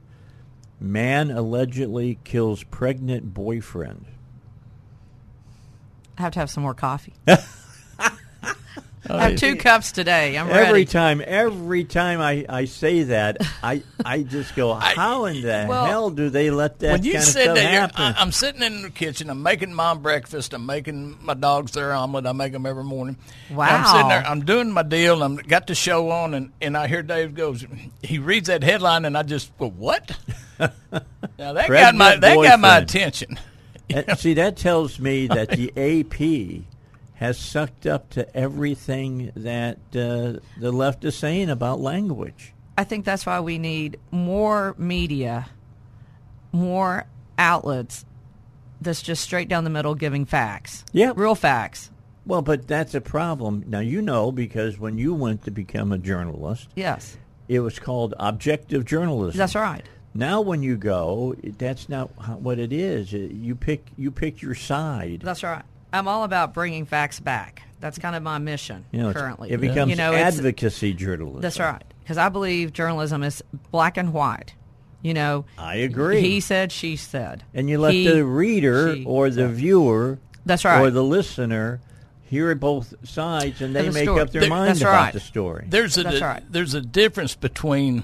Man 0.80 1.30
allegedly 1.30 2.18
kills 2.24 2.64
pregnant 2.64 3.34
boyfriend. 3.36 4.06
I 6.18 6.24
have 6.24 6.34
to 6.34 6.40
have 6.40 6.50
some 6.50 6.64
more 6.64 6.74
coffee. 6.74 7.14
I 9.10 9.30
have 9.30 9.40
two 9.40 9.56
cups 9.56 9.92
today. 9.92 10.38
I'm 10.38 10.48
Every 10.50 10.64
ready. 10.72 10.86
time, 10.86 11.24
every 11.26 11.84
time 11.84 12.22
I, 12.22 12.46
I 12.48 12.66
say 12.66 13.04
that, 13.04 13.38
I 13.64 13.82
I 14.06 14.22
just 14.24 14.56
go, 14.56 14.74
how 14.76 15.26
in 15.26 15.42
the 15.42 15.66
Well, 15.68 15.86
hell 15.86 16.10
do 16.12 16.30
they 16.30 16.52
let 16.52 16.80
that 16.80 16.92
when 16.92 17.04
you 17.04 17.14
kind 17.14 17.24
of 17.24 17.30
said 17.30 17.44
stuff 17.44 17.56
that, 17.56 17.64
happen? 17.64 17.96
I, 17.98 18.14
I'm 18.22 18.32
sitting 18.32 18.62
in 18.62 18.84
the 18.84 18.90
kitchen. 18.92 19.30
I'm 19.30 19.42
making 19.42 19.74
mom 19.74 20.02
breakfast. 20.02 20.54
I'm 20.54 20.66
making 20.66 21.18
my 21.22 21.34
dogs 21.34 21.72
their 21.72 21.94
omelet. 21.94 22.28
I 22.28 22.32
make 22.32 22.52
them 22.54 22.66
every 22.66 22.84
morning. 22.84 23.18
And 23.50 23.60
I'm 23.60 23.86
sitting 23.86 24.08
there. 24.08 24.22
Wow. 24.22 24.32
I'm 24.32 24.46
doing 24.46 24.72
my 24.72 24.84
deal. 24.84 25.24
I'm 25.24 25.38
got 25.38 25.66
the 25.68 25.76
show 25.76 26.10
on, 26.12 26.34
and, 26.34 26.52
and 26.62 26.78
I 26.78 26.88
hear 26.88 27.02
Dave 27.02 27.34
goes. 27.34 27.66
He 28.04 28.20
reads 28.20 28.48
that 28.48 28.64
headline, 28.64 29.06
and 29.06 29.18
I 29.18 29.24
just 29.24 29.58
go, 29.58 29.70
"What?" 29.70 30.12
now 30.60 30.70
that 31.38 31.68
got 31.68 31.96
my 31.96 32.18
Pregnant 32.18 32.22
that 32.22 32.36
got 32.36 32.60
my 32.60 32.78
attention. 32.78 33.40
And 33.90 34.18
see, 34.18 34.36
that 34.36 34.56
tells 34.58 35.00
me 35.00 35.28
that 35.28 35.50
the 35.50 35.70
AP 35.76 36.66
has 37.22 37.38
sucked 37.38 37.86
up 37.86 38.10
to 38.10 38.36
everything 38.36 39.32
that 39.36 39.78
uh, 39.94 40.40
the 40.60 40.72
left 40.72 41.06
is 41.06 41.16
saying 41.16 41.52
about 41.52 41.80
language. 41.80 42.52
I 42.76 42.84
think 42.84 43.06
that's 43.06 43.28
why 43.28 43.40
we 43.42 43.60
need 43.60 44.00
more 44.10 44.74
media, 44.78 45.48
more 46.52 47.06
outlets 47.38 48.06
that's 48.82 49.04
just 49.04 49.22
straight 49.24 49.48
down 49.48 49.64
the 49.64 49.70
middle 49.70 49.94
giving 49.94 50.26
facts. 50.26 50.84
Yep. 50.94 51.16
Real 51.16 51.36
facts. 51.36 51.92
Well, 52.26 52.42
but 52.42 52.68
that's 52.68 52.96
a 52.96 53.02
problem. 53.02 53.66
Now, 53.68 53.82
you 53.82 54.02
know, 54.02 54.32
because 54.32 54.80
when 54.80 54.98
you 54.98 55.14
went 55.14 55.44
to 55.46 55.52
become 55.52 55.92
a 55.92 56.00
journalist, 56.00 56.70
Yes. 56.76 57.18
it 57.48 57.60
was 57.60 57.78
called 57.78 58.16
objective 58.20 58.84
journalism. 58.84 59.38
That's 59.38 59.54
right. 59.54 59.84
Now, 60.16 60.42
when 60.42 60.64
you 60.64 60.76
go, 60.76 61.36
that's 61.60 61.88
not 61.88 62.10
what 62.42 62.58
it 62.58 62.74
is. 62.74 63.14
You 63.14 63.56
pick 63.56 63.86
you 63.96 64.10
pick 64.10 64.42
your 64.42 64.56
side. 64.56 65.22
That's 65.24 65.44
right. 65.44 65.64
I'm 65.94 66.08
all 66.08 66.24
about 66.24 66.54
bringing 66.54 66.86
facts 66.86 67.20
back. 67.20 67.64
That's 67.80 67.98
kind 67.98 68.16
of 68.16 68.22
my 68.24 68.38
mission 68.38 68.86
You 68.92 69.02
know, 69.02 69.14
currently. 69.14 69.50
it 69.52 69.60
becomes 69.60 69.90
you 69.90 69.96
know, 69.96 70.14
advocacy 70.14 70.94
journalism. 70.94 71.42
That's 71.42 71.60
right. 71.60 71.84
Because 72.04 72.18
I 72.18 72.30
believe 72.30 72.74
journalism 72.74 73.24
is 73.24 73.44
black 73.72 73.98
and 73.98 74.14
white. 74.14 74.54
You 75.02 75.16
know, 75.16 75.46
I 75.58 75.78
agree. 75.78 76.22
he 76.22 76.40
said, 76.42 76.72
she 76.72 76.96
said. 76.96 77.44
and 77.56 77.68
you 77.70 77.80
let 77.80 77.94
He, 77.94 78.08
the 78.08 78.24
reader 78.24 78.96
she 78.96 79.04
or 79.06 79.32
the 79.32 79.48
viewer 79.50 80.20
That's 80.46 80.64
right. 80.64 80.80
or 80.80 80.92
the 80.92 81.04
listener 81.04 81.82
hear 82.22 82.54
both 82.56 82.94
sides, 83.04 83.62
and 83.62 83.76
they 83.76 83.88
the 83.88 83.92
make 83.92 84.04
story. 84.04 84.22
up 84.22 84.30
their 84.32 84.42
There- 84.42 84.50
mind 84.52 84.70
that's 84.70 84.82
about 84.82 84.92
right. 84.94 85.14
the 85.14 85.20
story. 85.20 85.66
There's 85.68 85.98
a 85.98 86.04
That's 86.04 86.22
right. 86.22 86.44
there's 86.52 86.76
a 86.76 86.82
difference 86.82 87.34
between 87.36 88.04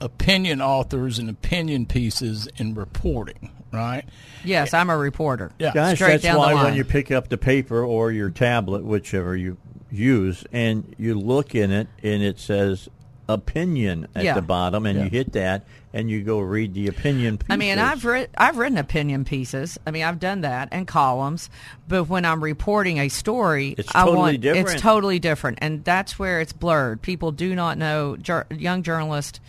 opinion 0.00 0.60
authors 0.60 1.18
and 1.20 1.30
opinion 1.30 1.86
pieces 1.86 2.48
in 2.56 2.74
reporting, 2.74 3.50
right? 3.74 4.04
Yes, 4.44 4.72
I'm 4.74 4.90
a 4.90 4.96
reporter. 4.96 5.50
Yeah. 5.58 5.72
Gosh, 5.74 5.96
Straight 5.96 6.08
that's 6.12 6.22
down 6.24 6.34
the 6.34 6.40
why 6.40 6.54
when 6.64 6.74
you 6.74 6.84
pick 6.84 7.10
up 7.10 7.28
the 7.28 7.38
paper 7.38 7.82
or 7.84 8.10
your 8.12 8.30
tablet, 8.30 8.84
whichever 8.84 9.36
you 9.36 9.56
use, 9.90 10.44
and 10.52 10.94
you 10.98 11.14
look 11.18 11.54
in 11.54 11.70
it, 11.70 11.88
and 12.02 12.22
it 12.22 12.38
says 12.38 12.88
opinion 13.28 14.06
at 14.14 14.24
Yeah. 14.24 14.34
the 14.34 14.42
bottom, 14.42 14.84
and 14.86 14.98
you 15.00 15.08
hit 15.08 15.32
that, 15.32 15.64
and 15.94 16.10
you 16.10 16.22
go 16.22 16.40
read 16.40 16.74
the 16.74 16.88
opinion. 16.88 17.38
Pieces. 17.38 17.50
I 17.50 17.56
mean, 17.56 17.78
I've 17.78 18.04
writ- 18.04 18.30
I've 18.36 18.58
written 18.58 18.76
opinion 18.76 19.24
pieces. 19.24 19.78
I 19.86 19.90
mean, 19.92 20.02
I've 20.04 20.20
done 20.20 20.42
that 20.42 20.68
and 20.72 20.86
columns. 20.86 21.48
But 21.88 22.04
when 22.04 22.24
I'm 22.26 22.42
reporting 22.44 22.98
a 22.98 23.08
story, 23.08 23.74
It's 23.78 23.94
I 23.94 24.00
totally 24.00 24.16
want 24.18 24.40
different. 24.42 24.68
it's 24.70 24.82
totally 24.82 25.18
different, 25.18 25.58
and 25.62 25.82
that's 25.84 26.18
where 26.18 26.40
it's 26.40 26.52
blurred. 26.52 27.00
People 27.00 27.32
do 27.32 27.54
not 27.54 27.78
know. 27.78 28.16
Jur- 28.16 28.46
young 28.50 28.82
journalists, 28.82 29.40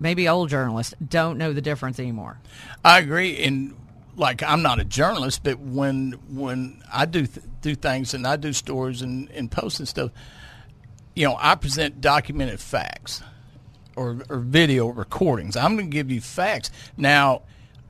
maybe 0.00 0.28
old 0.28 0.48
journalists, 0.48 0.94
don't 1.06 1.38
know 1.38 1.52
the 1.52 1.60
difference 1.60 2.00
anymore. 2.00 2.40
I 2.84 2.98
agree. 2.98 3.38
And 3.44 3.76
like, 4.16 4.42
I'm 4.42 4.62
not 4.62 4.80
a 4.80 4.84
journalist, 4.84 5.44
but 5.44 5.60
when 5.60 6.12
when 6.28 6.82
I 6.92 7.04
do 7.04 7.26
th- 7.26 7.46
do 7.60 7.74
things 7.74 8.14
and 8.14 8.26
I 8.26 8.36
do 8.36 8.52
stories 8.52 9.02
and, 9.02 9.30
and 9.30 9.50
posts 9.50 9.78
and 9.78 9.86
stuff, 9.86 10.10
you 11.14 11.26
know, 11.28 11.36
I 11.38 11.54
present 11.54 12.00
documented 12.00 12.60
facts 12.60 13.22
or, 13.96 14.18
or 14.28 14.38
video 14.38 14.88
recordings. 14.88 15.56
I'm 15.56 15.76
going 15.76 15.90
to 15.90 15.94
give 15.94 16.10
you 16.10 16.20
facts. 16.20 16.70
Now, 16.96 17.42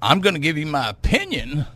I'm 0.03 0.21
going 0.21 0.35
to 0.35 0.41
give 0.41 0.59
you 0.59 0.67
my 0.67 0.89
opinion. 0.89 1.67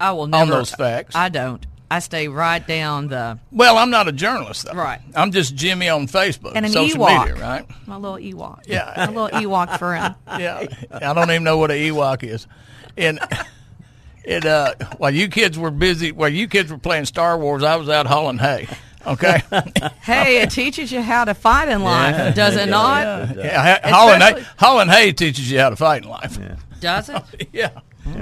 I 0.00 0.12
will 0.12 0.26
never 0.26 0.52
on 0.52 0.58
those 0.58 0.74
facts. 0.74 1.14
I 1.14 1.28
don't. 1.28 1.66
I 1.90 2.00
stay 2.00 2.28
right 2.28 2.66
down 2.66 3.08
the 3.08 3.38
Well, 3.50 3.78
I'm 3.78 3.88
not 3.90 4.08
a 4.08 4.12
journalist, 4.12 4.66
though. 4.66 4.72
Right. 4.72 5.00
I'm 5.14 5.32
just 5.32 5.54
Jimmy 5.54 5.88
on 5.88 6.06
Facebook, 6.06 6.52
and 6.54 6.66
an 6.66 6.72
social 6.72 6.98
Ewok. 7.04 7.26
media, 7.28 7.42
right? 7.42 7.66
My 7.86 7.96
little 7.96 8.18
Ewok. 8.18 8.64
Yeah. 8.66 8.92
my 8.96 9.06
little 9.06 9.28
Ewok 9.40 9.78
friend. 9.78 10.14
yeah, 10.26 10.66
I 10.92 11.14
don't 11.14 11.30
even 11.30 11.44
know 11.44 11.56
what 11.56 11.70
an 11.70 11.78
Ewok 11.78 12.22
is. 12.24 12.46
And 12.96 13.18
it 14.24 14.44
uh, 14.44 14.74
while 14.98 15.10
you 15.14 15.28
kids 15.28 15.58
were 15.58 15.70
busy, 15.70 16.12
while 16.12 16.28
you 16.28 16.46
kids 16.48 16.70
were 16.70 16.78
playing 16.78 17.06
Star 17.06 17.38
Wars, 17.38 17.62
I 17.62 17.76
was 17.76 17.88
out 17.88 18.06
hauling 18.06 18.38
hay. 18.38 18.68
Okay, 19.06 19.40
Hey, 20.02 20.42
it 20.42 20.50
teaches 20.50 20.92
you 20.92 21.00
how 21.00 21.24
to 21.24 21.32
fight 21.32 21.68
in 21.68 21.82
life, 21.82 22.14
Yeah, 22.16 22.30
does 22.32 22.56
it 22.56 22.68
it 22.68 22.70
not? 22.70 23.04
does. 23.04 23.36
yeah, 23.36 23.88
hauling 23.94 24.20
hay, 24.20 24.44
hauling 24.58 24.88
hay 24.88 25.12
teaches 25.12 25.50
you 25.50 25.58
how 25.60 25.70
to 25.70 25.76
fight 25.76 26.02
in 26.02 26.08
life. 26.10 26.38
Does 26.80 27.08
it? 27.08 27.22
Yeah, 27.52 27.70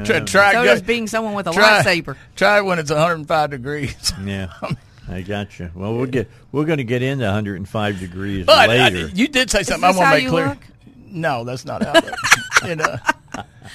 try, 0.05 0.21
try 0.21 0.53
So 0.53 0.59
go- 0.63 0.65
does 0.65 0.83
being 0.83 1.07
someone 1.07 1.35
with 1.35 1.47
a 1.47 1.53
try, 1.53 1.83
lightsaber. 1.83 2.17
Try 2.37 2.59
it 2.59 2.65
when 2.65 2.79
it's 2.79 2.91
105 2.91 3.51
degrees. 3.51 4.13
Yeah, 4.25 4.49
I 5.09 5.23
got 5.23 5.59
you. 5.59 5.71
Well, 5.75 5.95
we'll 5.97 6.07
get 6.07 6.29
we're 6.53 6.65
going 6.65 6.79
to 6.79 6.85
get 6.85 7.03
into 7.03 7.25
105 7.25 7.99
degrees 8.01 8.47
But 8.47 8.69
later. 8.69 9.09
you 9.15 9.29
did 9.29 9.51
say 9.51 9.63
something 9.63 9.85
I 9.85 9.97
want 9.97 10.11
to 10.17 10.19
make 10.23 10.29
clear. 10.29 10.49
look? 10.49 10.59
No, 11.09 11.45
that's 11.45 11.65
not 11.65 11.83
how. 11.85 11.93
I 12.63 12.75
look. 12.75 13.01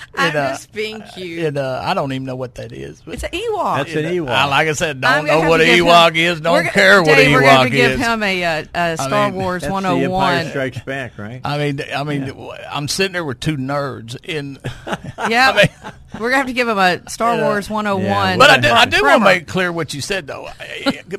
and, 0.18 0.18
uh, 0.18 0.22
I'm 0.22 0.28
and, 0.30 0.38
uh, 0.38 0.50
just 0.52 0.72
being 0.72 1.02
cute. 1.14 1.46
and 1.46 1.58
uh, 1.58 1.82
I 1.84 1.94
don't 1.94 2.12
even 2.14 2.26
know 2.26 2.36
what 2.36 2.56
that 2.56 2.72
is. 2.72 3.02
But 3.02 3.16
it's 3.16 3.24
an 3.24 3.30
Ewok. 3.32 3.78
That's 3.78 3.94
an 3.96 4.06
Ewok. 4.06 4.30
I, 4.30 4.46
like 4.46 4.68
I 4.68 4.74
said, 4.74 5.02
don't 5.02 5.26
know 5.26 5.50
what 5.50 5.62
an 5.62 5.68
give 5.68 5.80
him- 5.80 5.86
Ewok 5.86 6.16
is. 6.16 6.42
Don't 6.42 6.54
we're 6.54 6.64
go- 6.64 6.70
care 6.70 7.02
what 7.02 7.16
Dave, 7.16 7.28
an 7.28 7.34
we're 7.34 7.42
going 7.42 7.64
to 7.72 7.76
give 7.76 7.92
is. 7.92 8.00
him 8.00 8.24
a, 8.24 8.44
uh 8.44 8.66
a 8.74 8.98
Star 8.98 9.30
mean, 9.32 9.42
Wars 9.42 9.62
That's 9.62 9.72
the 9.72 9.78
Empire 9.88 10.10
101. 10.10 10.50
Strikes 10.50 10.80
Back, 10.80 11.18
right? 11.18 11.42
I 11.44 11.58
mean, 11.58 11.82
I 11.96 12.04
mean, 12.04 12.32
I'm 12.72 12.88
sitting 12.88 13.14
there 13.14 13.26
with 13.26 13.40
two 13.40 13.58
nerds 13.58 14.18
in. 14.24 14.60
Yeah, 15.30 15.52
I 15.52 15.56
mean- 15.56 15.92
we're 16.16 16.30
going 16.30 16.32
to 16.34 16.38
have 16.38 16.48
to 16.48 16.54
give 16.54 16.68
him 16.68 16.78
a 16.78 17.10
Star 17.10 17.36
Yeah. 17.36 17.44
Wars 17.44 17.70
101. 17.70 18.06
Yeah, 18.06 18.38
But 18.38 18.50
I 18.50 18.58
do, 18.60 18.68
I 18.70 18.86
do 18.86 19.02
want 19.02 19.20
to 19.22 19.26
make 19.26 19.48
clear 19.48 19.72
what 19.72 19.94
you 19.94 20.02
said 20.02 20.28
though, 20.28 20.50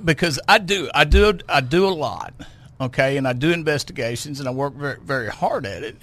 because 0.04 0.38
I 0.46 0.58
do, 0.58 0.90
I 0.94 1.04
do, 1.04 1.38
I 1.48 1.60
do 1.62 1.86
a 1.86 1.90
lot, 1.90 2.34
okay, 2.80 3.16
and 3.16 3.26
I 3.26 3.32
do 3.32 3.52
investigations 3.52 4.38
and 4.40 4.48
I 4.48 4.52
work 4.52 4.74
very, 4.74 4.98
very 5.00 5.28
hard 5.28 5.64
at 5.66 5.82
it. 5.82 5.96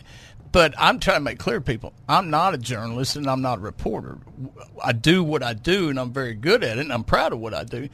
But 0.51 0.73
I'm 0.77 0.99
trying 0.99 1.17
to 1.17 1.23
make 1.23 1.37
clear, 1.37 1.59
to 1.59 1.61
people, 1.61 1.93
I'm 2.07 2.29
not 2.29 2.55
a 2.55 2.57
journalist 2.57 3.15
and 3.15 3.27
I'm 3.27 3.41
not 3.41 3.59
a 3.59 3.61
reporter. 3.61 4.17
I 4.83 4.93
do 4.93 5.23
what 5.23 5.43
I 5.43 5.53
do, 5.53 5.89
and 5.89 5.99
I'm 5.99 6.11
very 6.11 6.33
good 6.33 6.63
at 6.63 6.77
it, 6.77 6.81
and 6.81 6.91
I'm 6.91 7.03
proud 7.03 7.33
of 7.33 7.39
what 7.39 7.53
I 7.53 7.63
do. 7.63 7.89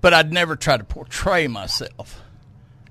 But 0.00 0.14
I'd 0.14 0.32
never 0.32 0.56
try 0.56 0.78
to 0.78 0.84
portray 0.84 1.46
myself 1.46 2.22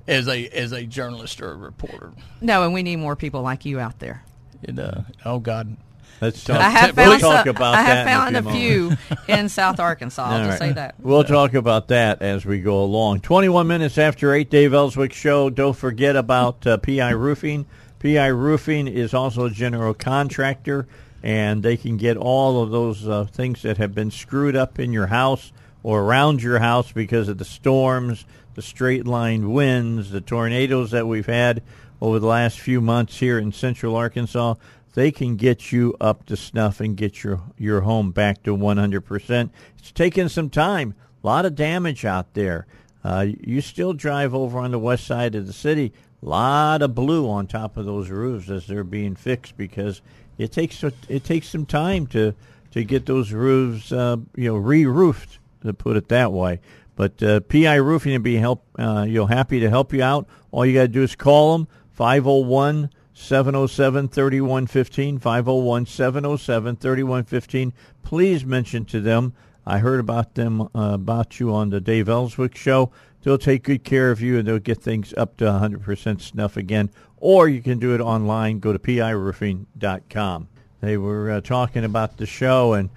as 0.08 0.28
a 0.28 0.48
as 0.50 0.72
a 0.72 0.84
journalist 0.84 1.42
or 1.42 1.52
a 1.52 1.56
reporter. 1.56 2.14
No, 2.40 2.64
and 2.64 2.74
we 2.74 2.84
need 2.84 2.98
more 2.98 3.16
people 3.16 3.42
like 3.42 3.66
you 3.66 3.80
out 3.80 3.98
there. 3.98 4.24
And, 4.64 4.80
uh, 4.80 5.02
oh 5.26 5.40
God, 5.40 5.78
Let's 6.22 6.44
talk. 6.44 6.58
I 6.58 6.70
have 6.70 6.98
we'll 6.98 7.12
found 7.12 7.22
talk 7.22 7.46
some, 7.46 7.56
about 7.56 7.76
I 7.76 7.82
have 7.82 8.06
that 8.06 8.06
found 8.06 8.36
in 8.36 8.46
a 8.46 8.50
a 8.50 8.54
few 8.54 8.98
in 9.28 9.48
South 9.48 9.80
Arkansas. 9.80 10.24
I'll 10.24 10.34
All 10.34 10.48
just 10.48 10.60
right. 10.60 10.70
say 10.70 10.74
that. 10.74 10.96
We'll 11.00 11.24
talk 11.24 11.54
about 11.54 11.88
that 11.90 12.22
as 12.22 12.46
we 12.46 12.60
go 12.60 12.84
along. 12.84 13.22
21 13.22 13.68
minutes 13.68 13.98
after 13.98 14.34
8, 14.34 14.50
Dave 14.50 14.74
Elswick 14.74 15.14
Show. 15.14 15.50
Don't 15.50 15.76
forget 15.76 16.16
about 16.16 16.66
uh, 16.68 16.78
PI 16.78 17.12
Roofing. 17.12 17.66
PI 18.00 18.28
Roofing 18.28 18.88
is 18.88 19.14
also 19.14 19.46
a 19.46 19.50
general 19.52 19.94
contractor. 19.94 20.88
and 21.22 21.64
they 21.64 21.76
can 21.76 21.98
get 21.98 22.16
all 22.16 22.64
of 22.64 22.72
those 22.72 23.06
uh, 23.06 23.26
things 23.26 23.62
that 23.64 23.78
have 23.78 23.94
been 23.94 24.10
screwed 24.10 24.56
up 24.56 24.80
in 24.80 24.94
your 24.94 25.08
house 25.08 25.52
or 25.84 26.02
around 26.02 26.42
your 26.42 26.60
house 26.60 26.94
because 26.94 27.28
of 27.28 27.38
the 27.38 27.46
storms, 27.46 28.24
the 28.56 28.62
straight 28.62 29.06
line 29.06 29.52
winds, 29.52 30.12
the 30.12 30.22
tornadoes 30.22 30.92
that 30.92 31.08
we've 31.08 31.26
had 31.26 31.62
over 32.02 32.20
the 32.20 32.26
last 32.28 32.60
few 32.60 32.80
months 32.80 33.20
here 33.20 33.38
in 33.38 33.52
central 33.52 33.98
Arkansas. 33.98 34.56
They 34.94 35.12
can 35.12 35.36
get 35.36 35.72
you 35.72 35.96
up 36.00 36.26
to 36.28 36.38
snuff 36.38 36.80
and 36.80 36.98
get 36.98 37.24
your 37.24 37.42
your 37.58 37.82
home 37.82 38.12
back 38.12 38.44
to 38.44 38.56
100%. 38.56 39.50
It's 39.78 39.92
taken 39.92 40.30
some 40.30 40.50
time. 40.50 40.96
A 41.24 41.28
lot 41.28 41.46
of 41.46 41.56
damage 41.56 42.06
out 42.06 42.34
there. 42.34 42.66
Uh, 43.04 43.28
you 43.42 43.62
still 43.62 43.94
drive 43.94 44.34
over 44.34 44.60
on 44.60 44.72
the 44.72 44.80
west 44.80 45.06
side 45.06 45.36
of 45.36 45.48
the 45.48 45.54
city. 45.54 45.94
Lot 46.22 46.82
of 46.82 46.96
blue 46.96 47.30
on 47.30 47.48
top 47.48 47.78
of 47.78 47.86
those 47.86 48.10
roofs 48.10 48.50
as 48.50 48.68
they're 48.68 48.84
being 48.84 49.16
fixed 49.16 49.56
because 49.56 50.02
it 50.38 50.52
takes 50.52 50.84
it 50.84 51.24
takes 51.24 51.48
some 51.48 51.66
time 51.66 52.08
to 52.08 52.34
to 52.72 52.84
get 52.84 53.06
those 53.06 53.32
roofs 53.32 53.92
uh, 53.92 54.18
you 54.36 54.50
know 54.50 54.58
re-roofed 54.58 55.40
to 55.64 55.74
put 55.74 55.98
it 55.98 56.10
that 56.10 56.32
way. 56.32 56.60
But 56.96 57.24
uh, 57.24 57.40
PI 57.42 57.76
Roofing 57.76 58.12
will 58.12 58.20
be 58.20 58.36
help 58.36 58.66
uh, 58.78 59.06
you 59.08 59.16
know 59.16 59.26
happy 59.26 59.62
to 59.62 59.70
help 59.70 59.94
you 59.94 60.04
out. 60.04 60.28
All 60.52 60.66
you 60.66 60.74
got 60.74 60.82
to 60.82 60.88
do 60.90 61.04
is 61.04 61.16
call 61.16 61.58
them 61.58 61.68
501 61.92 62.90
707 63.14 64.10
3115 64.10 65.20
501 65.20 65.86
707 65.86 66.76
3115. 66.76 67.74
Please 68.04 68.46
mention 68.46 68.84
to 68.86 69.00
them 69.00 69.34
I 69.66 69.78
heard 69.78 70.00
about 70.00 70.34
them 70.34 70.62
uh, 70.62 70.68
about 70.74 71.40
you 71.40 71.54
on 71.54 71.70
the 71.70 71.80
Dave 71.80 72.10
Elswick 72.10 72.56
show. 72.56 72.92
They'll 73.24 73.38
take 73.38 73.64
good 73.64 73.84
care 73.84 74.12
of 74.12 74.22
you 74.22 74.38
and 74.38 74.48
they'll 74.48 74.60
get 74.60 74.82
things 74.82 75.14
up 75.18 75.38
to 75.38 75.46
100% 75.46 76.22
snuff 76.22 76.56
again. 76.58 76.90
Or 77.18 77.50
you 77.50 77.62
can 77.62 77.80
do 77.80 77.94
it 77.94 78.00
online. 78.00 78.60
Go 78.60 78.72
to 78.72 78.80
piroofing.com. 78.80 80.48
They 80.82 80.98
were 80.98 81.32
uh, 81.32 81.42
talking 81.42 81.84
about 81.84 82.18
the 82.18 82.26
show 82.26 82.74
and 82.74 82.90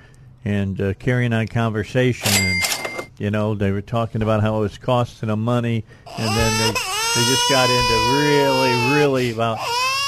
and 0.45 0.81
uh, 0.81 0.95
carrying 0.95 1.33
on 1.33 1.47
conversation 1.47 2.29
and 2.33 3.09
you 3.19 3.31
know 3.31 3.55
they 3.55 3.71
were 3.71 3.83
talking 3.83 4.23
about 4.23 4.41
how 4.41 4.57
it 4.57 4.61
was 4.61 4.79
costing 4.79 5.29
them 5.29 5.43
money 5.45 5.85
and 6.19 6.37
then 6.37 6.59
they 6.59 6.73
they 6.73 7.23
just 7.23 7.51
got 7.51 7.69
into 7.71 8.17
really 8.17 8.97
really 8.97 9.31
about 9.31 9.59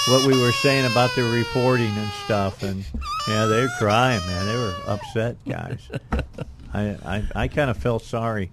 what 0.09 0.27
we 0.27 0.37
were 0.41 0.53
saying 0.53 0.85
about 0.91 1.15
the 1.15 1.23
reporting 1.23 1.91
and 1.97 2.11
stuff 2.25 2.63
and 2.63 2.85
yeah 3.29 3.47
they 3.47 3.61
were 3.61 3.71
crying 3.79 4.21
man 4.27 4.47
they 4.47 4.57
were 4.57 4.75
upset 4.87 5.37
guys 5.49 5.89
I 6.73 6.97
I, 7.05 7.25
I 7.35 7.49
kind 7.49 7.71
of 7.71 7.77
felt 7.77 8.03
sorry 8.03 8.51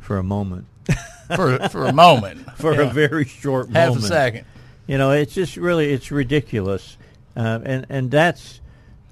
for 0.00 0.18
a 0.18 0.22
moment 0.22 0.66
for 1.36 1.58
for 1.68 1.86
a 1.86 1.92
moment. 1.92 2.46
For 2.56 2.74
Yeah. 2.74 2.90
a 2.90 2.92
very 2.92 3.24
short 3.24 3.70
Half 3.70 3.96
a 3.96 4.00
second. 4.02 4.44
you 4.86 4.98
know 4.98 5.10
it's 5.12 5.34
just 5.34 5.56
really 5.56 5.92
it's 5.92 6.10
ridiculous. 6.10 6.96
Uh, 7.36 7.60
and 7.64 7.86
and 7.88 8.10
that's 8.10 8.60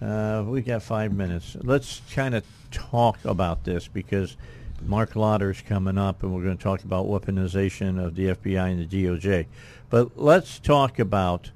uh, 0.02 0.42
we 0.46 0.62
got 0.62 0.82
five 0.82 1.12
minutes. 1.12 1.56
Let's 1.62 2.00
kind 2.14 2.34
of 2.34 2.44
talk 2.70 3.18
about 3.24 3.64
this 3.64 3.88
because 3.88 4.36
Mark 4.82 5.14
Lauder's 5.16 5.60
coming 5.62 5.98
up 5.98 6.22
and 6.22 6.34
we're 6.34 6.42
going 6.44 6.56
to 6.56 6.62
talk 6.62 6.84
about 6.84 7.06
weaponization 7.06 8.02
of 8.02 8.14
the 8.14 8.28
FBI 8.28 8.70
and 8.72 8.88
the 8.88 9.04
DOJ 9.04 9.46
but 9.90 10.16
let's 10.16 10.58
talk 10.58 10.98
about 10.98 11.50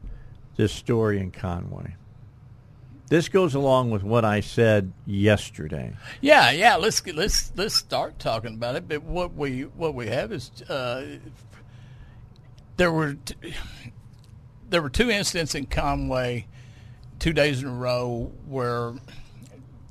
this 0.56 0.72
story 0.72 1.18
in 1.20 1.30
Conway 1.30 1.94
this 3.14 3.28
goes 3.28 3.54
along 3.54 3.90
with 3.90 4.02
what 4.02 4.24
I 4.24 4.40
said 4.40 4.92
yesterday 5.06 5.92
Yeah, 6.20 6.50
yeah. 6.50 6.74
Let's 6.74 7.06
let's 7.06 7.52
let's 7.54 7.76
start 7.76 8.18
talking 8.18 8.54
about 8.54 8.74
it. 8.74 8.88
But 8.88 9.04
what 9.04 9.34
we 9.34 9.62
what 9.62 9.94
we 9.94 10.08
have 10.08 10.32
is 10.32 10.50
uh, 10.68 11.18
there 12.76 12.90
were 12.90 13.14
t- 13.14 13.54
there 14.68 14.82
were 14.82 14.90
two 14.90 15.10
incidents 15.10 15.54
in 15.54 15.66
Conway, 15.66 16.48
two 17.20 17.32
days 17.32 17.62
in 17.62 17.68
a 17.68 17.72
row 17.72 18.32
where 18.48 18.94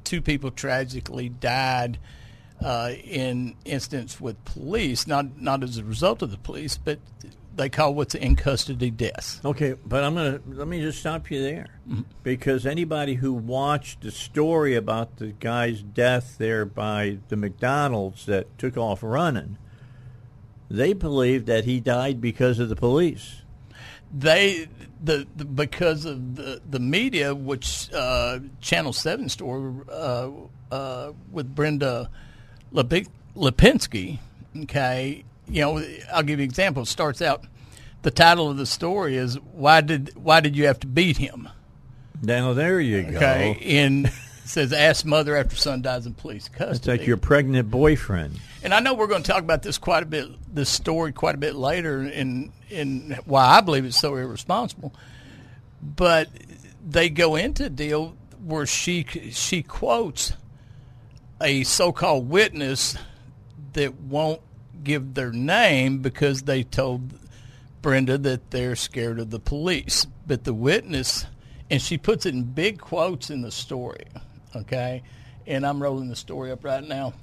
two 0.03 0.21
people 0.21 0.51
tragically 0.51 1.29
died 1.29 1.99
uh, 2.61 2.91
in 3.05 3.55
incidents 3.63 4.19
with 4.19 4.43
police. 4.43 5.07
Not 5.07 5.39
not 5.41 5.63
as 5.63 5.77
a 5.77 5.83
result 5.85 6.21
of 6.21 6.29
the 6.29 6.37
police, 6.37 6.77
but 6.77 6.99
they 7.55 7.69
call 7.69 7.93
what's 7.93 8.15
in 8.15 8.35
custody 8.35 8.89
deaths. 8.89 9.39
Okay, 9.45 9.75
but 9.85 10.03
I'm 10.03 10.15
gonna 10.15 10.39
let 10.47 10.67
me 10.67 10.81
just 10.81 10.99
stop 10.99 11.29
you 11.29 11.41
there 11.41 11.67
because 12.23 12.65
anybody 12.65 13.15
who 13.15 13.33
watched 13.33 14.01
the 14.01 14.11
story 14.11 14.75
about 14.75 15.17
the 15.17 15.27
guy's 15.27 15.81
death 15.81 16.37
there 16.37 16.65
by 16.65 17.19
the 17.29 17.35
McDonald's 17.35 18.25
that 18.25 18.57
took 18.57 18.77
off 18.77 19.03
running, 19.03 19.57
they 20.69 20.93
believe 20.93 21.45
that 21.45 21.65
he 21.65 21.79
died 21.79 22.19
because 22.21 22.59
of 22.59 22.69
the 22.69 22.75
police. 22.75 23.41
they 24.13 24.67
the, 25.03 25.27
the 25.35 25.45
because 25.45 26.05
of 26.05 26.35
the 26.35 26.61
the 26.69 26.79
media, 26.79 27.35
which 27.35 27.89
uh, 27.93 28.39
Channel 28.61 28.93
Seven 28.93 29.29
story 29.29 29.73
uh, 29.91 30.29
uh, 30.71 31.11
with 31.31 31.53
Brenda 31.53 32.09
Lipinski. 32.73 34.19
Okay, 34.55 35.23
you 35.47 35.61
know, 35.61 35.83
I'll 36.11 36.23
give 36.23 36.39
you 36.39 36.43
an 36.43 36.49
example. 36.49 36.83
It 36.83 36.87
starts 36.87 37.21
out. 37.21 37.45
The 38.01 38.11
title 38.11 38.49
of 38.49 38.57
the 38.57 38.65
story 38.65 39.15
is 39.15 39.35
why 39.35 39.81
did 39.81 40.11
why 40.15 40.41
did 40.41 40.57
you 40.57 40.67
have 40.67 40.79
to 40.81 40.87
beat 40.87 41.17
him? 41.17 41.47
Now 42.21 42.53
there 42.53 42.79
you 42.79 43.03
go. 43.03 43.17
Okay, 43.17 43.57
and 43.61 44.11
says 44.45 44.73
ask 44.73 45.05
mother 45.05 45.35
after 45.37 45.55
son 45.55 45.81
dies 45.81 46.05
in 46.05 46.13
police 46.13 46.49
custody. 46.49 46.75
It's 46.75 46.87
like 46.87 47.07
your 47.07 47.17
pregnant 47.17 47.71
boyfriend. 47.71 48.39
And 48.61 48.73
I 48.73 48.79
know 48.79 48.93
we're 48.93 49.07
going 49.07 49.23
to 49.23 49.31
talk 49.31 49.41
about 49.41 49.63
this 49.63 49.77
quite 49.77 50.03
a 50.03 50.05
bit, 50.05 50.29
this 50.53 50.69
story 50.69 51.11
quite 51.11 51.35
a 51.35 51.37
bit 51.37 51.55
later, 51.55 52.03
in 52.03 52.51
in 52.69 53.17
why 53.25 53.45
I 53.45 53.61
believe 53.61 53.85
it's 53.85 53.97
so 53.97 54.15
irresponsible. 54.15 54.93
But 55.81 56.29
they 56.85 57.09
go 57.09 57.35
into 57.35 57.65
a 57.65 57.69
deal 57.69 58.15
where 58.43 58.65
she 58.65 59.05
she 59.31 59.63
quotes 59.63 60.33
a 61.41 61.63
so-called 61.63 62.29
witness 62.29 62.97
that 63.73 63.95
won't 63.95 64.41
give 64.83 65.13
their 65.13 65.31
name 65.31 65.99
because 65.99 66.43
they 66.43 66.63
told 66.63 67.13
Brenda 67.81 68.17
that 68.17 68.51
they're 68.51 68.75
scared 68.75 69.19
of 69.19 69.29
the 69.29 69.39
police. 69.39 70.05
But 70.25 70.43
the 70.43 70.53
witness, 70.53 71.25
and 71.69 71.81
she 71.81 71.97
puts 71.97 72.25
it 72.25 72.33
in 72.33 72.43
big 72.43 72.79
quotes 72.79 73.29
in 73.29 73.41
the 73.41 73.51
story, 73.51 74.05
okay? 74.55 75.03
And 75.45 75.65
I'm 75.65 75.81
rolling 75.81 76.09
the 76.09 76.15
story 76.15 76.51
up 76.51 76.63
right 76.63 76.83
now 76.83 77.13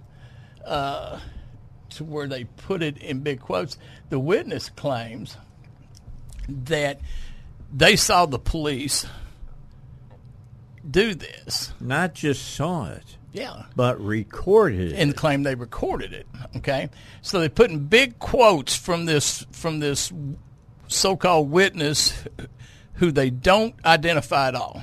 uh, 0.65 1.19
to 1.91 2.05
where 2.05 2.27
they 2.27 2.45
put 2.45 2.83
it 2.83 2.99
in 2.99 3.21
big 3.21 3.41
quotes. 3.41 3.79
The 4.11 4.19
witness 4.19 4.69
claims 4.69 5.37
that 6.49 7.01
they 7.73 7.97
saw 7.97 8.27
the 8.27 8.39
police 8.39 9.07
do 10.89 11.15
this. 11.15 11.73
Not 11.81 12.15
just 12.15 12.55
saw 12.55 12.91
it, 12.91 13.17
Yeah. 13.33 13.65
but 13.77 14.01
recorded 14.01 14.93
and 14.93 15.17
claim 15.17 15.45
they 15.45 15.55
recorded 15.55 16.13
it. 16.13 16.27
Okay, 16.57 16.89
so 17.23 17.39
they 17.39 17.49
put 17.49 17.71
in 17.71 17.87
big 17.87 18.19
quotes 18.19 18.77
from 18.77 19.05
this 19.05 19.47
from 19.53 19.79
this 19.79 20.13
so-called 20.89 21.51
witness 21.51 22.25
who 22.95 23.13
they 23.13 23.31
don't 23.31 23.75
identify 23.85 24.49
at 24.49 24.55
all. 24.55 24.83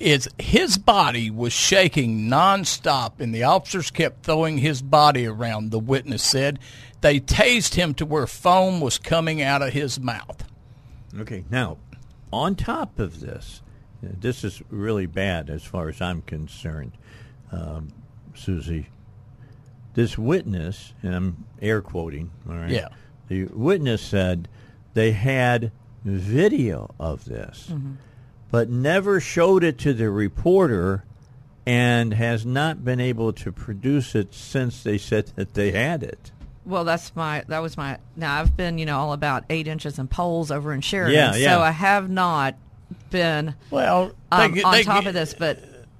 Is 0.00 0.28
his 0.38 0.78
body 0.78 1.30
was 1.30 1.52
shaking 1.52 2.28
nonstop, 2.28 3.20
and 3.20 3.34
the 3.34 3.44
officers 3.44 3.90
kept 3.90 4.24
throwing 4.24 4.58
his 4.58 4.80
body 4.80 5.26
around. 5.26 5.70
The 5.70 5.78
witness 5.78 6.22
said 6.22 6.58
they 7.02 7.20
tased 7.20 7.74
him 7.74 7.92
to 7.94 8.06
where 8.06 8.26
foam 8.26 8.80
was 8.80 8.98
coming 8.98 9.42
out 9.42 9.60
of 9.60 9.74
his 9.74 10.00
mouth. 10.00 10.44
Okay, 11.18 11.44
now, 11.50 11.76
on 12.32 12.54
top 12.54 12.98
of 12.98 13.20
this, 13.20 13.60
this 14.02 14.44
is 14.44 14.62
really 14.70 15.06
bad 15.06 15.50
as 15.50 15.62
far 15.64 15.88
as 15.88 16.00
I'm 16.00 16.22
concerned, 16.22 16.92
um, 17.52 17.92
Suzi. 18.34 18.86
This 19.94 20.16
witness, 20.16 20.94
and 21.02 21.14
I'm 21.14 21.44
air 21.60 21.82
quoting, 21.82 22.30
all 22.48 22.54
right? 22.56 22.70
Yeah. 22.70 22.88
The 23.28 23.44
witness 23.46 24.00
said 24.02 24.48
they 24.94 25.12
had 25.12 25.72
video 26.04 26.94
of 26.98 27.24
this, 27.24 27.70
but 28.50 28.70
never 28.70 29.20
showed 29.20 29.62
it 29.64 29.78
to 29.78 29.92
the 29.92 30.10
reporter 30.10 31.04
and 31.66 32.14
has 32.14 32.46
not 32.46 32.84
been 32.84 33.00
able 33.00 33.32
to 33.34 33.52
produce 33.52 34.14
it 34.14 34.32
since 34.32 34.82
they 34.82 34.96
said 34.98 35.26
that 35.36 35.54
they 35.54 35.72
had 35.72 36.02
it. 36.02 36.32
Well, 36.64 36.84
that's 36.84 37.14
my 37.14 37.44
that 37.48 37.60
was 37.60 37.76
my. 37.76 37.98
Now 38.16 38.40
I've 38.40 38.56
been 38.56 38.78
you 38.78 38.86
know 38.86 38.98
all 38.98 39.12
about 39.12 39.44
eight 39.50 39.66
inches 39.68 39.98
and 39.98 40.10
poles 40.10 40.50
over 40.50 40.72
in 40.72 40.80
Sheridan, 40.80 41.14
Yeah, 41.14 41.34
yeah. 41.36 41.54
so 41.56 41.60
I 41.62 41.70
have 41.70 42.08
not 42.10 42.56
been 43.10 43.54
Well, 43.70 44.12
um, 44.32 44.52
they- 44.54 44.62
on 44.62 44.72
they- 44.72 44.82
top 44.84 45.06
of 45.06 45.14
this. 45.14 45.34
But 45.38 45.58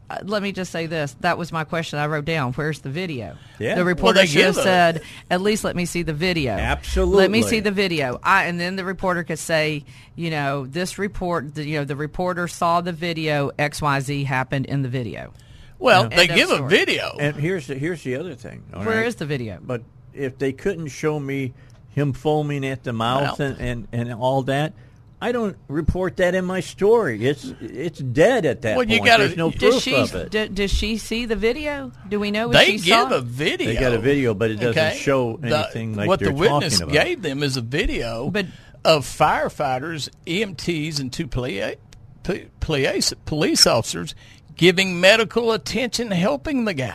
uh, 0.09 0.19
let 0.25 0.43
me 0.43 0.53
just 0.53 0.73
say 0.73 0.87
this: 0.87 1.15
that 1.21 1.39
was 1.39 1.53
my 1.53 1.65
question 1.65 1.99
I 1.99 2.07
wrote 2.07 2.25
down. 2.25 2.53
Where's 2.55 2.81
the 2.81 2.91
video? 2.91 3.37
Yeah. 3.59 3.75
The 3.77 3.85
reporter 3.85 4.21
they 4.21 4.27
should 4.27 4.45
have 4.45 4.57
a- 4.57 4.63
said, 4.63 5.03
"At 5.31 5.41
least 5.41 5.63
let 5.65 5.77
me 5.77 5.85
see 5.87 6.03
the 6.03 6.13
video." 6.15 6.53
Absolutely. 6.53 7.17
Let 7.19 7.31
me 7.31 7.43
see 7.43 7.61
the 7.61 7.71
video. 7.71 8.19
I 8.23 8.45
and 8.45 8.59
then 8.59 8.77
the 8.77 8.85
reporter 8.85 9.23
could 9.25 9.39
say, 9.39 9.85
you 10.17 10.31
know, 10.31 10.67
this 10.67 10.99
report, 10.99 11.55
the, 11.55 11.65
you 11.67 11.79
know, 11.79 11.85
the 11.85 11.97
reporter 11.97 12.49
saw 12.49 12.81
the 12.81 12.93
video. 12.93 13.51
X 13.59 13.81
Y 13.83 14.01
Z 14.01 14.25
happened 14.25 14.67
in 14.67 14.83
the 14.83 14.89
video. 14.89 15.33
well, 15.79 16.05
End 16.05 16.13
they 16.13 16.29
of 16.29 16.35
give 16.35 16.51
a 16.51 16.67
video. 16.67 17.17
And 17.21 17.37
here's 17.37 17.67
the, 17.69 17.75
here's 17.77 18.03
the 18.03 18.17
other 18.17 18.35
thing. 18.35 18.63
all 18.75 18.85
Where 18.85 18.99
right? 18.99 19.07
is 19.07 19.15
the 19.17 19.27
video? 19.27 19.59
But 19.63 19.83
if 20.13 20.39
they 20.39 20.53
couldn't 20.53 20.89
show 20.89 21.19
me 21.21 21.53
him 21.91 22.13
foaming 22.13 22.67
at 22.67 22.83
the 22.85 22.93
mouth 22.93 23.39
Mouth. 23.39 23.41
and, 23.41 23.61
and, 23.61 23.89
and 23.93 24.13
all 24.15 24.43
that, 24.43 24.73
I 25.23 25.33
don't 25.33 25.57
report 25.69 26.17
that 26.17 26.35
in 26.35 26.47
my 26.47 26.61
story. 26.61 27.27
It's 27.27 27.53
it's 27.61 27.99
dead 27.99 28.47
at 28.47 28.63
that 28.63 28.77
Well, 28.77 28.87
you 28.89 28.99
point. 29.01 29.05
gotta- 29.07 29.25
There's 29.25 29.37
no 29.37 29.51
Does 29.51 29.59
proof 29.75 29.83
she? 29.83 29.95
of 29.95 30.15
it. 30.15 30.31
d- 30.31 30.49
does 30.49 30.71
she 30.73 30.97
see 30.97 31.27
the 31.27 31.37
video? 31.37 31.93
Do 32.09 32.19
we 32.19 32.31
know? 32.31 32.47
If 32.51 32.53
They 32.57 32.65
she 32.79 32.85
give 32.87 33.09
saw 33.11 33.15
a 33.17 33.21
video. 33.21 33.67
They 33.67 33.77
got 33.79 33.93
a 33.93 33.99
video, 33.99 34.33
but 34.33 34.51
it 34.51 34.57
doesn't 34.57 34.71
okay? 34.79 34.97
show 34.97 35.37
The- 35.37 35.59
anything 35.59 35.95
like 35.95 36.09
what 36.09 36.21
they're 36.21 36.29
the 36.31 36.35
witness 36.35 36.81
about. 36.81 36.93
gave 36.93 37.21
them 37.21 37.43
is 37.43 37.59
a 37.59 37.61
video 37.61 38.31
But- 38.31 38.47
of 38.83 39.05
firefighters, 39.05 40.09
EMTs, 40.27 40.99
and 40.99 41.13
two 41.13 41.27
police 41.27 41.75
police 42.61 43.13
police 43.27 43.67
officers 43.67 44.15
giving 44.57 45.01
medical 45.01 45.53
attention, 45.53 46.11
helping 46.13 46.65
the 46.65 46.73
guy. 46.75 46.95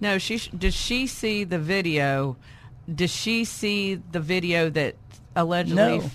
No, 0.00 0.18
she 0.18 0.38
does 0.56 0.74
she 0.74 1.06
see 1.06 1.44
the 1.44 1.58
video? 1.60 2.36
Does 2.92 3.10
she 3.12 3.44
see 3.44 3.94
the 3.94 4.20
video 4.20 4.70
that 4.70 4.96
allegedly? 5.36 5.98
No. 5.98 6.10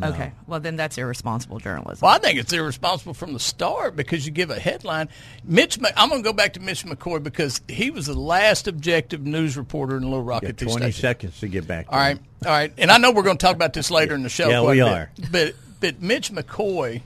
Okay, 0.00 0.30
well 0.46 0.60
then 0.60 0.76
that's 0.76 0.96
irresponsible 0.98 1.58
journalism. 1.58 2.06
Well, 2.06 2.14
I 2.14 2.18
think 2.18 2.38
it's 2.38 2.52
irresponsible 2.52 3.12
from 3.14 3.32
the 3.32 3.40
start 3.40 3.96
because 3.96 4.24
you 4.24 4.30
give 4.30 4.50
a 4.50 4.58
headline. 4.60 5.08
Mitch, 5.42 5.78
I'm 5.96 6.08
going 6.08 6.22
to 6.22 6.28
go 6.28 6.32
back 6.32 6.52
to 6.52 6.60
Mitch 6.60 6.84
McCoy 6.84 7.20
because 7.20 7.60
he 7.68 7.90
was 7.90 8.06
the 8.06 8.14
last 8.14 8.68
objective 8.68 9.26
news 9.26 9.56
reporter 9.56 9.96
in 9.96 10.04
Little 10.04 10.22
Rock 10.22 10.42
You 10.42 10.50
at 10.50 10.56
got 10.56 10.58
two 10.60 10.66
20 10.66 10.80
stations. 10.92 11.00
seconds 11.00 11.40
to 11.40 11.48
get 11.48 11.66
back. 11.66 11.86
To 11.86 11.92
All 11.92 11.98
right, 11.98 12.18
all 12.46 12.52
right, 12.52 12.72
and 12.78 12.88
I 12.90 12.98
know 12.98 13.10
we're 13.10 13.24
going 13.24 13.36
to 13.36 13.44
talk 13.44 13.56
about 13.56 13.72
this 13.72 13.90
later 13.90 14.14
in 14.14 14.22
the 14.22 14.28
show. 14.28 14.48
Yeah, 14.48 14.62
we 14.62 14.78
a 14.80 14.84
bit. 14.84 14.92
are. 14.92 15.10
But 15.32 15.54
but 15.80 16.00
Mitch 16.00 16.30
McCoy 16.30 17.02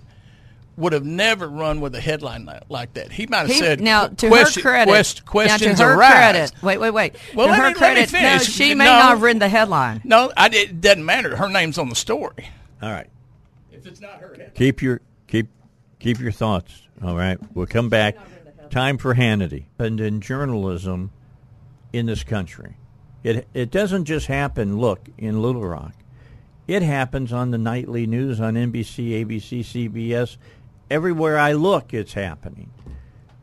would 0.76 0.92
have 0.92 1.04
never 1.04 1.48
run 1.48 1.80
with 1.80 1.94
a 1.94 2.00
headline 2.00 2.48
like 2.68 2.94
that. 2.94 3.12
He 3.12 3.26
might 3.28 3.38
have 3.38 3.48
He- 3.50 3.54
said 3.58 3.80
now, 3.80 4.08
to 4.08 4.28
question- 4.28 4.62
her 4.62 4.68
credit, 4.70 4.90
quest- 4.90 5.22
now, 5.24 5.30
questions 5.30 5.78
to 5.78 5.84
her 5.84 5.94
arise. 5.94 6.10
credit, 6.10 6.52
wait, 6.62 6.78
wait, 6.78 6.90
wait. 6.90 7.14
Well, 7.34 7.46
to 7.46 7.52
let 7.52 7.60
her 7.60 7.62
me- 7.62 7.74
let 7.80 7.94
me 7.96 8.06
credit, 8.06 8.12
no, 8.12 8.38
she 8.38 8.74
may 8.74 8.84
No. 8.84 8.92
not 8.92 9.02
have 9.10 9.22
written 9.22 9.38
the 9.38 9.48
headline. 9.48 10.02
No, 10.04 10.32
I, 10.36 10.48
it 10.52 10.80
doesn't 10.82 11.04
matter. 11.04 11.36
Her 11.36 11.48
name's 11.48 11.78
on 11.78 11.88
the 11.88 11.94
story. 11.94 12.48
All 12.82 12.90
right. 12.90 13.08
If 13.72 13.86
it's 13.86 14.00
not 14.00 14.20
her. 14.20 14.36
Keep 14.54 14.82
your 14.82 15.00
keep 15.26 15.48
keep 15.98 16.18
your 16.20 16.32
thoughts. 16.32 16.82
All 17.02 17.16
right. 17.16 17.38
We'll 17.54 17.66
come 17.66 17.88
back. 17.88 18.16
Time 18.70 18.98
for 18.98 19.14
Hannity. 19.14 19.64
And 19.78 20.00
in 20.00 20.20
journalism 20.20 21.10
in 21.92 22.06
this 22.06 22.24
country. 22.24 22.76
It 23.22 23.46
it 23.54 23.70
doesn't 23.70 24.04
just 24.04 24.26
happen, 24.26 24.78
look, 24.78 25.08
in 25.18 25.40
Little 25.40 25.64
Rock. 25.66 25.94
It 26.66 26.82
happens 26.82 27.32
on 27.32 27.50
the 27.50 27.58
nightly 27.58 28.06
news 28.06 28.40
on 28.40 28.54
NBC, 28.54 29.24
ABC, 29.24 29.60
CBS. 29.60 30.36
Everywhere 30.90 31.38
I 31.38 31.52
look, 31.52 31.92
it's 31.94 32.12
happening. 32.14 32.70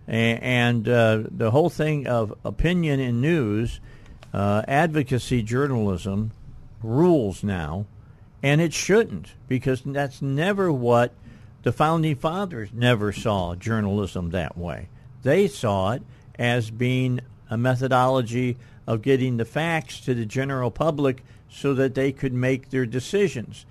A- 0.07 0.37
And 0.37 0.87
uh, 0.89 1.23
the 1.29 1.51
whole 1.51 1.69
thing 1.69 2.07
of 2.07 2.33
opinion 2.43 2.99
in 2.99 3.21
news, 3.21 3.79
uh, 4.33 4.63
advocacy 4.67 5.43
journalism 5.43 6.31
rules 6.83 7.43
now, 7.43 7.85
and 8.43 8.61
it 8.61 8.73
shouldn't 8.73 9.33
because 9.47 9.81
that's 9.85 10.21
never 10.21 10.71
what 10.71 11.13
the 11.63 11.71
founding 11.71 12.15
fathers 12.15 12.69
never 12.73 13.11
saw 13.11 13.55
journalism 13.55 14.31
that 14.31 14.57
way. 14.57 14.89
They 15.23 15.47
saw 15.47 15.91
it 15.91 16.01
as 16.39 16.71
being 16.71 17.19
a 17.49 17.57
methodology 17.57 18.57
of 18.87 19.01
getting 19.01 19.37
the 19.37 19.45
facts 19.45 19.99
to 20.01 20.13
the 20.13 20.25
general 20.25 20.71
public 20.71 21.23
so 21.49 21.73
that 21.75 21.93
they 21.93 22.11
could 22.11 22.33
make 22.33 22.69
their 22.69 22.85
decisions. 22.85 23.65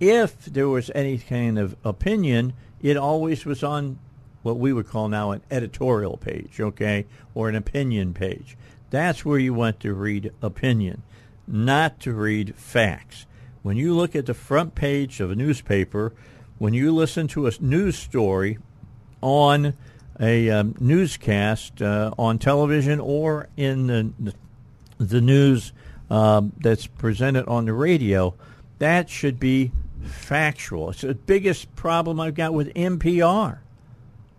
If 0.00 0.44
there 0.46 0.68
was 0.68 0.90
any 0.94 1.18
kind 1.18 1.58
of 1.58 1.76
opinion, 1.84 2.54
it 2.82 2.96
always 2.96 3.44
was 3.44 3.62
on 3.62 3.98
what 4.42 4.58
we 4.58 4.72
would 4.72 4.88
call 4.88 5.08
now 5.08 5.30
an 5.30 5.42
editorial 5.50 6.16
page, 6.16 6.60
okay, 6.60 7.06
or 7.34 7.48
an 7.48 7.54
opinion 7.54 8.14
page. 8.14 8.56
That's 8.90 9.24
where 9.24 9.38
you 9.38 9.54
went 9.54 9.80
to 9.80 9.92
read 9.92 10.32
opinion, 10.42 11.02
not 11.46 12.00
to 12.00 12.12
read 12.12 12.54
facts. 12.54 13.26
When 13.66 13.76
you 13.76 13.94
look 13.94 14.14
at 14.14 14.26
the 14.26 14.34
front 14.34 14.76
page 14.76 15.18
of 15.18 15.32
a 15.32 15.34
newspaper, 15.34 16.12
when 16.58 16.72
you 16.72 16.94
listen 16.94 17.26
to 17.26 17.48
a 17.48 17.52
news 17.58 17.98
story 17.98 18.58
on 19.20 19.74
a 20.20 20.48
um, 20.50 20.76
newscast 20.78 21.82
uh, 21.82 22.12
on 22.16 22.38
television 22.38 23.00
or 23.00 23.48
in 23.56 23.88
the, 23.88 24.34
the, 24.98 25.20
news 25.20 25.72
um, 26.10 26.52
that's 26.60 26.86
presented 26.86 27.48
on 27.48 27.64
the 27.64 27.72
radio, 27.72 28.34
that 28.78 29.10
should 29.10 29.40
be 29.40 29.72
factual. 30.04 30.90
It's 30.90 31.00
the 31.00 31.16
biggest 31.16 31.74
problem 31.74 32.20
I've 32.20 32.36
got 32.36 32.54
with 32.54 32.72
NPR 32.74 33.58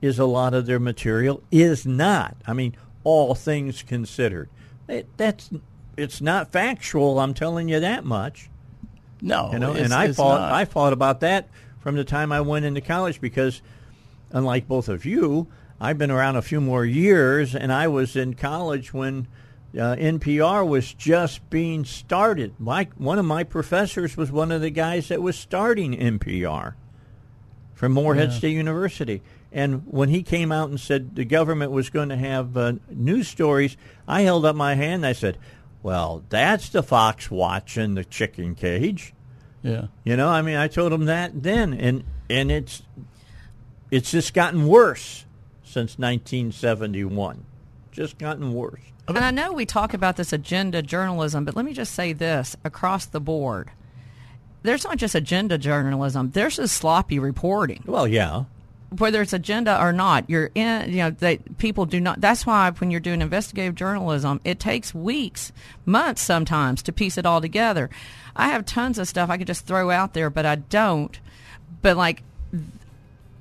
is 0.02 0.20
a 0.20 0.26
lot 0.26 0.54
of 0.54 0.68
their 0.68 0.80
material 0.80 1.44
is 1.52 1.86
not. 1.86 2.38
I 2.48 2.54
mean, 2.54 2.78
all 3.04 3.36
things 3.36 3.84
considered, 3.84 4.48
it, 4.88 5.06
that's 5.18 5.50
it's 5.98 6.22
not 6.22 6.54
factual. 6.54 7.20
I'm 7.20 7.34
telling 7.34 7.68
you 7.68 7.82
that 7.82 8.06
much. 8.06 8.50
No, 9.22 9.52
You 9.52 9.60
know, 9.60 9.74
and 9.74 9.94
I 9.94 10.06
it's 10.06 10.18
thought 10.18 10.42
not. 10.42 10.52
I 10.52 10.66
thought 10.66 10.94
about 10.94 11.22
that 11.22 11.50
from 11.80 11.96
the 11.96 12.04
time 12.04 12.32
I 12.32 12.42
went 12.42 12.66
into 12.66 12.82
college 12.82 13.20
because, 13.22 13.62
unlike 14.32 14.68
both 14.68 14.90
of 14.90 15.06
you, 15.06 15.48
I've 15.80 15.98
been 15.98 16.12
around 16.12 16.36
a 16.36 16.42
few 16.42 16.60
more 16.62 16.86
years, 16.86 17.56
and 17.56 17.72
I 17.72 17.88
was 17.88 18.16
in 18.16 18.34
college 18.34 18.94
when 18.94 19.28
uh, 19.74 19.96
NPR 19.96 20.68
was 20.68 20.94
just 20.94 21.48
being 21.50 21.86
started. 21.86 22.54
My 22.60 22.88
one 22.98 23.20
of 23.20 23.26
my 23.26 23.44
professors 23.44 24.18
was 24.18 24.32
one 24.32 24.52
of 24.52 24.62
the 24.62 24.70
guys 24.70 25.08
that 25.10 25.22
was 25.22 25.38
starting 25.38 25.94
NPR 25.96 26.74
from 27.74 27.92
Morehead 27.92 28.34
State 28.34 28.56
University. 28.56 29.22
And 29.52 29.84
when 29.86 30.10
he 30.10 30.24
came 30.24 30.52
out 30.52 30.70
and 30.70 30.80
said 30.80 31.16
the 31.16 31.26
government 31.26 31.72
was 31.72 31.90
going 31.90 32.10
to 32.10 32.18
have 32.18 32.58
uh, 32.58 32.74
news 32.90 33.28
stories, 33.28 33.78
I 34.08 34.22
held 34.24 34.46
up 34.46 34.56
my 34.56 34.76
hand 34.76 34.96
and 34.96 35.06
I 35.06 35.14
said, 35.14 35.38
"Well, 35.88 36.26
that's 36.28 36.68
the 36.68 36.84
fox 36.84 37.32
watching 37.32 37.96
the 37.96 38.04
chicken 38.04 38.56
cage." 38.56 39.14
Yeah. 39.64 39.88
You 40.04 40.18
know, 40.18 40.28
I 40.28 40.42
mean, 40.42 40.58
I 40.58 40.68
told 40.68 40.92
him 40.92 41.06
that 41.06 41.44
then, 41.44 41.74
and 41.74 42.04
and 42.30 42.52
it's 42.52 42.82
it's 43.90 44.12
just 44.12 44.34
gotten 44.34 44.68
worse 44.68 45.24
since 45.64 45.98
1971. 45.98 47.46
Just 47.94 48.18
gotten 48.18 48.54
worse. 48.54 48.82
And 49.08 49.18
I 49.18 49.32
know 49.32 49.54
we 49.54 49.66
talk 49.66 49.94
about 49.94 50.18
this 50.18 50.34
agenda 50.34 50.82
journalism, 50.82 51.46
but 51.46 51.56
let 51.56 51.64
me 51.64 51.72
just 51.72 51.94
say 51.94 52.12
this 52.12 52.58
across 52.66 53.06
the 53.06 53.22
board. 53.22 53.72
There's 54.64 54.84
not 54.84 54.98
just 54.98 55.16
agenda 55.16 55.58
journalism. 55.58 56.32
There's 56.32 56.58
just 56.58 56.76
sloppy 56.76 57.18
reporting. 57.18 57.82
Well, 57.86 58.10
yeah. 58.10 58.44
Whether 58.90 59.22
it's 59.22 59.34
agenda 59.34 59.82
or 59.82 59.92
not, 59.92 60.30
you're 60.30 60.50
in, 60.56 60.90
you 60.92 60.98
know, 60.98 61.10
that 61.10 61.58
people 61.58 61.86
do 61.86 62.00
not, 62.00 62.22
that's 62.22 62.46
why 62.46 62.72
when 62.72 62.90
you're 62.90 63.02
doing 63.02 63.22
investigative 63.22 63.76
journalism, 63.76 64.40
it 64.46 64.60
takes 64.60 64.96
weeks, 64.96 65.52
months 65.86 66.22
sometimes 66.22 66.82
to 66.84 66.94
piece 66.94 67.18
it 67.18 67.26
all 67.26 67.42
together. 67.42 67.90
I 68.36 68.48
have 68.50 68.66
tons 68.66 68.98
of 68.98 69.08
stuff 69.08 69.30
I 69.30 69.38
could 69.38 69.48
just 69.48 69.66
throw 69.66 69.90
out 69.92 70.14
there, 70.14 70.30
but 70.30 70.46
I 70.46 70.56
don't. 70.56 71.20
But 71.82 71.98
like, 71.98 72.24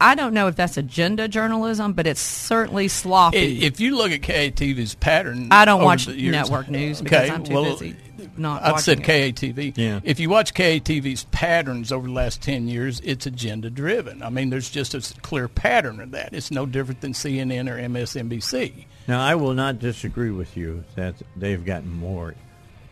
I 0.01 0.15
don't 0.15 0.35
know 0.35 0.49
if 0.49 0.57
that's 0.57 0.77
agenda 0.77 1.29
journalism, 1.29 1.93
but 1.93 2.07
it's 2.07 2.21
certainly 2.21 2.89
sloppy. 2.89 3.65
If 3.65 3.81
you 3.81 3.97
look 3.97 4.11
at 4.11 4.23
KATV's 4.23 4.95
pattern, 4.97 5.49
I 5.51 5.65
don't 5.65 5.83
watch 5.83 6.09
years- 6.09 6.33
network 6.33 6.69
news 6.69 7.01
because 7.01 7.29
Okay, 7.29 7.35
I'm 7.35 7.45
too 7.45 7.55
well, 7.55 7.65
busy 7.65 7.97
not 8.39 8.63
I 8.63 8.77
said 8.79 9.01
watching 9.01 9.27
it. 9.27 9.37
KATV. 9.37 9.77
Yeah. 9.77 10.01
If 10.05 10.21
you 10.21 10.31
watch 10.31 10.55
KATV's 10.55 11.25
patterns 11.25 11.93
over 11.93 12.07
the 12.07 12.13
last 12.13 12.43
ten 12.43 12.69
years, 12.69 13.01
it's 13.05 13.27
agenda 13.27 13.71
driven. 13.71 14.23
I 14.23 14.31
mean, 14.31 14.51
there's 14.51 14.71
just 14.71 14.95
a 14.95 15.21
clear 15.21 15.49
pattern 15.49 16.01
of 16.01 16.13
that. 16.13 16.33
It's 16.33 16.51
no 16.51 16.67
different 16.67 17.01
than 17.01 17.13
CNN 17.13 17.71
or 17.71 17.77
MSNBC. 17.79 18.85
Now, 19.09 19.25
I 19.25 19.37
will 19.37 19.55
not 19.55 19.79
disagree 19.79 20.31
with 20.31 20.57
you 20.57 20.85
that 20.97 21.15
they've 21.37 21.65
gotten 21.65 21.93
more 21.93 22.35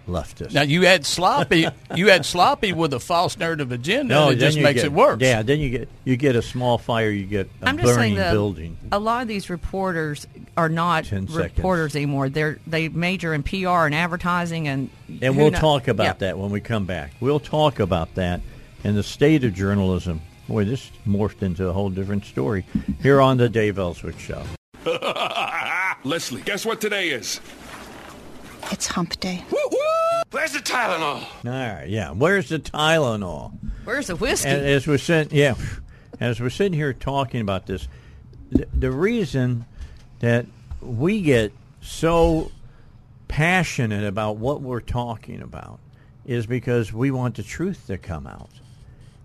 leftist. 0.08 0.52
Now 0.54 0.62
you 0.62 0.84
add 0.86 1.06
sloppy, 1.06 1.66
you 1.94 2.10
add 2.10 2.24
sloppy 2.26 2.72
with 2.72 2.92
a 2.92 3.00
false 3.00 3.36
narrative 3.38 3.72
agenda, 3.72 4.14
and 4.18 4.32
it 4.32 4.38
then 4.38 4.46
just 4.48 4.56
you 4.58 4.62
makes 4.62 4.76
get- 4.82 4.86
it 4.86 4.92
worse. 4.92 5.20
Yeah, 5.20 5.42
then 5.42 5.60
you 5.60 5.70
get 5.70 5.88
you 6.04 6.16
get 6.16 6.36
a 6.36 6.42
small 6.42 6.78
fire, 6.78 7.10
you 7.10 7.24
get 7.24 7.48
a 7.62 7.68
I'm 7.68 7.76
just 7.78 7.88
saying 7.94 8.14
burning 8.14 8.14
that 8.16 8.32
building. 8.32 8.76
a 8.92 8.98
lot 8.98 9.22
of 9.22 9.28
these 9.28 9.48
reporters 9.50 10.26
are 10.56 10.68
not 10.68 11.10
reporters 11.10 11.96
anymore. 11.96 12.28
They're 12.28 12.58
they 12.66 12.88
major 12.88 13.34
in 13.34 13.42
PR 13.42 13.86
and 13.86 13.94
advertising, 13.94 14.68
and 14.68 14.90
And 15.22 15.36
we'll 15.36 15.50
kno- 15.50 15.58
talk 15.58 15.88
about 15.88 16.04
Yeah. 16.04 16.12
that 16.28 16.38
when 16.38 16.50
we 16.50 16.60
come 16.60 16.84
back. 16.84 17.12
We'll 17.20 17.40
talk 17.40 17.80
about 17.80 18.14
that 18.16 18.40
and 18.84 18.96
the 18.96 19.02
state 19.02 19.42
of 19.44 19.54
journalism. 19.54 20.20
Boy, 20.46 20.64
this 20.66 20.90
morphed 21.08 21.42
into 21.42 21.66
a 21.68 21.72
whole 21.72 21.88
different 21.88 22.26
story 22.26 22.66
here 23.00 23.18
on 23.20 23.38
the 23.38 23.48
Dave 23.48 23.78
Elswick 23.78 24.18
Show. 24.18 24.42
Leslie, 26.04 26.42
guess 26.42 26.66
what 26.66 26.82
today 26.82 27.08
is? 27.08 27.40
It's 28.70 28.86
hump 28.86 29.18
day. 29.20 29.42
Where's 30.34 30.50
the 30.50 30.58
Tylenol? 30.58 31.22
All 31.22 31.28
right, 31.44 31.86
yeah. 31.86 32.10
Where's 32.10 32.48
the 32.48 32.58
Tylenol? 32.58 33.52
Where's 33.84 34.08
the 34.08 34.16
whiskey? 34.16 34.48
And 34.48 34.66
as 34.66 34.84
we're 34.84 34.98
sitting, 34.98 35.38
yeah, 35.38 35.54
as 36.18 36.40
we're 36.40 36.50
sitting 36.50 36.72
here 36.72 36.92
talking 36.92 37.40
about 37.40 37.66
this, 37.66 37.86
the, 38.50 38.66
the 38.76 38.90
reason 38.90 39.64
that 40.18 40.46
we 40.82 41.22
get 41.22 41.52
so 41.82 42.50
passionate 43.28 44.02
about 44.02 44.36
what 44.38 44.60
we're 44.60 44.80
talking 44.80 45.40
about 45.40 45.78
is 46.26 46.46
because 46.46 46.92
we 46.92 47.12
want 47.12 47.36
the 47.36 47.44
truth 47.44 47.86
to 47.86 47.96
come 47.96 48.26
out. 48.26 48.50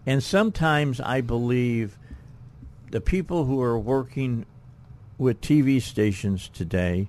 And 0.06 0.22
sometimes 0.22 1.02
I 1.02 1.22
believe 1.22 1.98
the 2.92 3.02
people 3.02 3.46
who 3.46 3.60
are 3.64 3.80
working 3.80 4.46
with 5.18 5.42
TV 5.42 5.82
stations 5.82 6.50
today, 6.50 7.08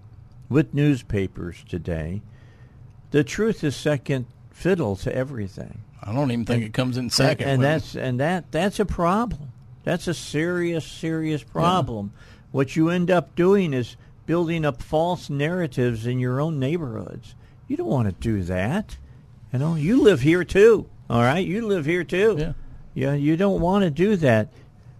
with 0.48 0.72
newspapers 0.72 1.62
today, 1.68 2.22
the 3.10 3.24
truth 3.24 3.64
is 3.64 3.76
second 3.76 4.26
fiddle 4.50 4.96
to 4.96 5.14
everything. 5.14 5.82
I 6.02 6.12
don't 6.12 6.30
even 6.30 6.44
think 6.46 6.64
it 6.64 6.72
comes 6.72 6.96
in 6.96 7.10
second. 7.10 7.48
And, 7.48 7.54
and 7.54 7.62
that's 7.62 7.94
and 7.96 8.20
that 8.20 8.50
that's 8.52 8.80
a 8.80 8.86
problem. 8.86 9.52
That's 9.84 10.08
a 10.08 10.14
serious, 10.14 10.84
serious 10.84 11.42
problem. 11.42 12.12
What 12.52 12.76
you 12.76 12.90
end 12.90 13.10
up 13.10 13.34
doing 13.34 13.72
is 13.72 13.96
building 14.26 14.64
up 14.64 14.82
false 14.82 15.30
narratives 15.30 16.06
in 16.06 16.18
your 16.18 16.40
own 16.40 16.58
neighborhoods. 16.58 17.34
You 17.68 17.76
don't 17.76 17.86
want 17.86 18.08
to 18.08 18.14
do 18.14 18.42
that. 18.44 18.96
You 19.52 19.58
know, 19.58 19.74
you 19.74 20.02
live 20.02 20.20
here 20.20 20.44
too. 20.44 20.86
All 21.08 21.22
right, 21.22 21.44
you 21.44 21.66
live 21.66 21.86
here 21.86 22.04
too. 22.04 22.36
Yeah. 22.38 22.52
Yeah, 22.94 23.14
you 23.14 23.36
don't 23.36 23.60
want 23.60 23.84
to 23.84 23.90
do 23.90 24.16
that. 24.16 24.48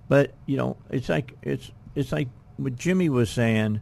But 0.09 0.33
you 0.47 0.57
know, 0.57 0.77
it's 0.91 1.09
like 1.09 1.35
it's 1.43 1.71
it's 1.95 2.13
like 2.13 2.29
what 2.57 2.77
Jimmy 2.77 3.09
was 3.09 3.31
saying. 3.31 3.81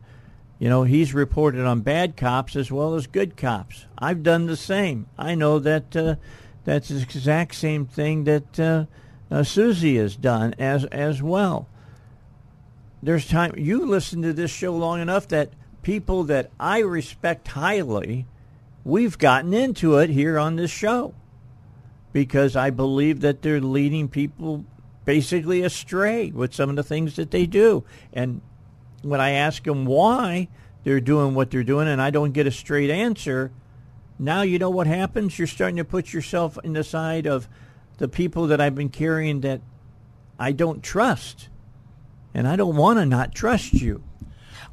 You 0.59 0.69
know, 0.69 0.83
he's 0.83 1.15
reported 1.15 1.65
on 1.65 1.81
bad 1.81 2.17
cops 2.17 2.57
as 2.57 2.71
well 2.73 2.95
as 2.95 3.07
good 3.07 3.37
cops. 3.37 3.87
I've 3.97 4.23
done 4.23 4.47
the 4.47 4.57
same. 4.57 5.07
I 5.17 5.35
know 5.35 5.59
that 5.61 5.97
uh, 5.97 6.17
that's 6.65 6.89
the 6.89 7.01
exact 7.01 7.55
same 7.55 7.87
thing 7.87 8.25
that 8.25 8.59
uh, 8.59 8.87
uh, 9.31 9.43
Suzi 9.43 9.97
has 9.99 10.17
done 10.17 10.55
as 10.59 10.85
as 10.87 11.23
well. 11.23 11.69
There's 13.03 13.29
time 13.29 13.55
you 13.57 13.87
listen 13.87 14.23
to 14.23 14.33
this 14.33 14.51
show 14.51 14.75
long 14.75 15.01
enough 15.01 15.29
that 15.29 15.53
people 15.83 16.25
that 16.25 16.51
I 16.59 16.81
respect 16.81 17.47
highly, 17.49 18.27
we've 18.85 19.17
gotten 19.17 19.55
into 19.55 19.97
it 19.99 20.11
here 20.11 20.39
on 20.39 20.57
this 20.57 20.73
show 20.73 21.15
because 22.13 22.57
I 22.57 22.71
believe 22.71 23.21
that 23.21 23.43
they're 23.43 23.61
leading 23.61 24.09
people 24.09 24.65
basically 25.05 25.63
astray 25.63 26.31
with 26.33 26.53
some 26.53 26.69
of 26.69 26.77
the 26.77 26.83
things 26.83 27.15
that 27.17 27.31
they 27.31 27.47
do. 27.47 27.85
And 28.13 28.41
when 29.03 29.21
I 29.21 29.31
ask 29.31 29.63
them 29.65 29.85
why 29.85 30.49
they're 30.85 31.01
doing 31.01 31.35
what 31.35 31.51
they're 31.51 31.65
doing 31.65 31.89
and 31.89 32.01
I 32.01 32.11
don't 32.11 32.33
get 32.33 32.47
a 32.47 32.51
straight 32.51 32.91
answer, 32.91 33.51
now 34.19 34.43
you 34.43 34.59
know 34.59 34.71
what 34.71 34.87
happens? 34.87 35.39
You're 35.39 35.47
starting 35.47 35.77
to 35.77 35.85
put 35.85 36.13
yourself 36.13 36.59
in 36.65 36.73
the 36.73 36.85
side 36.85 37.27
of 37.27 37.49
the 37.99 38.09
people 38.09 38.47
that 38.49 38.61
I've 38.61 38.75
been 38.75 38.89
carrying 38.89 39.41
that 39.43 39.61
I 40.39 40.53
don't 40.53 40.83
trust. 40.83 41.49
And 42.35 42.47
I 42.47 42.57
don't 42.57 42.77
want 42.77 42.99
to 42.99 43.07
not 43.07 43.35
trust 43.35 43.73
you. 43.73 44.03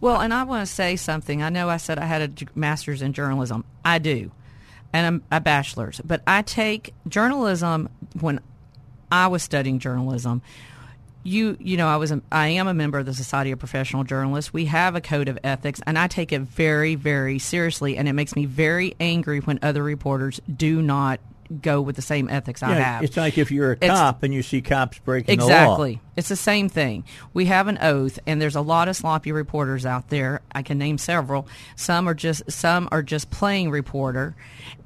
Well, 0.02 0.20
and 0.22 0.34
I 0.34 0.44
want 0.44 0.68
to 0.68 0.72
say 0.72 0.96
something. 0.96 1.42
I 1.42 1.50
know 1.50 1.70
I 1.70 1.78
said 1.78 1.98
I 1.98 2.06
had 2.06 2.22
a 2.22 2.46
master's 2.58 3.02
in 3.02 3.14
journalism. 3.14 3.64
I 3.84 3.98
do, 3.98 4.32
and 4.94 5.08
I'm 5.08 5.24
a 5.32 5.40
bachelor's. 5.40 6.02
But 6.04 6.22
I 6.28 6.42
take 6.42 6.94
journalism 7.08 7.90
when 8.20 8.42
I 9.12 9.28
was 9.28 9.42
studying 9.42 9.80
journalism. 9.80 10.42
You, 11.26 11.58
you 11.60 11.76
know, 11.76 11.88
I 11.88 11.98
was, 11.98 12.12
a, 12.12 12.22
I 12.32 12.50
am 12.50 12.68
a 12.68 12.74
member 12.76 13.00
of 13.00 13.08
the 13.08 13.14
Society 13.16 13.50
of 13.52 13.58
Professional 13.58 14.04
Journalists. 14.04 14.54
We 14.54 14.66
have 14.66 14.96
a 14.96 15.02
code 15.02 15.28
of 15.28 15.40
ethics, 15.44 15.82
and 15.88 15.98
I 15.98 16.06
take 16.08 16.32
it 16.32 16.42
very, 16.42 16.94
very 16.94 17.40
seriously. 17.40 17.98
And 17.98 18.08
it 18.08 18.14
makes 18.14 18.36
me 18.36 18.46
very 18.46 18.94
angry 19.00 19.40
when 19.40 19.58
other 19.64 19.82
reporters 19.82 20.40
do 20.56 20.84
not 20.84 21.20
go 21.62 21.82
with 21.82 21.96
the 21.96 22.02
same 22.02 22.30
ethics 22.30 22.62
I 22.62 22.74
have. 22.74 23.04
It's 23.04 23.18
like 23.18 23.38
if 23.40 23.52
you're 23.52 23.72
a 23.72 23.76
It's- 23.76 23.90
cop 23.92 24.22
and 24.24 24.34
you 24.34 24.44
see 24.44 24.62
cops 24.62 25.00
breaking 25.00 25.40
the 25.40 25.46
law. 25.46 25.52
Exactly. 25.52 26.02
It's 26.16 26.30
the 26.30 26.36
same 26.36 26.70
thing. 26.70 27.04
We 27.34 27.46
have 27.46 27.68
an 27.68 27.80
oath, 27.82 28.20
and 28.28 28.40
there's 28.42 28.56
a 28.56 28.62
lot 28.62 28.88
of 28.88 28.96
sloppy 28.96 29.32
reporters 29.32 29.86
out 29.86 30.10
there. 30.10 30.42
I 30.54 30.62
can 30.62 30.78
name 30.78 30.98
several. 31.00 31.48
Some 31.76 32.08
are 32.08 32.14
just 32.14 32.52
some 32.52 32.88
are 32.92 33.04
just 33.04 33.32
playing 33.32 33.70
reporter, 33.72 34.36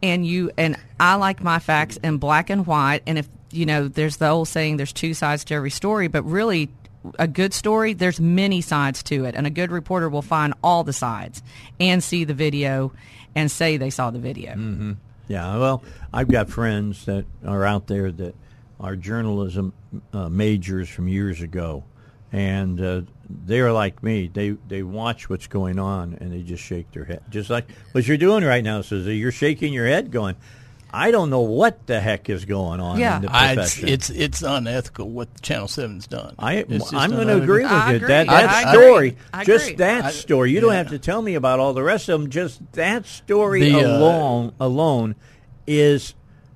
and 0.01 0.25
you 0.25 0.51
and 0.57 0.77
I 0.99 1.15
like 1.15 1.43
my 1.43 1.59
facts 1.59 1.97
in 1.97 2.17
black 2.17 2.49
and 2.49 2.65
white. 2.65 3.03
And 3.07 3.17
if 3.17 3.27
you 3.51 3.65
know, 3.65 3.87
there's 3.87 4.17
the 4.17 4.29
old 4.29 4.47
saying, 4.47 4.77
"There's 4.77 4.93
two 4.93 5.13
sides 5.13 5.43
to 5.45 5.55
every 5.55 5.71
story," 5.71 6.07
but 6.07 6.23
really. 6.23 6.69
A 7.17 7.29
good 7.29 7.53
story, 7.53 7.93
there's 7.93 8.19
many 8.19 8.59
sides 8.59 9.01
to 9.03 9.23
it, 9.23 9.33
and 9.33 9.47
a 9.47 9.49
good 9.49 9.71
reporter 9.71 10.09
will 10.09 10.21
find 10.21 10.53
all 10.61 10.83
the 10.83 10.91
sides 10.91 11.41
and 11.79 12.03
see 12.03 12.25
the 12.25 12.33
video 12.33 12.91
and 13.33 13.49
say 13.49 13.77
they 13.77 13.89
saw 13.89 14.11
the 14.11 14.19
video. 14.19 14.51
Mm-hmm. 14.51 14.91
Yeah, 15.29 15.57
well, 15.57 15.81
I've 16.13 16.27
got 16.27 16.49
friends 16.49 17.05
that 17.05 17.25
are 17.45 17.63
out 17.63 17.87
there 17.87 18.11
that 18.11 18.35
are 18.79 18.95
journalism 18.95 19.73
uh, 20.11 20.27
majors 20.27 20.89
from 20.89 21.07
years 21.07 21.41
ago, 21.41 21.83
and 22.31 22.81
uh, 22.81 23.01
they're 23.29 23.71
like 23.71 24.01
me. 24.01 24.27
They 24.27 24.51
they 24.67 24.83
watch 24.83 25.29
what's 25.29 25.47
going 25.47 25.79
on 25.79 26.17
and 26.19 26.33
they 26.33 26.41
just 26.41 26.63
shake 26.63 26.91
their 26.91 27.05
head, 27.05 27.23
just 27.29 27.49
like 27.49 27.69
what 27.91 28.07
you're 28.07 28.17
doing 28.17 28.43
right 28.43 28.63
now, 28.63 28.81
Suzi. 28.81 29.19
You're 29.19 29.31
shaking 29.31 29.71
your 29.71 29.85
head, 29.85 30.11
going, 30.11 30.35
"I 30.93 31.11
don't 31.11 31.29
know 31.29 31.41
what 31.41 31.85
the 31.87 31.99
heck 31.99 32.29
is 32.29 32.45
going 32.45 32.79
on 32.79 32.99
Yeah. 32.99 33.17
in 33.17 33.21
the 33.23 33.31
I, 33.31 33.53
it's, 33.53 33.77
it's 33.83 34.09
it's 34.09 34.41
unethical 34.41 35.09
what 35.09 35.41
Channel 35.41 35.67
Seven's 35.67 36.07
done. 36.07 36.35
I 36.39 36.65
I'm 36.93 37.11
going 37.11 37.27
to 37.27 37.41
agree 37.41 37.63
with 37.63 37.71
I 37.71 37.91
you. 37.91 37.95
agree. 37.97 38.07
That 38.07 38.27
that 38.27 38.49
I 38.49 38.71
story, 38.73 39.17
agree. 39.33 39.45
Just 39.45 39.77
that 39.77 40.05
I- 40.05 40.11
story. 40.11 40.51
You 40.51 40.61
don't 40.61 40.71
yeah. 40.71 40.77
have 40.77 40.89
to 40.89 40.99
tell 40.99 41.21
me 41.21 41.35
about 41.35 41.59
all 41.59 41.73
the 41.73 41.83
rest 41.83 42.09
of 42.09 42.19
them. 42.21 42.29
Just 42.29 42.59
that 42.73 43.05
story 43.05 43.61
The, 43.71 43.75
uh, 43.79 43.97
alone, 43.97 44.53
alone, 44.59 45.15
is, 45.67 46.15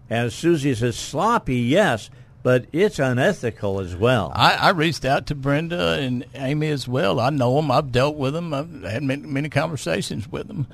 as 0.10 0.34
Suzi 0.34 0.76
says, 0.76 0.98
sloppy. 0.98 1.58
Yes, 1.58 2.10
but 2.42 2.66
it's 2.74 3.00
unethical 3.00 3.80
as 3.80 3.96
well. 3.96 4.32
I, 4.36 4.56
I 4.56 4.70
reached 4.72 5.06
out 5.06 5.28
to 5.28 5.36
Brenda 5.36 5.94
and 6.00 6.26
Amy 6.36 6.70
as 6.70 6.88
well. 6.88 7.20
I 7.20 7.30
know 7.30 7.56
them. 7.58 7.72
I've 7.72 7.92
dealt 7.92 8.16
with 8.18 8.34
them. 8.34 8.54
I've 8.54 8.84
had 8.84 9.04
many, 9.04 9.26
many 9.28 9.50
conversations 9.50 10.30
with 10.32 10.48
them. 10.48 10.68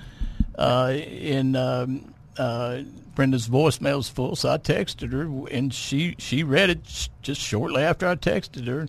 Uh, 0.58 0.88
and 0.92 1.56
um, 1.56 2.14
uh, 2.38 2.80
Brenda's 3.16 3.48
voicemail's 3.48 4.10
full, 4.10 4.36
so 4.36 4.50
I 4.50 4.58
texted 4.58 5.12
her, 5.12 5.50
and 5.50 5.74
she 5.74 6.16
she 6.18 6.44
read 6.44 6.70
it 6.70 7.10
just 7.22 7.42
shortly 7.42 7.84
after 7.84 8.08
I 8.08 8.16
texted 8.16 8.68
her. 8.68 8.88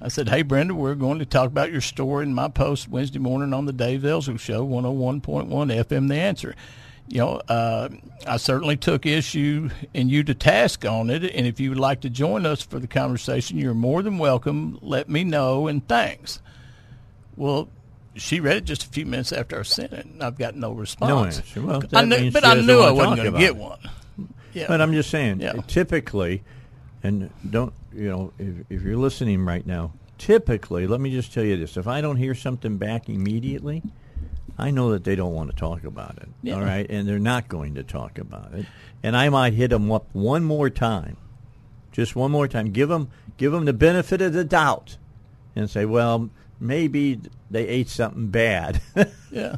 I 0.00 0.08
said, 0.08 0.28
"Hey, 0.28 0.42
Brenda, 0.42 0.74
we're 0.74 0.94
going 0.94 1.18
to 1.18 1.26
talk 1.26 1.46
about 1.46 1.72
your 1.72 1.80
story 1.80 2.24
in 2.24 2.34
my 2.34 2.48
post 2.48 2.88
Wednesday 2.88 3.18
morning 3.18 3.52
on 3.52 3.66
the 3.66 3.72
Dave 3.72 4.04
Elswick 4.04 4.40
Show, 4.40 4.64
one 4.64 4.84
hundred 4.84 4.98
one 4.98 5.20
point 5.20 5.48
one 5.48 5.68
FM. 5.68 6.08
The 6.08 6.16
answer." 6.16 6.54
you 7.08 7.18
know, 7.18 7.42
uh, 7.48 7.90
I 8.26 8.38
certainly 8.38 8.76
took 8.76 9.04
issue 9.04 9.68
and 9.94 10.10
you 10.10 10.22
to 10.24 10.34
task 10.34 10.86
on 10.86 11.10
it. 11.10 11.24
And 11.24 11.46
if 11.46 11.60
you 11.60 11.68
would 11.68 11.78
like 11.78 12.00
to 12.02 12.10
join 12.10 12.46
us 12.46 12.62
for 12.62 12.78
the 12.78 12.86
conversation, 12.86 13.58
you're 13.58 13.74
more 13.74 14.02
than 14.02 14.16
welcome. 14.16 14.78
Let 14.80 15.10
me 15.10 15.22
know 15.22 15.66
and 15.66 15.86
thanks. 15.86 16.40
Well, 17.36 17.68
she 18.14 18.40
read 18.40 18.56
it 18.58 18.64
just 18.64 18.84
a 18.84 18.88
few 18.88 19.06
minutes 19.06 19.32
after 19.32 19.58
I 19.58 19.62
sent 19.62 19.92
it, 19.92 20.04
and 20.06 20.22
I've 20.22 20.38
got 20.38 20.54
no 20.54 20.72
response. 20.72 21.08
No 21.08 21.24
answer. 21.24 21.62
Well, 21.62 21.82
I 21.94 22.04
knew, 22.04 22.30
but 22.30 22.44
I 22.44 22.54
knew 22.54 22.80
I 22.80 22.90
wasn't 22.90 23.16
going 23.16 23.32
to 23.32 23.38
get 23.38 23.56
one. 23.56 23.78
Yeah. 24.52 24.66
But 24.68 24.80
I'm 24.82 24.92
just 24.92 25.08
saying, 25.10 25.40
Yeah. 25.40 25.52
typically, 25.66 26.42
and 27.02 27.30
don't 27.48 27.72
you 27.94 28.08
know, 28.08 28.32
if, 28.38 28.54
if 28.68 28.82
you're 28.82 28.96
listening 28.98 29.44
right 29.44 29.66
now, 29.66 29.92
typically, 30.18 30.86
let 30.86 31.00
me 31.00 31.10
just 31.10 31.32
tell 31.32 31.44
you 31.44 31.56
this: 31.56 31.76
if 31.76 31.86
I 31.86 32.00
don't 32.00 32.16
hear 32.16 32.34
something 32.34 32.76
back 32.76 33.08
immediately, 33.08 33.82
I 34.58 34.70
know 34.70 34.90
that 34.92 35.04
they 35.04 35.16
don't 35.16 35.32
want 35.34 35.50
to 35.50 35.56
talk 35.56 35.84
about 35.84 36.18
it. 36.18 36.28
Yeah. 36.42 36.54
All 36.56 36.60
right, 36.60 36.86
and 36.90 37.08
they're 37.08 37.18
not 37.18 37.48
going 37.48 37.76
to 37.76 37.82
talk 37.82 38.18
about 38.18 38.52
it, 38.52 38.66
and 39.02 39.16
I 39.16 39.30
might 39.30 39.54
hit 39.54 39.70
them 39.70 39.90
up 39.90 40.06
one 40.12 40.44
more 40.44 40.68
time, 40.68 41.16
just 41.92 42.14
one 42.14 42.30
more 42.30 42.46
time. 42.46 42.72
Give 42.72 42.90
them 42.90 43.08
give 43.38 43.52
them 43.52 43.64
the 43.64 43.72
benefit 43.72 44.20
of 44.20 44.34
the 44.34 44.44
doubt, 44.44 44.98
and 45.56 45.70
say, 45.70 45.86
well, 45.86 46.28
maybe 46.60 47.20
they 47.50 47.66
ate 47.68 47.88
something 47.88 48.28
bad. 48.28 48.80
yeah. 49.30 49.56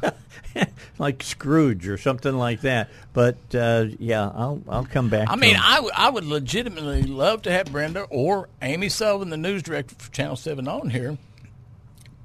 like 0.99 1.21
Scrooge 1.23 1.87
or 1.87 1.97
something 1.97 2.35
like 2.37 2.61
that. 2.61 2.89
But 3.13 3.37
uh, 3.53 3.87
yeah, 3.99 4.23
I'll 4.33 4.61
I'll 4.67 4.85
come 4.85 5.09
back. 5.09 5.29
I 5.29 5.33
to 5.33 5.39
mean. 5.39 5.55
I, 5.57 5.75
w- 5.75 5.93
I 5.95 6.09
would 6.09 6.25
legitimately 6.25 7.03
love 7.03 7.41
to 7.43 7.51
have 7.51 7.71
Brenda 7.71 8.03
or 8.03 8.49
Amy 8.61 8.89
Sullivan, 8.89 9.29
the 9.29 9.37
news 9.37 9.63
director 9.63 9.95
for 9.97 10.11
Channel 10.11 10.35
7, 10.35 10.67
on 10.67 10.89
here 10.89 11.17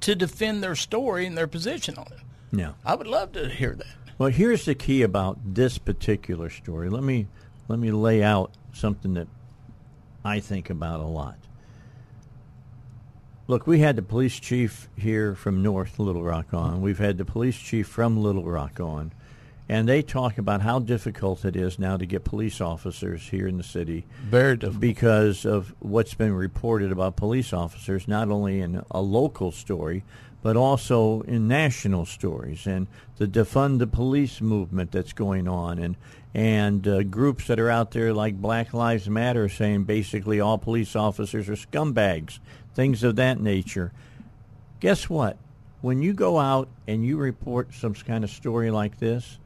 to 0.01 0.15
defend 0.15 0.63
their 0.63 0.75
story 0.75 1.25
and 1.25 1.37
their 1.37 1.47
position 1.47 1.95
on 1.97 2.07
it. 2.07 2.19
yeah. 2.57 2.73
I 2.83 2.95
would 2.95 3.07
love 3.07 3.33
to 3.33 3.47
hear 3.49 3.73
that. 3.75 3.87
Well, 4.17 4.29
here's 4.29 4.65
the 4.65 4.75
key 4.75 5.01
about 5.03 5.37
this 5.43 5.77
particular 5.77 6.49
story. 6.49 6.89
Let 6.89 7.03
me 7.03 7.27
let 7.67 7.79
me 7.79 7.91
lay 7.91 8.23
out 8.23 8.51
something 8.73 9.13
that 9.15 9.27
I 10.23 10.39
think 10.39 10.69
about 10.69 10.99
a 10.99 11.05
lot. 11.05 11.37
Look, 13.51 13.67
we 13.67 13.79
had 13.79 13.97
the 13.97 14.01
police 14.01 14.39
chief 14.39 14.87
here 14.95 15.35
from 15.35 15.61
North 15.61 15.99
Little 15.99 16.23
Rock 16.23 16.53
on. 16.53 16.79
We've 16.79 16.99
had 16.99 17.17
the 17.17 17.25
police 17.25 17.57
chief 17.57 17.85
from 17.85 18.15
Little 18.15 18.45
Rock 18.45 18.79
on. 18.79 19.11
And 19.67 19.89
they 19.89 20.01
talk 20.01 20.37
about 20.37 20.61
how 20.61 20.79
difficult 20.79 21.43
it 21.43 21.57
is 21.57 21.77
now 21.77 21.97
to 21.97 22.05
get 22.05 22.23
police 22.23 22.61
officers 22.61 23.27
here 23.27 23.49
in 23.49 23.57
the 23.57 23.63
city 23.63 24.05
Very 24.23 24.55
difficult. 24.55 24.79
because 24.79 25.45
of 25.45 25.75
what's 25.79 26.13
been 26.13 26.33
reported 26.33 26.93
about 26.93 27.17
police 27.17 27.51
officers, 27.51 28.07
not 28.07 28.29
only 28.29 28.61
in 28.61 28.85
a 28.89 29.01
local 29.01 29.51
story, 29.51 30.05
but 30.41 30.55
also 30.55 31.21
in 31.21 31.47
national 31.47 32.05
stories, 32.05 32.65
and 32.65 32.87
the 33.17 33.27
defund 33.27 33.79
the 33.79 33.85
police 33.87 34.41
movement 34.41 34.91
that's 34.91 35.13
going 35.13 35.47
on, 35.47 35.77
and 35.77 35.95
and 36.33 36.87
uh, 36.87 37.03
groups 37.03 37.47
that 37.47 37.59
are 37.59 37.69
out 37.69 37.91
there 37.91 38.13
like 38.13 38.41
Black 38.41 38.73
Lives 38.73 39.09
Matter 39.09 39.49
saying 39.49 39.83
basically 39.83 40.39
all 40.39 40.57
police 40.57 40.95
officers 40.95 41.49
are 41.49 41.55
scumbags, 41.55 42.39
things 42.75 43.03
of 43.03 43.15
that 43.17 43.39
nature. 43.39 43.91
Guess 44.79 45.09
what? 45.09 45.37
When 45.81 46.01
you 46.01 46.13
go 46.13 46.39
out 46.39 46.67
and 46.87 47.05
you 47.05 47.17
report 47.17 47.73
some 47.73 47.93
kind 47.93 48.23
of 48.23 48.29
story 48.29 48.71
like 48.71 48.99
this, 48.99 49.39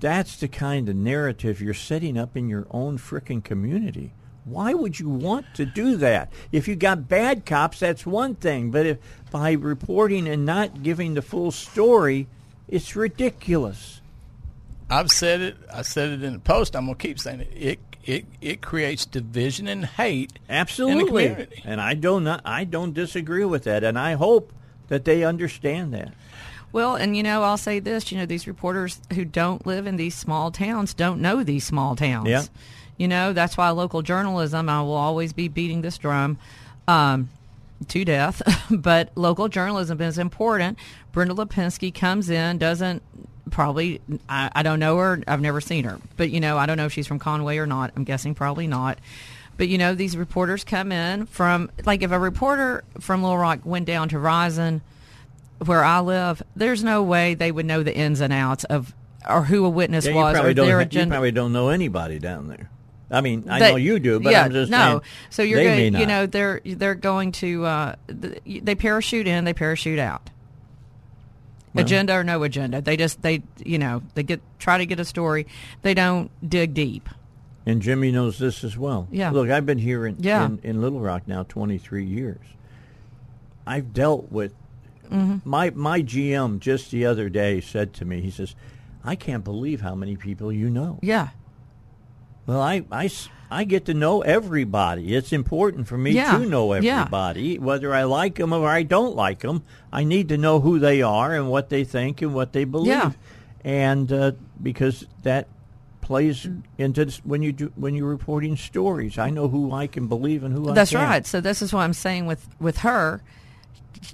that's 0.00 0.36
the 0.36 0.48
kind 0.48 0.88
of 0.88 0.96
narrative 0.96 1.60
you're 1.60 1.74
setting 1.74 2.18
up 2.18 2.36
in 2.36 2.48
your 2.48 2.66
own 2.70 2.98
frickin' 2.98 3.44
community. 3.44 4.12
Why 4.44 4.74
would 4.74 4.98
you 4.98 5.08
want 5.08 5.46
to 5.54 5.64
do 5.64 5.96
that? 5.98 6.32
If 6.50 6.66
you 6.66 6.74
got 6.74 7.08
bad 7.08 7.46
cops, 7.46 7.78
that's 7.78 8.04
one 8.04 8.34
thing. 8.34 8.72
But 8.72 8.86
if 8.86 8.98
by 9.30 9.52
reporting 9.52 10.26
and 10.26 10.44
not 10.44 10.82
giving 10.82 11.14
the 11.14 11.22
full 11.22 11.52
story, 11.52 12.26
it's 12.66 12.96
ridiculous. 12.96 14.00
I've 14.90 15.10
said 15.10 15.40
it. 15.40 15.56
I 15.72 15.82
said 15.82 16.10
it 16.10 16.24
in 16.24 16.32
the 16.32 16.38
post. 16.40 16.74
I'm 16.74 16.86
gonna 16.86 16.98
keep 16.98 17.20
saying 17.20 17.40
it. 17.40 17.52
It 17.54 17.78
it 18.04 18.26
it 18.40 18.62
creates 18.62 19.06
division 19.06 19.68
and 19.68 19.84
hate. 19.84 20.38
Absolutely. 20.48 21.00
In 21.00 21.30
the 21.30 21.34
community. 21.34 21.62
And 21.64 21.80
I 21.80 21.94
don't 21.94 22.24
not, 22.24 22.42
I 22.44 22.64
don't 22.64 22.94
disagree 22.94 23.44
with 23.44 23.64
that 23.64 23.84
and 23.84 23.98
I 23.98 24.14
hope 24.14 24.52
that 24.88 25.04
they 25.04 25.24
understand 25.24 25.94
that. 25.94 26.12
Well, 26.72 26.96
and 26.96 27.16
you 27.16 27.22
know, 27.22 27.42
I'll 27.42 27.58
say 27.58 27.80
this, 27.80 28.10
you 28.10 28.18
know, 28.18 28.26
these 28.26 28.46
reporters 28.46 29.00
who 29.12 29.24
don't 29.24 29.66
live 29.66 29.86
in 29.86 29.96
these 29.96 30.14
small 30.14 30.50
towns 30.50 30.94
don't 30.94 31.20
know 31.20 31.44
these 31.44 31.64
small 31.64 31.96
towns. 31.96 32.28
Yeah. 32.28 32.44
You 32.96 33.08
know, 33.08 33.32
that's 33.32 33.56
why 33.56 33.70
local 33.70 34.02
journalism, 34.02 34.68
I 34.68 34.80
will 34.82 34.94
always 34.94 35.32
be 35.32 35.48
beating 35.48 35.82
this 35.82 35.98
drum 35.98 36.38
um, 36.88 37.30
to 37.88 38.04
death, 38.04 38.42
but 38.70 39.10
local 39.16 39.48
journalism 39.48 40.00
is 40.00 40.18
important. 40.18 40.78
Brenda 41.10 41.34
Lipinski 41.34 41.94
comes 41.94 42.30
in, 42.30 42.58
doesn't 42.58 43.02
probably, 43.52 44.00
I, 44.28 44.50
I 44.54 44.62
don't 44.64 44.80
know 44.80 44.96
her, 44.98 45.22
I've 45.28 45.40
never 45.40 45.60
seen 45.60 45.84
her, 45.84 45.98
but 46.16 46.30
you 46.30 46.40
know, 46.40 46.58
I 46.58 46.66
don't 46.66 46.76
know 46.76 46.86
if 46.86 46.92
she's 46.92 47.06
from 47.06 47.20
Conway 47.20 47.58
or 47.58 47.66
not. 47.66 47.92
I'm 47.94 48.02
guessing 48.04 48.34
probably 48.34 48.66
not. 48.66 48.98
But 49.56 49.68
you 49.68 49.78
know, 49.78 49.94
these 49.94 50.16
reporters 50.16 50.64
come 50.64 50.90
in 50.90 51.26
from, 51.26 51.70
like, 51.84 52.02
if 52.02 52.10
a 52.10 52.18
reporter 52.18 52.82
from 52.98 53.22
Little 53.22 53.38
Rock 53.38 53.60
went 53.64 53.84
down 53.86 54.08
to 54.08 54.16
Rison, 54.16 54.80
where 55.64 55.84
I 55.84 56.00
live, 56.00 56.42
there's 56.56 56.82
no 56.82 57.02
way 57.02 57.34
they 57.34 57.52
would 57.52 57.66
know 57.66 57.82
the 57.84 57.94
ins 57.94 58.20
and 58.20 58.32
outs 58.32 58.64
of 58.64 58.92
or 59.28 59.42
who 59.44 59.64
a 59.64 59.68
witness 59.70 60.04
Yeah, 60.06 60.14
was 60.14 60.32
probably 60.34 60.50
or 60.50 60.54
don't 60.54 60.66
their 60.66 60.80
ha- 60.82 60.88
you 60.90 61.06
probably 61.06 61.30
don't 61.30 61.52
know 61.52 61.68
anybody 61.68 62.18
down 62.18 62.48
there. 62.48 62.68
I 63.08 63.20
mean, 63.20 63.44
I 63.48 63.58
They- 63.60 63.70
know 63.70 63.76
you 63.76 64.00
do, 64.00 64.18
but 64.18 64.32
yeah, 64.32 64.44
I'm 64.46 64.52
just 64.52 64.70
no. 64.70 65.02
so 65.30 65.42
you're 65.42 65.62
going, 65.62 65.94
you 65.94 66.06
know, 66.06 66.26
they're 66.26 66.60
they're 66.64 66.94
going 66.96 67.30
to 67.32 67.64
uh, 67.66 67.94
they 68.08 68.74
parachute 68.74 69.28
in, 69.28 69.44
they 69.44 69.52
parachute 69.54 69.98
out. 70.00 70.30
Well- 71.74 71.84
agenda 71.84 72.14
or 72.14 72.24
no 72.24 72.42
agenda, 72.42 72.80
they 72.82 72.96
just 72.96 73.22
they 73.22 73.42
you 73.64 73.78
know 73.78 74.02
they 74.14 74.22
get 74.22 74.40
try 74.58 74.78
to 74.78 74.86
get 74.86 75.00
a 75.00 75.04
story. 75.04 75.46
They 75.82 75.94
don't 75.94 76.30
dig 76.48 76.74
deep. 76.74 77.08
And 77.64 77.80
Jimmy 77.80 78.10
knows 78.10 78.38
this 78.38 78.64
as 78.64 78.76
well. 78.76 79.06
Yeah. 79.12 79.30
Look, 79.30 79.48
I've 79.48 79.64
been 79.64 79.78
here 79.78 80.04
in, 80.06 80.16
Yeah. 80.18 80.44
in, 80.46 80.58
in 80.64 80.80
Little 80.80 80.98
Rock 81.00 81.28
now 81.28 81.44
23 81.44 82.04
years. 82.04 82.40
I've 83.66 83.92
dealt 83.92 84.30
with 84.32 84.52
Mm-hmm. 85.10 85.48
my 85.48 85.68
my 85.70 86.00
GM 86.02 86.58
just 86.58 86.90
the 86.90 87.04
other 87.04 87.28
day 87.28 87.60
said 87.60 87.92
to 87.94 88.06
me, 88.06 88.22
he 88.22 88.30
says, 88.30 88.54
"I 89.04 89.14
can't 89.14 89.44
believe 89.44 89.82
how 89.82 89.94
many 89.94 90.16
people 90.16 90.50
you 90.50 90.70
know." 90.70 90.98
Yeah, 91.02 91.28
Well, 92.46 92.60
I, 92.60 92.82
I, 92.90 93.10
I 93.50 93.64
get 93.64 93.84
to 93.86 93.94
know 93.94 94.22
everybody. 94.22 95.14
It's 95.14 95.32
important 95.32 95.86
for 95.88 95.96
me 95.96 96.12
Yeah. 96.12 96.38
to 96.38 96.46
know 96.46 96.74
Yeah. 96.74 97.00
everybody, 97.00 97.58
whether 97.58 97.94
I 97.94 98.04
like 98.04 98.36
them 98.36 98.52
or 98.52 98.68
I 98.68 98.82
don't 98.82 99.14
like 99.14 99.40
them. 99.40 99.62
I 99.92 100.04
need 100.04 100.28
to 100.30 100.38
know 100.38 100.60
who 100.60 100.78
they 100.78 101.02
are 101.02 101.34
and 101.34 101.48
what 101.50 101.68
they 101.68 101.84
think 101.84 102.22
and 102.22 102.34
what 102.34 102.52
they 102.52 102.64
believe, 102.64 102.88
Yeah. 102.88 103.12
and 103.64 104.12
uh, 104.12 104.32
because 104.62 105.06
that 105.22 105.46
plays 106.00 106.48
into 106.78 107.04
this, 107.04 107.18
when 107.24 107.42
you 107.42 107.52
do 107.52 107.72
when 107.76 107.94
you're 107.94 108.08
reporting 108.08 108.56
stories. 108.56 109.18
I 109.18 109.30
know 109.30 109.46
who 109.48 109.72
I 109.72 109.86
can 109.86 110.08
believe 110.08 110.42
and 110.42 110.52
who 110.52 110.68
I 110.68 110.74
that's 110.74 110.90
can't. 110.90 111.00
That's 111.02 111.10
right. 111.10 111.26
So 111.26 111.40
this 111.40 111.62
is 111.62 111.72
what 111.72 111.82
I'm 111.82 111.92
saying 111.92 112.26
with 112.26 112.46
with 112.58 112.78
her. 112.78 113.22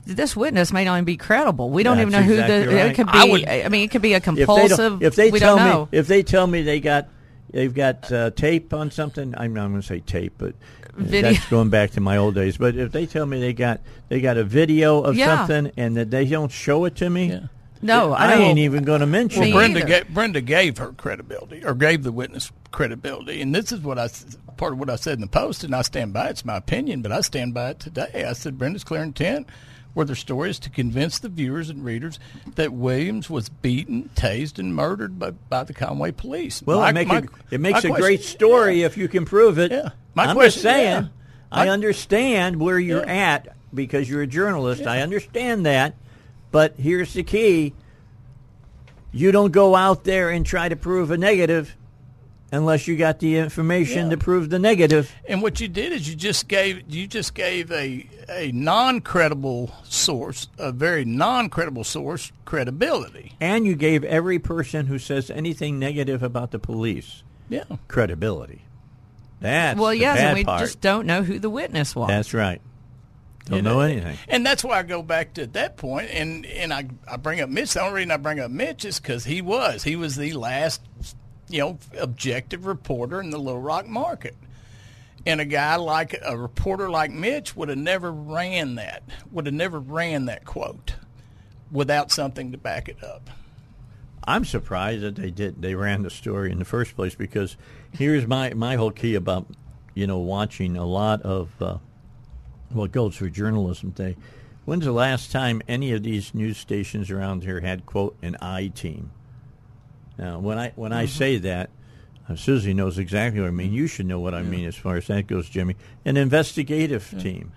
This 0.05 0.37
witness 0.37 0.71
may 0.71 0.85
not 0.85 0.97
even 0.97 1.05
be 1.07 1.17
credible. 1.17 1.71
We 1.71 1.83
don't 1.83 1.99
even 1.99 2.13
know 2.13 2.19
That's 2.23 2.29
who 2.29 2.37
the. 2.67 2.77
right. 2.77 2.91
It 2.91 2.95
could 2.95 3.07
be. 3.07 3.13
I 3.15 3.25
would- 3.25 3.49
I 3.49 3.69
mean, 3.71 3.85
it 3.85 3.91
could 3.91 4.03
be 4.03 4.13
a 4.13 4.21
compulsive. 4.21 5.03
If 5.03 5.15
they 5.17 5.29
if 5.29 5.33
they 5.33 5.39
tell 5.39 5.83
me 5.83 5.89
if 5.93 6.07
they 6.07 6.23
tell 6.23 6.47
me 6.47 6.63
they 6.63 6.79
got 6.81 7.09
they've 7.51 7.73
got 7.75 8.11
uh, 8.13 8.31
tape 8.31 8.73
on 8.75 8.91
something, 8.91 9.35
I'm 9.37 9.55
not 9.55 9.69
going 9.69 9.81
to 9.81 9.87
say 9.87 10.01
tape, 10.01 10.35
but 10.39 10.51
uh, 10.51 11.03
Video. 11.03 11.33
that's 11.33 11.47
going 11.49 11.71
back 11.71 11.93
to 11.93 12.01
my 12.01 12.17
old 12.17 12.35
days. 12.35 12.57
But 12.57 12.77
if 12.77 12.93
they 12.93 13.07
tell 13.07 13.27
me 13.27 13.41
they 13.41 13.53
got 13.53 13.81
they 14.09 14.21
got 14.21 14.37
a 14.37 14.45
video 14.45 15.01
of 15.03 15.17
Yeah. 15.17 15.47
something 15.47 15.73
and 15.77 15.97
that 15.97 16.11
they 16.11 16.25
don't 16.27 16.51
show 16.53 16.85
it 16.87 16.97
to 16.97 17.09
me, 17.11 17.27
Yeah. 17.31 17.41
no, 17.83 18.13
I, 18.13 18.25
I, 18.25 18.31
don't. 18.33 18.41
ain't 18.43 18.59
even 18.59 18.85
going 18.85 19.01
to 19.01 19.07
mention 19.07 19.43
Me 19.43 19.51
it. 19.51 19.55
Brenda, 19.55 19.79
either. 19.81 19.89
ga- 20.05 20.11
Brenda 20.13 20.41
gave 20.41 20.79
her 20.79 20.93
credibility, 20.93 21.65
or 21.65 21.75
gave 21.75 22.03
the 22.03 22.13
witness 22.13 22.51
credibility, 22.71 23.41
and 23.41 23.55
this 23.55 23.71
is 23.73 23.81
what 23.81 23.99
I 23.99 24.05
s- 24.05 24.37
part 24.57 24.73
of 24.73 24.79
what 24.81 24.91
I 24.91 24.97
said 24.97 25.15
in 25.15 25.21
the 25.21 25.27
post, 25.29 25.63
and 25.65 25.75
I 25.75 25.83
stand 25.83 26.13
by 26.13 26.27
it. 26.27 26.31
It's 26.31 26.45
my 26.45 26.57
opinion, 26.57 27.01
but 27.03 27.13
I 27.13 27.21
stand 27.21 27.55
by 27.55 27.71
it 27.71 27.81
today. 27.81 28.25
I 28.29 28.33
said 28.33 28.59
Brenda's 28.59 28.83
clear 28.85 29.03
intent 29.03 29.47
were 29.99 30.05
their 30.05 30.15
stories 30.17 30.61
to 30.61 30.71
convince 30.71 31.19
the 31.19 31.29
viewers 31.29 31.69
and 31.69 31.85
readers 31.85 32.21
that 32.55 32.73
Williams 32.73 33.29
was 33.29 33.49
beaten, 33.49 34.09
tased, 34.15 34.59
and 34.61 34.73
murdered 34.75 35.19
by, 35.19 35.33
by 35.33 35.65
the 35.65 35.75
Conway 35.75 36.13
police. 36.13 36.63
Well, 36.63 36.79
My- 36.79 36.91
it, 36.91 36.93
make 36.95 37.09
my- 37.09 37.19
a, 37.19 37.25
it 37.51 37.61
makes 37.61 37.81
a 37.85 37.89
great 37.89 38.21
question- 38.21 38.23
story 38.23 38.83
if 38.85 38.97
you 38.97 39.09
can 39.09 39.25
prove 39.25 39.59
it. 39.59 39.73
Yeah. 39.73 39.91
My 40.15 40.27
I'm 40.27 40.37
question- 40.37 40.53
just 40.53 40.63
saying, 40.63 41.03
yeah. 41.03 41.09
I 41.51 41.69
understand 41.69 42.61
where 42.61 42.79
you're 42.79 43.05
Yeah. 43.05 43.33
at 43.35 43.57
because 43.75 44.09
you're 44.09 44.23
a 44.23 44.27
journalist. 44.27 44.87
I 44.87 45.01
understand 45.03 45.67
that, 45.67 45.97
but 46.53 46.75
here's 46.79 47.13
the 47.15 47.25
key: 47.25 47.75
you 49.11 49.33
don't 49.33 49.51
go 49.51 49.75
out 49.75 50.05
there 50.05 50.31
and 50.31 50.47
try 50.47 50.69
to 50.69 50.77
prove 50.77 51.11
a 51.11 51.19
negative 51.19 51.75
unless 52.51 52.89
you 52.89 52.97
got 52.97 53.19
the 53.19 53.37
information 53.37 54.05
Yeah. 54.05 54.11
to 54.11 54.17
prove 54.17 54.51
the 54.51 54.59
negative. 54.59 55.13
And 55.29 55.43
what 55.43 55.61
you 55.61 55.69
did 55.69 55.93
is 55.93 56.09
you 56.09 56.15
just 56.17 56.49
gave 56.49 56.83
you 56.89 57.07
just 57.07 57.35
gave 57.35 57.71
a 57.73 58.09
a 58.29 58.53
non 58.53 59.01
credible 59.01 59.75
source, 59.85 60.49
a 60.59 60.73
very 60.73 61.05
non 61.05 61.49
credible 61.51 61.85
source, 61.85 62.33
credibility. 62.45 63.33
And 63.41 63.67
you 63.67 63.75
gave 63.75 64.05
every 64.05 64.39
person 64.39 64.87
who 64.87 64.99
says 64.99 65.31
anything 65.31 65.79
negative 65.79 66.23
about 66.23 66.51
the 66.51 66.59
police 66.59 67.23
Yeah. 67.49 67.65
credibility. 67.89 68.63
That's 69.41 69.79
well, 69.79 69.91
the 69.91 69.99
yes, 69.99 70.17
bad 70.19 70.27
and 70.29 70.35
we 70.39 70.45
part. 70.45 70.61
just 70.61 70.81
don't 70.81 71.07
know 71.07 71.23
who 71.23 71.39
the 71.39 71.51
witness 71.51 71.95
was. 71.95 72.09
That's 72.09 72.35
right. 72.35 72.61
Don't 73.47 73.57
You 73.59 73.63
know 73.63 73.81
anything. 73.81 74.19
And 74.29 74.45
that's 74.45 74.63
why 74.65 74.79
I 74.79 74.83
go 74.83 75.01
back 75.03 75.35
to 75.35 75.47
that 75.47 75.77
point, 75.79 76.11
and 76.13 76.45
and 76.45 76.73
I 76.75 76.87
I 77.11 77.17
bring 77.17 77.41
up 77.41 77.49
Mitch. 77.49 77.73
The 77.73 77.81
only 77.83 77.95
reason 77.95 78.11
I 78.11 78.17
bring 78.19 78.41
up 78.41 78.51
Mitch 78.51 78.85
is 78.85 78.99
because 79.01 79.25
he 79.25 79.41
was 79.41 79.85
he 79.85 79.97
was 79.97 80.17
the 80.17 80.33
last, 80.35 80.83
you 81.49 81.61
know, 81.61 81.79
objective 81.99 82.67
reporter 82.67 83.21
in 83.21 83.31
the 83.31 83.39
Little 83.39 83.61
Rock 83.61 83.87
market, 83.87 84.37
and 85.27 85.41
a 85.41 85.45
guy 85.45 85.77
like 85.77 86.19
a 86.25 86.37
reporter 86.37 86.91
like 86.91 87.11
Mitch 87.11 87.57
would 87.57 87.69
have 87.69 87.79
never 87.79 88.13
ran 88.13 88.77
that 88.77 89.03
would 89.31 89.47
have 89.47 89.55
never 89.55 89.79
ran 89.79 90.27
that 90.27 90.45
quote 90.45 90.95
without 91.71 92.11
something 92.11 92.53
to 92.53 92.59
back 92.59 92.89
it 92.89 93.03
up. 93.03 93.31
I'm 94.25 94.45
surprised 94.45 95.03
that 95.03 95.17
they 95.17 95.31
did. 95.31 95.63
They 95.63 95.75
ran 95.75 96.03
the 96.03 96.11
story 96.11 96.53
in 96.53 96.59
the 96.59 96.65
first 96.65 96.95
place 96.95 97.15
because 97.15 97.57
here's 97.93 98.27
my 98.27 98.53
my 98.55 98.77
whole 98.77 98.91
key 98.91 99.15
about 99.15 99.47
you 99.95 100.07
know 100.07 100.19
watching 100.19 100.77
a 100.77 100.85
lot 100.85 101.23
of 101.23 101.51
uh, 101.63 101.79
what 102.71 102.93
goes 102.93 103.17
for 103.17 103.29
journalism 103.29 103.91
day. 103.91 104.17
When's 104.67 104.85
the 104.85 104.93
last 104.93 105.33
time 105.33 105.63
any 105.67 105.93
of 105.93 106.03
these 106.03 106.35
news 106.35 106.59
stations 106.59 107.11
around 107.11 107.43
here 107.43 107.61
had 107.61 107.87
quote 107.87 108.17
an 108.21 108.37
I 108.43 108.67
team? 108.67 109.13
Now, 110.19 110.39
when 110.41 110.59
I 110.59 110.73
when 110.77 110.93
I 110.93 111.05
Mm-hmm. 111.05 111.17
say 111.17 111.39
that, 111.39 111.71
uh, 112.29 112.33
Suzi 112.33 112.75
knows 112.75 112.99
exactly 112.99 113.41
what 113.41 113.47
I 113.49 113.53
mean. 113.53 113.73
You 113.73 113.87
should 113.87 114.07
know 114.07 114.21
what 114.21 114.35
I 114.35 114.43
mean 114.43 114.67
as 114.67 114.77
far 114.77 114.97
as 114.97 115.07
that 115.07 115.27
goes, 115.27 115.49
Jimmy. 115.49 115.77
An 116.05 116.17
investigative 116.17 117.15
team. 117.19 117.53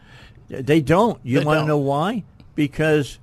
They 0.48 0.82
don't. 0.82 1.20
You 1.24 1.42
want 1.44 1.60
to 1.60 1.66
know 1.66 1.78
why? 1.78 2.24
Because 2.56 3.20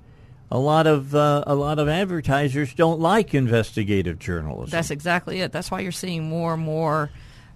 a 0.51 0.57
lot 0.59 0.87
of 0.87 1.13
uh, 1.15 1.43
a 1.47 1.55
lot 1.55 1.79
of 1.79 1.87
advertisers 1.87 2.73
don't 2.73 2.99
like 2.99 3.33
investigative 3.33 4.19
journalism. 4.19 4.71
That's 4.71 4.91
exactly 4.91 5.41
it. 5.41 5.51
That's 5.51 5.71
why 5.71 5.79
you're 5.81 5.91
seeing 5.91 6.27
more 6.27 6.53
and 6.55 6.63
more. 6.63 7.09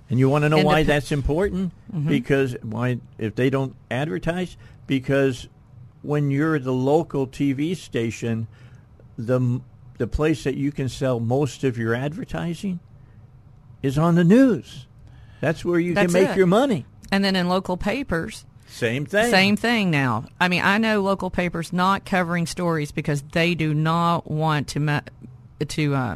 and 0.09 0.19
you 0.19 0.29
want 0.29 0.43
to 0.43 0.49
know 0.49 0.59
why 0.63 0.84
that's 0.84 1.11
important? 1.11 1.73
Because 2.07 2.55
why 2.61 2.99
if 3.17 3.36
they 3.36 3.49
don't 3.49 3.75
advertise? 3.91 4.57
Because 4.88 5.47
when 6.01 6.29
you're 6.31 6.59
the 6.59 6.73
local 6.73 7.25
TV 7.27 7.75
station, 7.75 8.47
the 9.17 9.59
the 9.97 10.07
place 10.07 10.43
that 10.43 10.55
you 10.55 10.71
can 10.71 10.89
sell 10.89 11.19
most 11.19 11.63
of 11.63 11.77
your 11.77 11.93
advertising 11.93 12.79
is 13.81 13.97
on 13.97 14.15
the 14.15 14.23
news. 14.23 14.87
That's 15.41 15.63
where 15.65 15.79
you 15.79 15.93
That's 15.93 16.11
can 16.13 16.21
make 16.21 16.31
it. 16.31 16.37
your 16.37 16.47
money. 16.47 16.85
And 17.11 17.23
then 17.23 17.35
in 17.35 17.47
local 17.49 17.77
papers, 17.77 18.45
Same 18.67 19.05
thing. 19.05 19.29
same 19.29 19.55
thing 19.57 19.91
now. 19.91 20.25
I 20.39 20.47
mean, 20.47 20.61
I 20.63 20.77
know 20.77 21.01
local 21.01 21.29
papers 21.29 21.71
not 21.73 22.05
covering 22.05 22.47
stories 22.47 22.91
because 22.91 23.21
they 23.33 23.53
do 23.53 23.73
not 23.73 24.29
want 24.31 24.67
to 24.69 24.79
ma- 24.79 25.01
to 25.67 25.93
uh, 25.95 26.15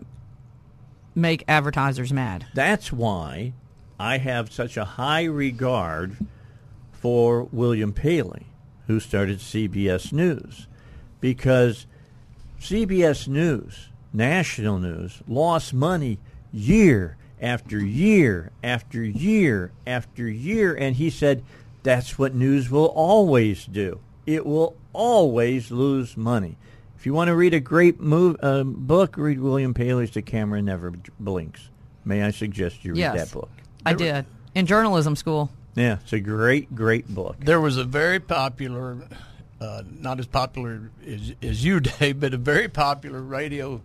make 1.13 1.43
advertisers 1.47 2.11
mad. 2.13 2.45
That's 2.53 2.91
why 2.91 3.53
I 3.99 4.17
have 4.17 4.51
such 4.51 4.77
a 4.77 4.85
high 4.85 5.25
regard 5.25 6.17
for 6.93 7.43
William 7.51 7.93
Paley, 7.93 8.47
who 8.87 8.99
started 8.99 9.39
CBS 9.39 10.11
News, 10.11 10.67
because 11.19 11.85
CBS 12.59 13.27
News, 13.27 13.89
national 14.13 14.79
news, 14.79 15.21
lost 15.27 15.73
money 15.73 16.19
year 16.51 17.17
after 17.41 17.77
year 17.83 18.51
after 18.63 19.03
year 19.03 19.71
after 19.85 20.27
year, 20.27 20.75
and 20.75 20.95
he 20.95 21.09
said 21.09 21.43
that's 21.83 22.17
what 22.17 22.33
news 22.33 22.69
will 22.69 22.87
always 22.87 23.65
do. 23.65 23.99
It 24.25 24.45
will 24.45 24.75
always 24.93 25.71
lose 25.71 26.17
money. 26.17 26.57
If 26.97 27.05
you 27.05 27.13
want 27.13 27.27
to 27.29 27.35
read 27.35 27.53
a 27.53 27.59
great 27.59 27.99
move, 28.01 28.37
uh, 28.41 28.63
book, 28.63 29.15
read 29.17 29.39
William 29.39 29.73
Paley's 29.73 30.11
The 30.11 30.21
Camera 30.23 30.61
Never 30.61 30.91
Blinks. 31.19 31.69
May 32.03 32.23
I 32.23 32.31
suggest 32.31 32.83
you 32.83 32.93
read 32.93 32.99
Yes. 32.99 33.29
that 33.29 33.31
book? 33.39 33.49
I 33.85 33.93
did 33.93 34.25
in 34.55 34.65
journalism 34.65 35.15
school. 35.15 35.51
Yeah, 35.75 35.97
it's 36.03 36.11
a 36.11 36.19
great, 36.19 36.73
great 36.73 37.07
book. 37.07 37.37
There 37.39 37.61
was 37.61 37.77
a 37.77 37.83
very 37.83 38.19
popular, 38.19 38.97
uh, 39.59 39.83
not 39.89 40.19
as 40.19 40.27
popular 40.27 40.91
as, 41.05 41.33
as 41.41 41.63
you, 41.63 41.79
Dave, 41.99 42.19
but 42.19 42.33
a 42.33 42.37
very 42.37 42.67
popular 42.67 43.21
radio 43.21 43.81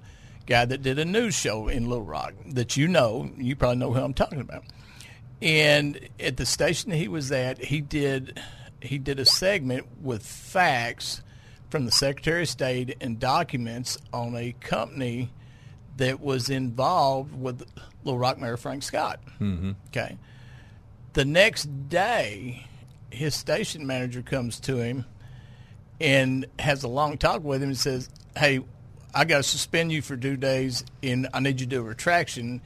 guy 0.47 0.65
that 0.65 0.83
did 0.83 0.99
a 0.99 1.05
news 1.05 1.35
show 1.35 1.69
in 1.69 1.89
Little 1.89 2.05
Rock 2.05 2.35
that 2.47 2.77
you 2.77 2.89
know. 2.89 3.31
You 3.37 3.57
probably 3.57 3.77
know 3.77 3.93
who 3.93 4.01
I'm 4.01 4.15
talking 4.15 4.41
about. 4.41 4.65
And 5.41 6.09
at 6.21 6.37
the 6.37 6.47
station 6.47 6.93
he 6.93 7.09
was 7.09 7.33
at, 7.33 7.59
he 7.65 7.81
did 7.81 8.41
he 8.81 8.99
did 8.99 9.21
a 9.21 9.25
segment 9.25 9.87
with 10.01 10.25
facts 10.25 11.23
from 11.71 11.85
the 11.85 11.93
Secretary 11.93 12.43
of 12.43 12.49
State 12.49 12.97
and 13.01 13.19
documents 13.19 13.97
on 14.13 14.37
a 14.37 14.53
company 14.61 15.31
that 15.97 16.21
was 16.21 16.51
involved 16.51 17.35
with 17.35 17.65
Little 18.05 18.19
Rock 18.19 18.39
Mayor 18.39 18.57
Frank 18.57 18.83
Scott. 18.83 19.21
Mm-hmm. 19.41 19.73
Okay. 19.89 20.19
The 21.13 21.25
next 21.25 21.89
day, 21.89 22.67
his 23.11 23.35
station 23.35 23.87
manager 23.87 24.23
comes 24.23 24.59
to 24.61 24.79
him 24.79 25.05
and 26.03 26.47
has 26.59 26.83
a 26.83 26.89
long 26.89 27.17
talk 27.17 27.43
with 27.43 27.63
him 27.63 27.71
and 27.71 27.79
says, 27.79 28.11
"Hey, 28.37 28.61
I 29.15 29.25
got 29.25 29.39
to 29.39 29.43
suspend 29.43 29.93
you 29.93 30.03
for 30.03 30.17
two 30.17 30.37
days, 30.37 30.85
and 31.03 31.29
I 31.33 31.41
need 31.41 31.61
you 31.61 31.67
to 31.67 31.77
do 31.77 31.81
a 31.81 31.85
retraction." 31.85 32.61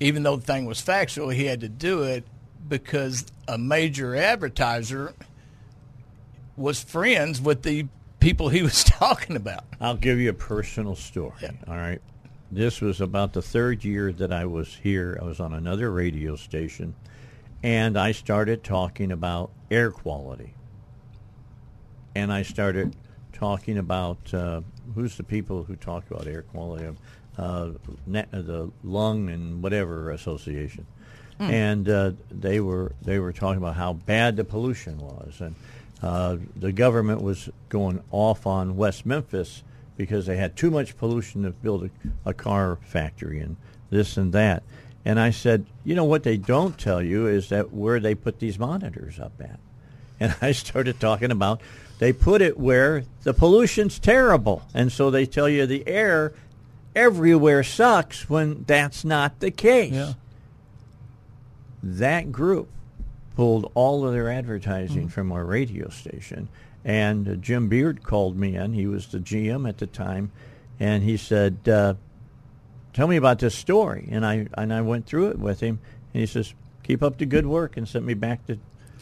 Even 0.00 0.22
though 0.22 0.36
the 0.36 0.46
thing 0.46 0.66
was 0.66 0.80
factual, 0.80 1.28
he 1.30 1.46
had 1.46 1.60
to 1.60 1.68
do 1.68 2.02
it 2.02 2.24
because 2.68 3.26
a 3.48 3.58
major 3.58 4.14
advertiser 4.14 5.14
was 6.56 6.82
friends 6.82 7.40
with 7.40 7.62
the 7.62 7.86
people 8.20 8.48
he 8.48 8.62
was 8.62 8.84
talking 8.84 9.36
about. 9.36 9.64
I'll 9.80 9.96
give 9.96 10.18
you 10.18 10.30
a 10.30 10.34
personal 10.34 10.94
story. 10.94 11.32
All 11.66 11.76
right. 11.76 12.00
This 12.50 12.80
was 12.80 13.00
about 13.00 13.32
the 13.34 13.42
third 13.42 13.84
year 13.84 14.12
that 14.12 14.32
I 14.32 14.46
was 14.46 14.74
here. 14.74 15.18
I 15.20 15.24
was 15.24 15.38
on 15.38 15.52
another 15.52 15.90
radio 15.90 16.34
station, 16.34 16.94
and 17.62 17.98
I 17.98 18.12
started 18.12 18.64
talking 18.64 19.12
about 19.12 19.50
air 19.70 19.90
quality. 19.90 20.54
And 22.18 22.32
I 22.32 22.42
started 22.42 22.96
talking 23.32 23.78
about 23.78 24.34
uh, 24.34 24.62
who's 24.96 25.16
the 25.16 25.22
people 25.22 25.62
who 25.62 25.76
talk 25.76 26.10
about 26.10 26.26
air 26.26 26.42
quality, 26.42 26.96
uh, 27.36 27.70
net, 28.08 28.28
uh, 28.32 28.42
the 28.42 28.72
lung 28.82 29.28
and 29.30 29.62
whatever 29.62 30.10
association, 30.10 30.86
Mm. 31.38 31.50
and 31.52 31.88
uh, 31.88 32.10
they 32.32 32.58
were 32.58 32.90
they 33.00 33.20
were 33.20 33.32
talking 33.32 33.58
about 33.58 33.76
how 33.76 33.92
bad 33.92 34.34
the 34.34 34.42
pollution 34.42 34.98
was, 34.98 35.40
and 35.40 35.54
uh, 36.02 36.36
the 36.56 36.72
government 36.72 37.22
was 37.22 37.48
going 37.68 38.02
off 38.10 38.44
on 38.44 38.76
West 38.76 39.06
Memphis 39.06 39.62
because 39.96 40.26
they 40.26 40.36
had 40.36 40.56
too 40.56 40.68
much 40.72 40.96
pollution 40.98 41.44
to 41.44 41.50
build 41.50 41.84
a, 41.84 41.90
a 42.30 42.34
car 42.34 42.78
factory 42.82 43.38
and 43.38 43.54
this 43.90 44.16
and 44.16 44.32
that. 44.32 44.64
And 45.04 45.20
I 45.20 45.30
said, 45.30 45.64
you 45.84 45.94
know 45.94 46.04
what 46.04 46.24
they 46.24 46.36
don't 46.38 46.76
tell 46.76 47.00
you 47.00 47.28
is 47.28 47.50
that 47.50 47.72
where 47.72 48.00
they 48.00 48.16
put 48.16 48.40
these 48.40 48.58
monitors 48.58 49.20
up 49.20 49.40
at. 49.40 49.60
And 50.18 50.34
I 50.42 50.50
started 50.50 50.98
talking 50.98 51.30
about 51.30 51.60
they 51.98 52.12
put 52.12 52.40
it 52.42 52.58
where 52.58 53.04
the 53.24 53.34
pollution's 53.34 53.98
terrible, 53.98 54.62
and 54.74 54.90
so 54.92 55.10
they 55.10 55.26
tell 55.26 55.48
you 55.48 55.66
the 55.66 55.86
air 55.88 56.32
everywhere 56.94 57.62
sucks 57.62 58.28
when 58.30 58.64
that's 58.66 59.04
not 59.04 59.40
the 59.40 59.50
case. 59.50 59.92
Yeah. 59.92 60.12
That 61.82 62.32
group 62.32 62.68
pulled 63.36 63.70
all 63.74 64.04
of 64.06 64.12
their 64.12 64.30
advertising 64.30 65.02
Mm-hmm. 65.02 65.08
from 65.08 65.32
our 65.32 65.44
radio 65.44 65.88
station. 65.90 66.48
And 66.84 67.28
uh, 67.28 67.34
Jim 67.34 67.68
Beard 67.68 68.02
called 68.02 68.36
me 68.36 68.56
in. 68.56 68.72
He 68.72 68.86
was 68.86 69.06
the 69.08 69.18
GM 69.18 69.68
at 69.68 69.78
the 69.78 69.86
time, 69.86 70.30
and 70.80 71.02
he 71.02 71.16
said, 71.16 71.58
uh, 71.68 71.94
"Tell 72.94 73.06
me 73.08 73.16
about 73.16 73.40
this 73.40 73.54
story." 73.54 74.08
And 74.10 74.24
I 74.24 74.46
and 74.54 74.72
I 74.72 74.80
went 74.80 75.06
through 75.06 75.28
it 75.28 75.38
with 75.38 75.60
him, 75.60 75.80
and 76.14 76.20
he 76.20 76.26
says, 76.26 76.54
"Keep 76.84 77.02
up 77.02 77.18
the 77.18 77.26
good 77.26 77.46
work," 77.46 77.76
and 77.76 77.86
sent 77.86 78.04
me 78.04 78.14
back 78.14 78.46
to. 78.46 78.58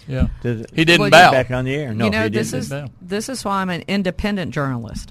Yeah. 0.09 0.28
to, 0.42 0.64
He 0.74 0.84
didn't 0.84 1.05
to 1.07 1.11
bow. 1.11 1.30
back 1.32 1.51
on 1.51 1.64
the 1.64 1.74
air. 1.74 1.92
No, 1.94 2.05
you 2.07 2.11
know, 2.11 2.22
he 2.24 2.28
this 2.28 2.51
didn't 2.51 2.62
is 2.64 2.68
bow. 2.70 2.88
this 3.03 3.28
is 3.28 3.44
why 3.44 3.61
I'm 3.62 3.70
an 3.70 3.84
independent 3.88 4.53
journalist. 4.55 5.11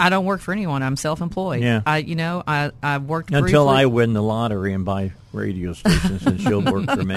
I 0.00 0.10
don't 0.10 0.26
work 0.26 0.40
for 0.40 0.52
anyone. 0.52 0.82
I'm 0.84 0.94
self-employed. 0.96 1.60
Yeah. 1.60 1.82
I, 1.84 1.98
you 1.98 2.14
know, 2.14 2.44
I 2.46 2.70
I 2.82 2.98
worked 2.98 3.30
until 3.30 3.42
briefly- 3.66 3.82
I 3.82 3.86
win 3.86 4.12
the 4.12 4.22
lottery 4.22 4.72
and 4.72 4.84
buy 4.84 5.10
radio 5.32 5.72
stations, 5.72 6.24
and 6.24 6.40
she'll 6.40 6.60
work 6.62 6.84
for 6.88 7.02
me. 7.04 7.16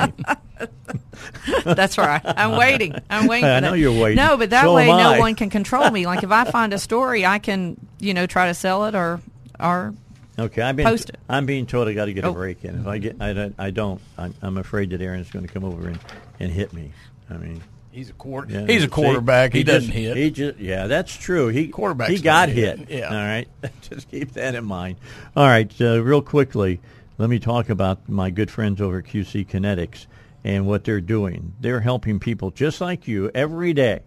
That's 1.64 1.98
right. 2.00 2.22
I'm 2.26 2.58
waiting. 2.58 2.96
I'm 3.10 3.28
waiting. 3.28 3.48
I 3.50 3.60
know 3.60 3.72
that. 3.72 3.78
you're 3.78 3.92
waiting. 4.02 4.18
No, 4.18 4.36
but 4.36 4.50
that 4.50 4.64
So 4.64 4.74
way 4.76 4.88
no 4.88 5.20
one 5.20 5.36
can 5.36 5.50
control 5.52 5.90
me. 5.92 6.06
Like 6.08 6.24
if 6.24 6.32
I 6.32 6.46
find 6.46 6.74
a 6.74 6.80
story, 6.80 7.24
I 7.26 7.38
can, 7.40 7.78
you 8.00 8.14
know, 8.16 8.26
try 8.26 8.48
to 8.48 8.54
sell 8.56 8.86
it 8.86 8.96
or 8.96 9.22
or 9.60 9.94
Okay, 10.42 10.62
I've 10.62 10.76
been. 10.76 10.86
Post 10.86 11.10
it. 11.10 11.20
I'm 11.30 11.46
being 11.46 11.66
told 11.66 11.88
I 11.88 11.94
got 11.94 12.06
to 12.06 12.14
get 12.14 12.26
Oh. 12.26 12.32
a 12.32 12.34
break 12.34 12.64
in. 12.66 12.80
If 12.82 12.88
I 12.88 12.98
get, 12.98 13.18
I 13.22 13.34
don't. 13.34 13.56
I 13.58 13.72
don't 13.72 14.02
I'm, 14.18 14.34
I'm 14.42 14.58
afraid 14.58 14.90
that 14.92 15.02
Aaron's 15.02 15.30
going 15.32 15.46
to 15.48 15.54
come 15.54 15.64
over 15.64 15.88
and, 15.88 16.00
and 16.40 16.52
hit 16.52 16.74
me. 16.74 16.92
I 17.30 17.38
mean, 17.38 17.62
He's 17.92 18.10
a 18.10 18.14
quarter. 18.14 18.52
yeah, 18.52 18.66
he's 18.66 18.84
a 18.84 18.86
see, 18.86 18.88
quarterback. 18.90 19.54
He, 19.54 19.64
doesn't 19.64 19.92
just- 19.92 19.98
hit. 19.98 20.18
He 20.18 20.32
just, 20.32 20.58
yeah, 20.60 20.88
that's 20.88 21.16
true. 21.16 21.48
He 21.50 21.68
Quarterbacks 21.70 22.08
He 22.10 22.20
got 22.20 22.50
hit. 22.50 22.80
hit. 22.80 22.90
Yeah. 23.00 23.08
All 23.10 23.16
right. 23.16 23.48
just 23.82 24.10
keep 24.10 24.34
that 24.34 24.56
in 24.56 24.64
mind. 24.66 24.98
All 25.36 25.46
right. 25.48 25.70
Uh, 25.82 26.02
real 26.02 26.22
quickly, 26.22 26.80
let 27.18 27.30
me 27.30 27.38
talk 27.40 27.70
about 27.70 28.08
my 28.10 28.30
good 28.30 28.50
friends 28.50 28.80
over 28.82 29.00
at 29.00 29.06
QC 29.06 29.46
Kinetics 29.48 30.06
and 30.44 30.66
what 30.66 30.86
they're 30.86 31.02
doing. 31.02 31.54
They're 31.60 31.82
helping 31.82 32.20
people 32.20 32.52
just 32.52 32.80
like 32.82 33.08
you 33.10 33.30
every 33.36 33.74
day, 33.74 34.02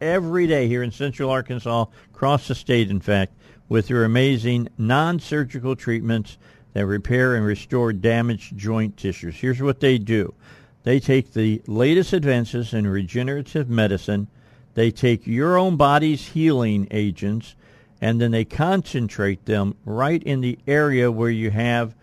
every 0.00 0.46
day 0.46 0.66
here 0.66 0.82
in 0.82 0.90
Central 0.90 1.30
Arkansas, 1.30 1.84
across 2.14 2.48
the 2.48 2.54
state, 2.54 2.90
in 2.90 3.00
fact, 3.00 3.32
with 3.68 3.88
their 3.88 4.04
amazing 4.04 4.68
non-surgical 4.78 5.76
treatments 5.76 6.38
that 6.72 6.86
repair 6.86 7.34
and 7.34 7.44
restore 7.46 7.92
damaged 7.92 8.56
joint 8.56 8.96
tissues. 8.96 9.36
Here's 9.36 9.62
what 9.62 9.80
they 9.80 9.98
do. 9.98 10.34
They 10.82 11.00
take 11.00 11.32
the 11.32 11.62
latest 11.66 12.12
advances 12.12 12.72
in 12.72 12.86
regenerative 12.86 13.68
medicine. 13.68 14.28
They 14.74 14.90
take 14.90 15.26
your 15.26 15.56
own 15.56 15.76
body's 15.76 16.28
healing 16.28 16.86
agents 16.90 17.56
and 18.00 18.20
then 18.20 18.30
they 18.30 18.44
concentrate 18.44 19.46
them 19.46 19.74
right 19.84 20.22
in 20.22 20.42
the 20.42 20.58
area 20.66 21.10
where 21.10 21.30
you 21.30 21.50
have 21.50 21.94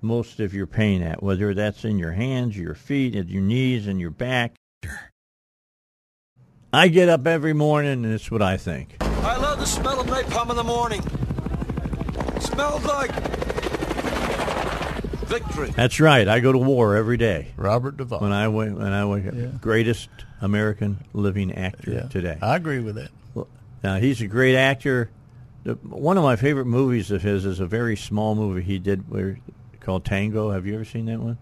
most 0.00 0.40
of 0.40 0.54
your 0.54 0.66
pain 0.66 1.02
at, 1.02 1.22
whether 1.22 1.52
that's 1.52 1.84
in 1.84 1.98
your 1.98 2.12
hands, 2.12 2.56
your 2.56 2.74
feet, 2.74 3.16
at 3.16 3.28
your 3.28 3.42
knees, 3.42 3.86
and 3.86 4.00
your 4.00 4.10
back. 4.10 4.54
I 6.72 6.88
get 6.88 7.08
up 7.08 7.26
every 7.26 7.52
morning 7.52 8.04
and 8.04 8.14
it's 8.14 8.30
what 8.30 8.42
I 8.42 8.56
think. 8.56 8.96
I 9.60 9.62
love 9.62 9.68
the 9.74 9.80
smell 9.82 10.00
of 10.00 10.06
napalm 10.06 10.50
in 10.50 10.56
the 10.56 10.64
morning. 10.64 11.02
Smells 12.40 12.82
like 12.86 13.10
victory. 15.26 15.68
That's 15.70 16.00
right. 16.00 16.26
I 16.26 16.40
go 16.40 16.50
to 16.50 16.58
war 16.58 16.96
every 16.96 17.18
day. 17.18 17.48
Robert 17.58 17.98
Duvall. 17.98 18.20
When 18.20 18.32
I 18.32 18.48
went, 18.48 18.78
when 18.78 18.92
I 18.94 19.04
went, 19.04 19.60
greatest 19.60 20.08
American 20.40 21.04
living 21.12 21.52
actor 21.52 21.90
Yeah. 21.92 22.00
today. 22.08 22.38
I 22.40 22.56
agree 22.56 22.80
with 22.80 22.94
that. 22.94 23.10
Well, 23.34 23.48
Now 23.84 23.96
he's 23.98 24.22
a 24.22 24.26
great 24.26 24.56
actor. 24.56 25.10
The, 25.64 25.74
one 25.74 26.16
of 26.16 26.24
my 26.24 26.36
favorite 26.36 26.64
movies 26.64 27.10
of 27.10 27.20
his 27.20 27.44
is 27.44 27.60
a 27.60 27.66
very 27.66 27.96
small 27.96 28.34
movie 28.34 28.62
he 28.62 28.78
did 28.78 29.10
where 29.10 29.38
called 29.80 30.06
Tango. 30.06 30.52
Have 30.52 30.64
you 30.66 30.74
ever 30.74 30.86
seen 30.86 31.04
that 31.06 31.20
one? 31.20 31.36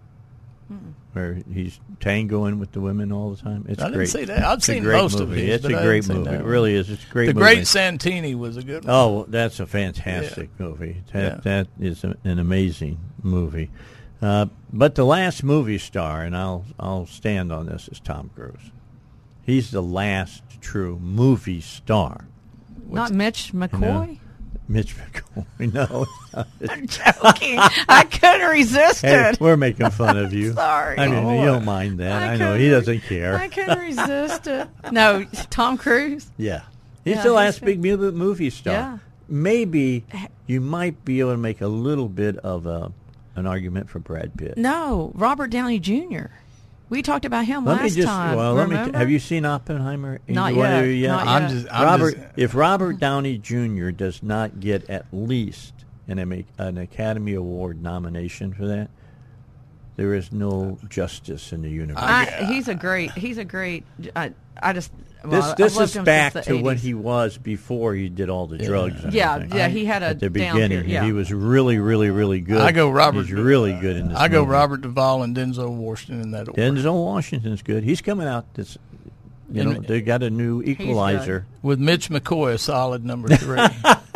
Where 1.19 1.39
he's 1.53 1.81
tangoing 2.01 2.59
with 2.61 2.71
the 2.73 2.81
women 2.81 3.11
all 3.11 3.31
the 3.31 3.37
time. 3.43 3.67
It's 3.69 3.83
I 3.83 3.87
didn't 3.87 3.99
great. 3.99 4.09
see 4.09 4.25
that. 4.27 4.45
I've 4.45 4.59
It's 4.59 4.67
seen 4.67 4.85
great 4.85 5.01
most 5.03 5.19
of 5.19 5.29
movie. 5.31 5.47
his, 5.47 5.57
It's 5.57 5.63
but 5.63 5.73
a 5.73 5.79
I 5.81 5.85
great 5.85 6.05
haven't 6.07 6.25
movie. 6.25 6.37
It 6.37 6.45
really 6.45 6.75
is. 6.75 6.89
It's 6.91 7.03
a 7.05 7.07
great 7.09 7.25
movie. 7.27 7.33
The 7.35 7.41
movie. 7.41 7.55
Great 7.57 7.67
Santini 7.67 8.35
was 8.37 8.57
a 8.57 8.63
good 8.63 8.85
one. 8.85 8.95
Oh, 8.95 9.25
that's 9.29 9.59
a 9.59 9.67
fantastic 9.67 10.51
movie. 10.59 11.03
That, 11.13 11.23
Yeah. 11.23 11.41
that 11.43 11.67
is 11.81 12.05
a, 12.05 12.17
an 12.25 12.39
amazing 12.39 12.99
movie. 13.23 13.71
Uh, 14.23 14.47
but 14.73 14.95
the 14.95 15.05
last 15.05 15.43
movie 15.43 15.79
star, 15.79 16.23
and 16.23 16.37
I'll 16.37 16.65
I'll 16.79 17.07
stand 17.07 17.53
on 17.53 17.67
this, 17.67 17.89
is 17.89 18.01
Tom 18.01 18.31
Cruise. 18.35 18.71
He's 19.43 19.71
the 19.71 19.83
last 19.83 20.43
true 20.61 20.99
movie 21.01 21.61
star. 21.61 22.27
not 22.89 23.13
Mitch 23.13 23.53
You 23.53 23.59
know? 23.61 24.17
Mitch 24.69 24.95
McCoy. 24.97 25.45
No. 25.75 26.07
I'm 26.69 26.87
joking. 26.87 27.59
I 27.89 28.05
couldn't 28.05 28.49
resist 28.51 29.03
Hey, 29.03 29.31
it. 29.31 29.41
we're 29.41 29.57
making 29.57 29.91
fun 29.91 30.17
of 30.19 30.33
you. 30.33 30.53
Sorry. 30.55 30.99
I 30.99 31.09
mean, 31.09 31.41
you 31.41 31.47
don't 31.47 31.65
mind 31.65 31.99
that. 32.01 32.23
I, 32.23 32.37
know 32.37 32.55
he 32.57 32.69
doesn't 32.71 33.01
care. 33.01 33.37
I 33.37 33.49
couldn't 33.49 33.79
resist 33.79 34.47
it. 34.47 34.69
No, 34.93 35.25
Tom 35.51 35.79
Cruise. 35.79 36.31
Yeah. 36.37 36.63
He's 37.05 37.17
Yeah, 37.17 37.23
the 37.23 37.33
last 37.33 37.65
big 37.65 37.81
movie 37.83 38.51
star. 38.51 38.73
Yeah. 38.75 38.99
Maybe 39.29 40.05
you 40.47 40.61
might 40.61 41.05
be 41.05 41.21
able 41.21 41.33
to 41.33 41.39
make 41.39 41.61
a 41.61 41.67
little 41.69 42.09
bit 42.09 42.37
of 42.39 42.67
a, 42.67 42.93
an 43.37 43.47
argument 43.47 43.89
for 43.91 43.99
Brad 43.99 44.37
Pitt. 44.37 44.57
No, 44.59 45.13
Robert 45.15 45.51
Downey 45.51 45.79
Jr. 45.81 46.27
We 46.91 47.03
talked 47.03 47.25
about 47.25 47.45
him 47.45 47.65
Let 47.65 47.83
last 47.83 47.83
me 47.83 47.91
just 48.03 48.09
time. 48.09 48.37
well, 48.37 48.55
let 48.55 48.69
me. 48.69 48.75
remember? 48.75 48.93
T- 48.93 48.99
have 48.99 49.11
you 49.11 49.19
seen 49.19 49.45
Oppenheimer? 49.45 50.21
Not 50.27 50.53
Either 50.53 50.59
one 50.59 50.67
of 50.73 50.77
yet, 50.79 50.85
you 50.87 50.91
yet? 50.93 51.09
not 51.09 51.27
I'm 51.27 51.43
yet. 51.43 51.51
just- 51.51 51.67
I'm 51.71 51.85
Robert. 51.85 52.15
just- 52.15 52.27
if 52.37 52.55
Robert 52.55 52.99
Downey 52.99 53.39
Jr. 53.39 53.91
does 53.91 54.23
not 54.23 54.61
get 54.61 54.89
at 54.89 55.05
least 55.13 55.75
an, 56.07 56.19
an 56.59 56.79
Academy 56.79 57.35
Award 57.35 57.83
nomination 57.83 58.55
for 58.55 58.67
that, 58.67 58.89
there 59.97 60.15
is 60.15 60.33
no 60.33 60.79
justice 60.89 61.53
in 61.53 61.61
the 61.63 61.69
universe. 61.71 62.03
I, 62.03 62.45
he's 62.47 62.69
a 62.69 62.75
great. 62.75 63.11
He's 63.13 63.37
a 63.37 63.45
great. 63.45 63.85
I, 64.17 64.33
I 64.63 64.73
just. 64.73 64.91
Well, 65.25 65.55
this 65.57 65.75
this 65.75 65.97
is 65.97 66.05
back 66.05 66.33
to 66.35 66.41
the 66.43 66.63
when 66.63 66.77
he 66.79 66.95
was 66.95 67.37
before 67.39 67.93
he 67.93 68.09
did 68.09 68.31
all 68.31 68.47
the 68.47 68.57
drugs. 68.57 69.03
and 69.03 69.13
Yeah, 69.13 69.35
everything. 69.35 69.59
yeah, 69.59 69.69
he 69.69 69.85
had 69.85 70.03
a 70.05 70.07
at 70.07 70.21
the 70.21 70.31
beginning. 70.31 70.55
period, 70.69 70.73
and 70.85 70.89
yeah. 70.89 71.05
He 71.05 71.11
was 71.13 71.33
really, 71.33 71.79
really, 71.79 72.09
really 72.11 72.41
good. 72.41 72.61
I 72.61 72.71
go 72.71 72.89
Robert. 72.89 73.23
He's 73.23 73.33
really 73.33 73.73
good 73.81 73.97
in 73.97 74.09
this. 74.11 74.17
I 74.17 74.29
go 74.29 74.43
movie. 74.43 74.53
Robert 74.53 74.81
Duvall 74.83 75.25
and 75.25 75.37
Denzel 75.37 75.71
Washington 75.71 76.23
in 76.23 76.31
that 76.31 76.49
order. 76.49 76.63
Denzel 76.63 77.05
Washington's 77.05 77.63
good. 77.63 77.83
He's 77.83 78.01
coming 78.01 78.29
out. 78.29 78.55
This, 78.55 78.79
you 79.51 79.65
know, 79.65 79.81
they 79.81 80.03
got 80.03 80.23
a 80.23 80.31
new 80.31 80.63
Equalizer. 80.63 81.47
With 81.63 81.81
Mitch 81.81 82.11
McCoy, 82.11 82.55
a 82.55 82.59
solid 82.59 83.05
number 83.05 83.29
three. 83.37 83.59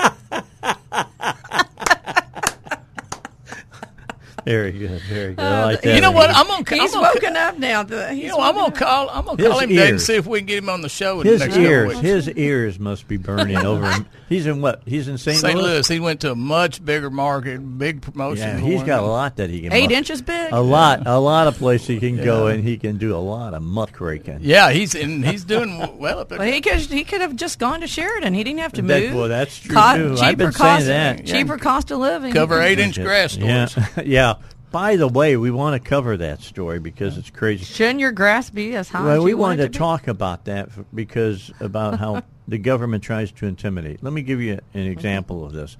Very 4.44 4.72
good. 4.72 5.00
Very 5.02 5.34
good. 5.34 5.44
I 5.44 5.64
like 5.64 5.82
that. 5.82 5.92
Uh, 5.92 5.94
You 5.94 6.00
know 6.00 6.10
what? 6.10 6.30
I'm 6.30 6.46
gonna. 6.46 6.64
He's 6.68 6.80
I'm 6.94 7.00
gonna, 7.02 7.12
woken 7.14 7.36
up 7.36 7.58
now. 7.58 7.82
The- 7.82 8.08
He's 8.12 8.24
You 8.24 8.28
know, 8.30 8.40
I'm 8.40 8.54
woken 8.56 8.72
gonna 8.74 8.84
call. 8.86 9.10
I'm 9.10 9.24
gonna 9.24 9.42
His 9.42 9.48
call 9.50 9.58
him 9.60 9.68
today 9.70 9.82
and 9.82 9.90
ears. 9.92 10.06
see 10.06 10.14
if 10.14 10.26
we 10.26 10.38
can 10.40 10.46
get 10.46 10.58
him 10.58 10.68
on 10.68 10.80
the 10.82 10.88
show. 10.88 11.20
In 11.20 11.26
His 11.26 11.40
the 11.40 11.46
next 11.46 11.56
couple 11.56 11.70
ears, 11.70 11.88
weeks. 11.88 12.00
his 12.00 12.28
ears 12.30 12.78
must 12.78 13.08
be 13.08 13.16
burning 13.16 13.56
over 13.58 13.90
him. 13.90 14.06
He's 14.28 14.46
in 14.46 14.62
what? 14.62 14.80
He's 14.86 15.08
in 15.08 15.18
St. 15.18 15.36
St. 15.38 15.54
Louis. 15.54 15.62
Louis. 15.64 15.88
He 15.88 16.00
went 16.00 16.20
to 16.20 16.30
a 16.32 16.34
much 16.34 16.82
bigger 16.82 17.10
market, 17.10 17.58
big 17.78 18.00
promotion. 18.00 18.48
Yeah, 18.48 18.58
for 18.60 18.64
he's 18.66 18.80
him. 18.80 18.86
got 18.86 19.02
a 19.02 19.06
lot 19.06 19.36
that 19.36 19.50
he 19.50 19.60
can. 19.60 19.72
Eight 19.74 19.82
muck- 19.90 19.92
inches 19.92 20.22
big? 20.22 20.52
A 20.52 20.60
lot, 20.60 21.06
a 21.06 21.18
lot 21.20 21.48
of 21.48 21.58
places 21.58 21.86
he 21.88 21.98
can 22.00 22.16
go, 22.16 22.46
and 22.46 22.64
he 22.64 22.78
can 22.78 22.96
do 22.96 23.14
a 23.14 23.18
lot 23.20 23.52
of 23.52 23.62
muckraking. 23.62 24.38
Yeah, 24.40 24.70
he's 24.70 24.94
and 24.94 25.22
he's 25.26 25.44
doing 25.44 25.98
well 25.98 26.18
up 26.20 26.30
there. 26.30 26.38
Well, 26.38 26.48
he 26.50 26.62
could 26.62 26.80
he 26.80 27.04
could 27.04 27.20
have 27.20 27.36
just 27.36 27.58
gone 27.58 27.82
to 27.82 27.86
Sheridan. 27.86 28.32
He 28.32 28.42
didn't 28.42 28.60
have 28.60 28.72
to 28.72 28.82
That- 28.82 29.02
move. 29.02 29.14
well, 29.14 29.28
that's 29.28 29.58
true, 29.58 29.74
Co- 29.74 29.96
too. 29.98 30.14
Cheaper 30.14 30.24
I've 30.24 30.38
been 30.38 30.52
cost, 30.52 30.86
saying 30.86 31.16
that. 31.18 31.26
Cheaper 31.26 31.58
cost 31.58 31.90
of 31.90 31.98
living. 31.98 32.32
Cover 32.32 32.62
eight 32.62 32.78
inch 32.78 32.98
grass 33.02 33.36
Yeah, 33.36 33.66
stores. 33.66 33.86
yeah. 34.06 34.31
By 34.72 34.96
the 34.96 35.06
way, 35.08 35.36
we 35.36 35.50
want 35.50 35.80
to 35.80 35.88
cover 35.88 36.16
that 36.16 36.40
story 36.40 36.78
because 36.78 37.18
it's 37.18 37.30
crazy. 37.30 37.64
Shouldn't 37.64 38.00
your 38.00 38.12
grass 38.12 38.48
be 38.50 38.74
as 38.74 38.88
high? 38.88 39.04
Well, 39.04 39.18
as 39.18 39.22
we 39.22 39.30
you 39.32 39.36
want 39.36 39.50
wanted 39.58 39.62
it 39.64 39.66
to 39.66 39.70
be? 39.72 39.78
talk 39.78 40.08
about 40.08 40.46
that 40.46 40.70
because 40.94 41.52
about 41.60 41.98
how 41.98 42.22
the 42.48 42.58
government 42.58 43.04
tries 43.04 43.30
to 43.32 43.46
intimidate. 43.46 44.02
Let 44.02 44.12
me 44.12 44.22
give 44.22 44.40
you 44.40 44.58
an 44.74 44.86
example 44.86 45.44
of 45.44 45.52
this. 45.52 45.76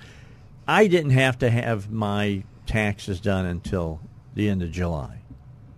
I 0.69 0.87
didn't 0.87 1.13
have 1.13 1.39
to 1.39 1.51
have 1.51 1.91
my 1.91 2.45
taxes 2.67 3.19
done 3.21 3.47
until 3.47 4.01
the 4.35 4.49
end 4.49 4.63
of 4.63 4.71
July 4.71 5.23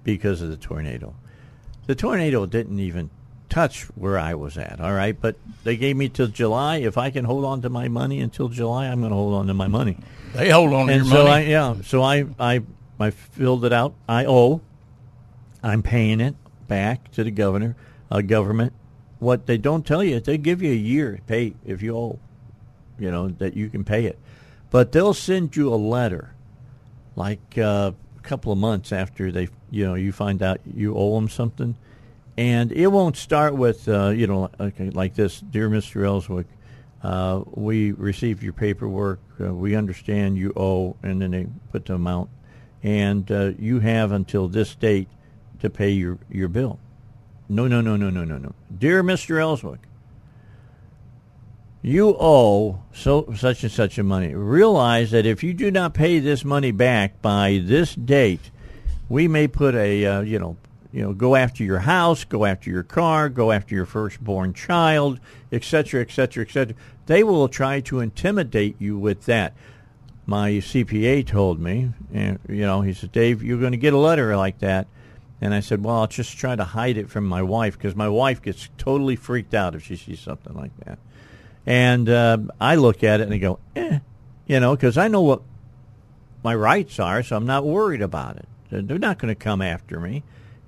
because 0.03 0.43
of 0.43 0.51
the 0.51 0.57
tornado. 0.57 1.15
The 1.87 1.95
tornado 1.95 2.47
didn't 2.47 2.81
even 2.81 3.11
touch 3.49 3.85
where 3.95 4.19
I 4.19 4.35
was 4.35 4.59
at, 4.59 4.81
all 4.81 4.93
right? 4.93 5.19
But 5.19 5.37
they 5.63 5.77
gave 5.77 5.97
me 5.97 6.09
till 6.09 6.27
July. 6.27 6.79
If 6.79 6.99
I 6.99 7.11
can 7.11 7.25
hold 7.25 7.45
on 7.45 7.63
to 7.63 7.71
my 7.71 7.89
money 7.89 8.21
until 8.21 8.49
July, 8.49 8.87
I'm 8.87 8.99
going 9.01 9.11
to 9.11 9.17
hold 9.17 9.35
on 9.35 9.47
to 9.47 9.55
my 9.55 9.69
money. 9.69 9.99
They 10.35 10.51
hold 10.51 10.73
on 10.73 10.89
to 10.89 10.93
and 10.93 11.07
your 11.07 11.15
so 11.15 11.25
money. 11.25 11.47
I 11.47 11.49
yeah, 11.49 11.75
so 11.85 12.03
I 12.03 12.27
I 12.39 12.63
I 12.99 13.11
filled 13.11 13.65
it 13.65 13.73
out. 13.73 13.95
I 14.09 14.25
owe. 14.27 14.61
I'm 15.63 15.83
paying 15.83 16.21
it 16.21 16.35
back 16.69 17.11
to 17.13 17.25
the 17.25 17.31
governor, 17.31 17.77
uh, 18.11 18.21
government. 18.21 18.73
What 19.19 19.47
they 19.47 19.57
don't 19.57 19.87
tell 19.87 20.05
you 20.05 20.17
is 20.17 20.25
they 20.25 20.39
give 20.39 20.63
you 20.63 20.73
a 20.73 20.77
year 20.77 21.17
to 21.17 21.23
pay 21.23 21.55
if 21.65 21.83
you 21.83 21.97
owe, 21.97 22.19
you 22.99 23.11
know 23.11 23.29
that 23.29 23.57
you 23.57 23.71
can 23.71 23.85
pay 23.85 24.05
it, 24.05 24.19
but 24.71 24.93
they'll 24.93 25.15
send 25.15 25.57
you 25.57 25.73
a 25.73 25.77
letter, 25.77 26.35
like 27.17 27.57
uh, 27.57 27.93
a 28.19 28.21
couple 28.23 28.53
of 28.53 28.59
months 28.59 28.93
after 28.93 29.33
they 29.33 29.49
you 29.71 29.87
know 29.87 29.95
you 29.95 30.13
find 30.13 30.43
out 30.43 30.61
you 30.67 30.95
owe 30.95 31.15
them 31.15 31.29
something, 31.29 31.77
and 32.37 32.71
it 32.73 32.89
won't 32.89 33.17
start 33.17 33.55
with 33.55 33.89
uh, 33.89 34.11
you 34.11 34.27
know 34.27 34.51
like, 34.59 34.75
like 34.79 35.15
this, 35.15 35.41
dear 35.41 35.71
Mr. 35.71 36.05
Elswick. 36.05 36.47
Uh, 37.03 37.45
we 37.53 37.93
received 37.93 38.43
your 38.43 38.55
paperwork. 38.55 39.21
Uh, 39.39 39.53
we 39.53 39.77
understand 39.77 40.39
you 40.39 40.53
owe, 40.57 40.97
and 41.03 41.21
then 41.21 41.33
they 41.33 41.47
put 41.71 41.85
the 41.85 41.95
amount, 41.95 42.31
and 42.85 43.33
uh, 43.33 43.53
you 43.59 43.81
have 43.81 44.13
until 44.13 44.47
this 44.47 44.75
date 44.75 45.09
to 45.59 45.71
pay 45.71 45.91
your, 45.91 46.19
your 46.31 46.49
bill. 46.49 46.79
No, 47.49 47.67
no, 47.67 47.81
no, 47.81 47.97
no, 47.97 48.11
no, 48.11 48.25
no, 48.25 48.37
no. 48.37 48.55
Dear 48.77 49.03
Mr. 49.03 49.41
Elswick, 49.41 49.81
you 51.83 52.17
owe 52.21 52.83
so 52.93 53.33
such 53.37 53.63
and 53.63 53.73
such 53.73 53.99
a 53.99 54.03
money. 54.03 54.35
Realize 54.35 55.11
that 55.11 55.27
if 55.27 55.43
you 55.43 55.55
do 55.55 55.71
not 55.71 55.95
pay 55.95 56.19
this 56.19 56.45
money 56.45 56.71
back 56.71 57.21
by 57.21 57.61
this 57.63 57.95
date, 57.95 58.51
we 59.09 59.29
may 59.29 59.49
put 59.49 59.75
a 59.75 60.07
uh, 60.07 60.21
you 60.23 60.39
know 60.39 60.57
you 60.93 61.03
know 61.03 61.13
go 61.13 61.37
after 61.37 61.63
your 61.63 61.81
house, 61.81 62.25
go 62.25 62.47
after 62.47 62.71
your 62.71 62.83
car, 62.83 63.29
go 63.29 63.53
after 63.53 63.75
your 63.75 63.85
firstborn 63.85 64.55
child, 64.55 65.21
etc., 65.53 66.01
etc., 66.01 66.45
etc. 66.45 66.75
They 67.05 67.23
will 67.23 67.49
try 67.49 67.81
to 67.81 68.01
intimidate 68.01 68.77
you 68.79 68.97
with 68.99 69.27
that. 69.27 69.53
My 70.27 70.53
CPA 70.53 71.27
told 71.27 71.61
me, 71.61 71.91
and 72.13 72.39
you 72.49 72.63
know, 72.63 72.81
he 72.81 72.93
said, 72.95 73.13
Dave, 73.13 73.43
you're 73.43 73.59
going 73.61 73.73
to 73.73 73.79
get 73.79 73.93
a 73.93 73.99
letter 73.99 74.37
like 74.37 74.59
that. 74.61 74.87
And 75.41 75.53
I 75.53 75.61
said, 75.61 75.85
well, 75.85 75.97
I'll 75.97 76.07
just 76.07 76.39
try 76.39 76.57
to 76.57 76.65
hide 76.65 76.97
it 76.97 77.11
from 77.11 77.27
my 77.27 77.43
wife 77.43 77.77
because 77.77 77.95
my 77.95 78.09
wife 78.09 78.41
gets 78.41 78.71
totally 78.79 79.17
freaked 79.17 79.53
out 79.53 79.75
if 79.75 79.83
she 79.85 79.97
sees 79.97 80.21
something 80.21 80.55
like 80.55 80.71
that. 80.87 80.99
And 81.67 82.09
uh, 82.09 82.39
I 82.61 82.77
look 82.77 83.05
at 83.05 83.21
it 83.21 83.25
and 83.25 83.35
I 83.35 83.39
go, 83.39 83.59
eh, 83.77 83.99
you 84.47 84.61
know, 84.61 84.75
because 84.75 84.97
I 84.97 85.09
know 85.09 85.21
what 85.21 85.43
my 86.43 86.55
rights 86.55 86.99
are, 86.99 87.23
so 87.23 87.37
I'm 87.37 87.47
not 87.47 87.65
worried 87.67 88.01
about 88.03 88.37
it. 88.37 88.49
They're- 88.71 88.83
They're 88.83 88.99
not 88.99 89.19
going 89.19 89.35
to 89.35 89.39
come 89.39 89.61
after 89.61 90.01
me. 90.01 90.23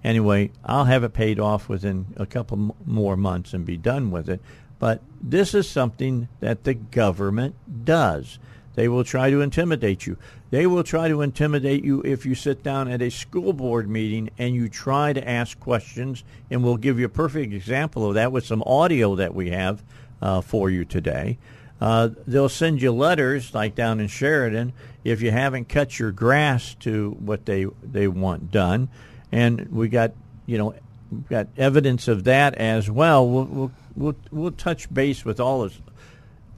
Anyway, 0.04 0.50
I'll 0.64 0.84
have 0.84 1.02
it 1.04 1.14
paid 1.14 1.40
off 1.40 1.68
within 1.68 2.06
a 2.16 2.26
couple 2.26 2.76
more 2.84 3.16
months 3.16 3.54
and 3.54 3.64
be 3.64 3.76
done 3.76 4.10
with 4.10 4.28
it. 4.28 4.40
But 4.78 5.00
this 5.22 5.54
is 5.54 5.68
something 5.68 6.28
that 6.40 6.64
the 6.64 6.74
government 6.74 7.54
does. 7.84 8.38
They 8.76 8.88
will 8.88 9.04
try 9.04 9.30
to 9.30 9.40
intimidate 9.40 10.06
you. 10.06 10.16
They 10.50 10.66
will 10.66 10.84
try 10.84 11.08
to 11.08 11.22
intimidate 11.22 11.82
you 11.82 12.02
if 12.02 12.24
you 12.24 12.34
sit 12.34 12.62
down 12.62 12.88
at 12.88 13.02
a 13.02 13.10
school 13.10 13.52
board 13.52 13.88
meeting 13.88 14.30
and 14.38 14.54
you 14.54 14.68
try 14.68 15.12
to 15.12 15.28
ask 15.28 15.58
questions. 15.58 16.22
And 16.50 16.62
we'll 16.62 16.76
give 16.76 17.00
you 17.00 17.06
a 17.06 17.10
perfect 17.10 17.52
example 17.52 18.06
of 18.06 18.14
that 18.14 18.30
with 18.30 18.46
some 18.46 18.62
audio 18.62 19.16
that 19.16 19.34
we 19.34 19.50
have 19.50 19.82
uh, 20.22 20.42
for 20.42 20.70
you 20.70 20.84
today. 20.84 21.38
Uh, 21.80 22.10
they'll 22.26 22.48
send 22.48 22.80
you 22.80 22.92
letters 22.92 23.54
like 23.54 23.74
down 23.74 23.98
in 24.00 24.08
Sheridan 24.08 24.72
if 25.04 25.22
you 25.22 25.30
haven't 25.30 25.68
cut 25.68 25.98
your 25.98 26.10
grass 26.10 26.74
to 26.80 27.10
what 27.18 27.44
they 27.44 27.66
they 27.82 28.08
want 28.08 28.50
done, 28.50 28.88
and 29.30 29.68
we 29.70 29.88
got 29.88 30.12
you 30.46 30.56
know 30.56 30.74
we've 31.10 31.28
got 31.28 31.48
evidence 31.58 32.08
of 32.08 32.24
that 32.24 32.54
as 32.54 32.90
well. 32.90 33.28
We'll 33.28 33.44
we'll 33.44 33.72
we'll, 33.94 34.16
we'll 34.30 34.52
touch 34.52 34.92
base 34.92 35.22
with 35.22 35.38
all 35.38 35.64
this. 35.64 35.78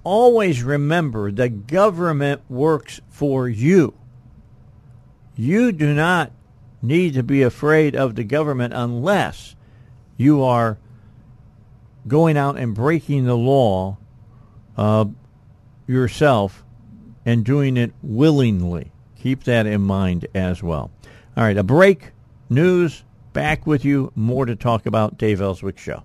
Always 0.04 0.62
remember 0.62 1.30
the 1.30 1.48
government 1.48 2.42
works 2.48 3.00
for 3.08 3.48
you. 3.48 3.94
You 5.36 5.72
do 5.72 5.94
not 5.94 6.32
need 6.82 7.14
to 7.14 7.22
be 7.22 7.42
afraid 7.42 7.94
of 7.94 8.14
the 8.14 8.24
government 8.24 8.74
unless 8.74 9.56
you 10.16 10.42
are 10.42 10.78
going 12.06 12.36
out 12.36 12.56
and 12.56 12.74
breaking 12.74 13.24
the 13.24 13.36
law 13.36 13.98
uh, 14.76 15.04
yourself 15.86 16.64
and 17.26 17.44
doing 17.44 17.76
it 17.76 17.92
willingly. 18.02 18.92
Keep 19.16 19.44
that 19.44 19.66
in 19.66 19.82
mind 19.82 20.26
as 20.34 20.62
well. 20.62 20.90
All 21.36 21.44
right, 21.44 21.56
a 21.56 21.62
break, 21.62 22.12
news, 22.48 23.04
back 23.32 23.66
with 23.66 23.84
you. 23.84 24.12
More 24.14 24.46
to 24.46 24.56
talk 24.56 24.86
about. 24.86 25.18
Dave 25.18 25.40
Elswick 25.40 25.78
Show. 25.78 26.04